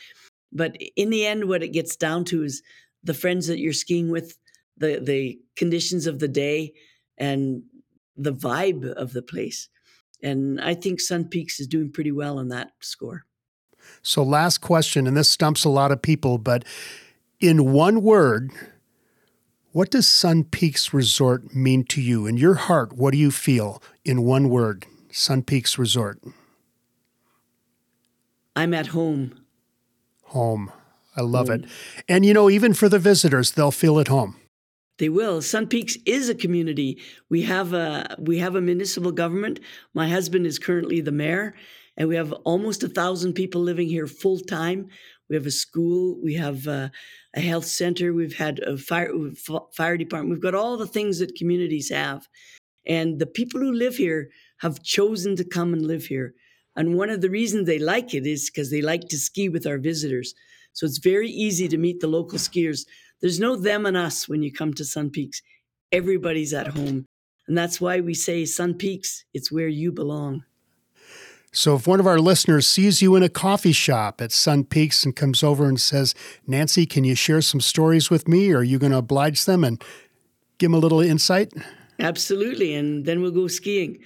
But 0.51 0.75
in 0.95 1.09
the 1.09 1.25
end, 1.25 1.45
what 1.45 1.63
it 1.63 1.69
gets 1.69 1.95
down 1.95 2.25
to 2.25 2.43
is 2.43 2.61
the 3.03 3.13
friends 3.13 3.47
that 3.47 3.59
you're 3.59 3.73
skiing 3.73 4.11
with, 4.11 4.37
the, 4.77 4.99
the 5.01 5.39
conditions 5.55 6.07
of 6.07 6.19
the 6.19 6.27
day, 6.27 6.73
and 7.17 7.63
the 8.17 8.33
vibe 8.33 8.85
of 8.93 9.13
the 9.13 9.21
place. 9.21 9.69
And 10.23 10.59
I 10.61 10.73
think 10.73 10.99
Sun 10.99 11.29
Peaks 11.29 11.59
is 11.59 11.67
doing 11.67 11.91
pretty 11.91 12.11
well 12.11 12.37
on 12.37 12.49
that 12.49 12.71
score. 12.81 13.25
So, 14.01 14.23
last 14.23 14.59
question, 14.59 15.07
and 15.07 15.15
this 15.15 15.29
stumps 15.29 15.63
a 15.63 15.69
lot 15.69 15.91
of 15.91 16.01
people, 16.01 16.37
but 16.37 16.65
in 17.39 17.71
one 17.71 18.01
word, 18.01 18.51
what 19.71 19.89
does 19.89 20.07
Sun 20.07 20.45
Peaks 20.45 20.93
Resort 20.93 21.55
mean 21.55 21.83
to 21.85 22.01
you? 22.01 22.27
In 22.27 22.37
your 22.37 22.55
heart, 22.55 22.93
what 22.93 23.11
do 23.11 23.17
you 23.17 23.31
feel 23.31 23.81
in 24.03 24.23
one 24.23 24.49
word, 24.49 24.85
Sun 25.11 25.43
Peaks 25.43 25.77
Resort? 25.77 26.19
I'm 28.55 28.73
at 28.73 28.87
home. 28.87 29.39
Home. 30.25 30.71
I 31.15 31.21
love 31.21 31.47
home. 31.47 31.63
it. 31.63 31.69
And 32.07 32.25
you 32.25 32.33
know, 32.33 32.49
even 32.49 32.73
for 32.73 32.89
the 32.89 32.99
visitors, 32.99 33.51
they'll 33.51 33.71
feel 33.71 33.99
at 33.99 34.07
home. 34.07 34.35
They 34.97 35.09
will. 35.09 35.41
Sun 35.41 35.67
Peaks 35.67 35.97
is 36.05 36.29
a 36.29 36.35
community. 36.35 36.99
We 37.29 37.43
have 37.43 37.73
a 37.73 38.15
we 38.19 38.37
have 38.39 38.55
a 38.55 38.61
municipal 38.61 39.11
government. 39.11 39.59
My 39.93 40.07
husband 40.07 40.45
is 40.45 40.59
currently 40.59 41.01
the 41.01 41.11
mayor, 41.11 41.55
and 41.97 42.07
we 42.07 42.15
have 42.15 42.31
almost 42.31 42.83
a 42.83 42.89
thousand 42.89 43.33
people 43.33 43.61
living 43.61 43.87
here 43.87 44.07
full 44.07 44.39
time. 44.39 44.87
We 45.29 45.35
have 45.35 45.45
a 45.45 45.51
school, 45.51 46.19
we 46.21 46.33
have 46.35 46.67
a, 46.67 46.91
a 47.35 47.39
health 47.39 47.65
center, 47.65 48.13
we've 48.13 48.35
had 48.35 48.59
a 48.59 48.77
fire 48.77 49.11
fire 49.73 49.97
department. 49.97 50.31
We've 50.31 50.41
got 50.41 50.55
all 50.55 50.77
the 50.77 50.87
things 50.87 51.19
that 51.19 51.35
communities 51.35 51.89
have, 51.89 52.27
and 52.85 53.19
the 53.19 53.25
people 53.25 53.59
who 53.59 53.71
live 53.71 53.95
here 53.95 54.29
have 54.57 54.83
chosen 54.83 55.35
to 55.37 55.43
come 55.43 55.73
and 55.73 55.85
live 55.85 56.05
here. 56.05 56.33
And 56.75 56.95
one 56.95 57.09
of 57.09 57.21
the 57.21 57.29
reasons 57.29 57.65
they 57.65 57.79
like 57.79 58.13
it 58.13 58.25
is 58.25 58.49
because 58.49 58.71
they 58.71 58.81
like 58.81 59.07
to 59.09 59.17
ski 59.17 59.49
with 59.49 59.67
our 59.67 59.77
visitors. 59.77 60.33
So 60.73 60.85
it's 60.85 60.99
very 60.99 61.29
easy 61.29 61.67
to 61.67 61.77
meet 61.77 61.99
the 61.99 62.07
local 62.07 62.39
skiers. 62.39 62.85
There's 63.19 63.39
no 63.39 63.55
them 63.55 63.85
and 63.85 63.97
us 63.97 64.29
when 64.29 64.41
you 64.41 64.51
come 64.51 64.73
to 64.75 64.85
Sun 64.85 65.09
Peaks. 65.11 65.41
Everybody's 65.91 66.53
at 66.53 66.67
home. 66.67 67.05
And 67.47 67.57
that's 67.57 67.81
why 67.81 67.99
we 67.99 68.13
say 68.13 68.45
Sun 68.45 68.75
Peaks, 68.75 69.25
it's 69.33 69.51
where 69.51 69.67
you 69.67 69.91
belong. 69.91 70.43
So 71.53 71.75
if 71.75 71.85
one 71.85 71.99
of 71.99 72.07
our 72.07 72.19
listeners 72.19 72.65
sees 72.65 73.01
you 73.01 73.15
in 73.15 73.23
a 73.23 73.29
coffee 73.29 73.73
shop 73.73 74.21
at 74.21 74.31
Sun 74.31 74.65
Peaks 74.65 75.03
and 75.03 75.15
comes 75.15 75.43
over 75.43 75.67
and 75.67 75.79
says, 75.79 76.15
Nancy, 76.47 76.85
can 76.85 77.03
you 77.03 77.13
share 77.13 77.41
some 77.41 77.59
stories 77.59 78.09
with 78.09 78.27
me? 78.27 78.53
Are 78.53 78.63
you 78.63 78.79
going 78.79 78.93
to 78.93 78.97
oblige 78.97 79.43
them 79.43 79.63
and 79.63 79.83
give 80.59 80.71
them 80.71 80.75
a 80.75 80.79
little 80.79 81.01
insight? 81.01 81.53
Absolutely. 81.99 82.73
And 82.73 83.05
then 83.05 83.21
we'll 83.21 83.31
go 83.31 83.47
skiing. 83.47 83.99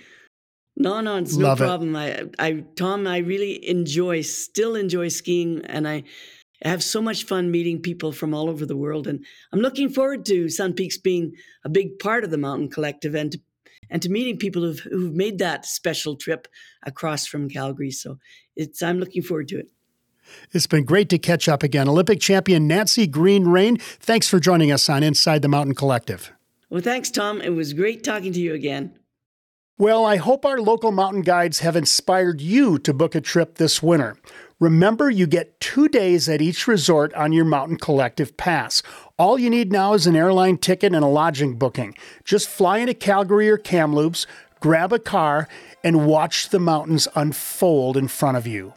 No, 0.76 1.02
no, 1.02 1.18
it's 1.18 1.38
no 1.38 1.50
Love 1.50 1.60
problem. 1.60 1.96
It. 1.96 2.36
I, 2.40 2.48
I, 2.48 2.64
Tom, 2.76 3.06
I 3.06 3.20
really 3.20 3.66
enjoy, 3.70 4.22
still 4.22 4.76
enjoy 4.76 5.08
skiing, 5.08 5.62
and 5.66 5.88
I 5.88 6.04
have 6.64 6.84
so 6.84 7.02
much 7.02 7.26
fun 7.26 7.52
meeting 7.52 7.82
people 7.82 8.12
from 8.12 8.34
all 8.34 8.50
over 8.50 8.66
the 8.66 8.76
world. 8.76 9.08
And 9.08 9.24
I'm 9.54 9.60
looking 9.60 9.90
forward 9.90 10.26
to 10.26 10.50
Sun 10.50 10.74
Peaks 10.74 10.98
being 10.98 11.34
a 11.64 11.70
big 11.70 12.00
part 12.00 12.24
of 12.24 12.32
the 12.32 12.38
Mountain 12.38 12.70
Collective 12.70 13.16
and 13.16 13.32
to 13.32 13.40
and 13.90 14.02
to 14.02 14.10
meeting 14.10 14.38
people 14.38 14.62
who've, 14.62 14.80
who've 14.80 15.14
made 15.14 15.40
that 15.40 15.66
special 15.66 16.16
trip 16.16 16.48
across 16.84 17.26
from 17.26 17.50
Calgary. 17.50 17.92
So 17.92 18.18
it's 18.56 18.82
I'm 18.82 19.00
looking 19.00 19.22
forward 19.22 19.48
to 19.50 19.60
it. 19.60 19.68
It's 20.52 20.68
been 20.68 20.86
great 20.86 21.10
to 21.10 21.18
catch 21.18 21.48
up 21.48 21.64
again. 21.64 21.88
Olympic 21.88 22.20
champion 22.20 22.68
Nancy 22.68 23.08
Greene 23.08 23.46
Raine, 23.46 23.78
thanks 23.78 24.28
for 24.28 24.40
joining 24.40 24.72
us 24.72 24.90
on 24.90 25.04
Inside 25.04 25.42
the 25.42 25.48
Mountain 25.48 25.76
Collective. 25.76 26.32
Well, 26.70 26.82
thanks, 26.82 27.12
Tom. 27.12 27.42
It 27.42 27.50
was 27.50 27.74
great 27.74 28.04
talking 28.04 28.34
to 28.34 28.40
you 28.40 28.54
again. 28.54 28.98
Well, 29.78 30.06
I 30.06 30.16
hope 30.16 30.46
our 30.46 30.60
local 30.60 30.92
mountain 30.92 31.22
guides 31.22 31.60
have 31.60 31.76
inspired 31.76 32.40
you 32.40 32.80
to 32.80 32.94
book 32.94 33.14
a 33.14 33.22
trip 33.22 33.56
this 33.56 33.84
winter. 33.84 34.18
Remember, 34.60 35.10
you 35.10 35.28
get 35.28 35.60
two 35.60 35.90
days 35.90 36.30
at 36.30 36.42
each 36.42 36.66
resort 36.66 37.14
on 37.14 37.34
your 37.34 37.44
Mountain 37.44 37.78
Collective 37.78 38.38
Pass. 38.38 38.82
All 39.18 39.40
you 39.40 39.50
need 39.50 39.72
now 39.72 39.94
is 39.94 40.08
an 40.08 40.16
airline 40.18 40.58
ticket 40.58 40.94
and 40.94 41.02
a 41.02 41.08
lodging 41.08 41.56
booking. 41.56 41.96
Just 42.26 42.50
fly 42.50 42.80
into 42.80 42.94
Calgary 42.94 43.50
or 43.50 43.58
Kamloops, 43.58 44.28
grab 44.60 44.92
a 44.92 45.00
car, 45.00 45.48
and 45.86 46.06
watch 46.06 46.50
the 46.50 46.60
mountains 46.60 47.08
unfold 47.16 47.96
in 47.96 48.10
front 48.10 48.36
of 48.36 48.46
you. 48.46 48.74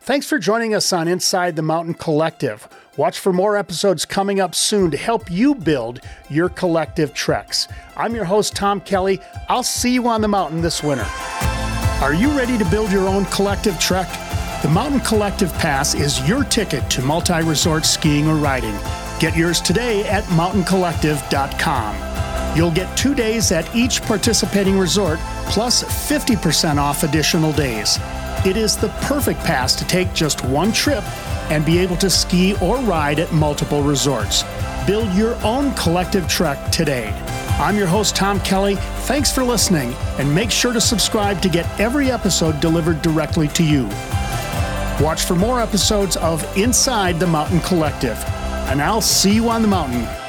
Thanks 0.00 0.26
for 0.26 0.38
joining 0.38 0.74
us 0.74 0.94
on 0.94 1.08
Inside 1.08 1.56
the 1.56 1.62
Mountain 1.62 1.94
Collective. 1.94 2.66
Watch 2.96 3.18
for 3.18 3.34
more 3.34 3.58
episodes 3.58 4.06
coming 4.06 4.40
up 4.40 4.54
soon 4.54 4.90
to 4.92 4.96
help 4.96 5.30
you 5.30 5.54
build 5.54 6.00
your 6.30 6.48
collective 6.48 7.12
treks. 7.12 7.68
I'm 7.98 8.14
your 8.14 8.24
host, 8.24 8.56
Tom 8.56 8.80
Kelly. 8.80 9.20
I'll 9.50 9.62
see 9.62 9.92
you 9.92 10.08
on 10.08 10.22
the 10.22 10.28
mountain 10.28 10.62
this 10.62 10.82
winter. 10.82 11.06
Are 12.00 12.14
you 12.14 12.30
ready 12.30 12.56
to 12.56 12.64
build 12.70 12.90
your 12.90 13.06
own 13.06 13.26
collective 13.26 13.78
trek? 13.78 14.08
The 14.62 14.70
Mountain 14.70 15.00
Collective 15.00 15.52
Pass 15.54 15.94
is 15.94 16.26
your 16.26 16.44
ticket 16.44 16.88
to 16.92 17.02
multi 17.02 17.42
resort 17.42 17.84
skiing 17.84 18.26
or 18.26 18.36
riding. 18.36 18.74
Get 19.18 19.36
yours 19.36 19.60
today 19.60 20.06
at 20.08 20.24
mountaincollective.com. 20.24 22.56
You'll 22.56 22.70
get 22.70 22.94
two 22.96 23.14
days 23.14 23.52
at 23.52 23.74
each 23.74 24.02
participating 24.02 24.78
resort 24.78 25.18
plus 25.46 25.84
50% 25.84 26.78
off 26.78 27.02
additional 27.02 27.52
days. 27.52 27.98
It 28.44 28.56
is 28.56 28.76
the 28.76 28.88
perfect 29.02 29.40
pass 29.40 29.74
to 29.76 29.86
take 29.86 30.12
just 30.12 30.44
one 30.44 30.72
trip 30.72 31.04
and 31.50 31.64
be 31.64 31.78
able 31.78 31.96
to 31.96 32.10
ski 32.10 32.54
or 32.60 32.78
ride 32.78 33.18
at 33.18 33.32
multiple 33.32 33.82
resorts. 33.82 34.44
Build 34.86 35.12
your 35.14 35.34
own 35.44 35.74
collective 35.74 36.28
trek 36.28 36.70
today. 36.70 37.08
I'm 37.58 37.76
your 37.76 37.86
host, 37.86 38.14
Tom 38.14 38.38
Kelly. 38.40 38.76
Thanks 39.06 39.32
for 39.32 39.42
listening, 39.42 39.94
and 40.18 40.32
make 40.34 40.50
sure 40.50 40.72
to 40.72 40.80
subscribe 40.80 41.40
to 41.42 41.48
get 41.48 41.80
every 41.80 42.10
episode 42.10 42.60
delivered 42.60 43.02
directly 43.02 43.48
to 43.48 43.64
you. 43.64 43.86
Watch 45.00 45.24
for 45.24 45.34
more 45.34 45.60
episodes 45.60 46.16
of 46.18 46.44
Inside 46.56 47.18
the 47.18 47.26
Mountain 47.26 47.60
Collective, 47.60 48.22
and 48.68 48.82
I'll 48.82 49.00
see 49.00 49.34
you 49.34 49.48
on 49.48 49.62
the 49.62 49.68
mountain. 49.68 50.25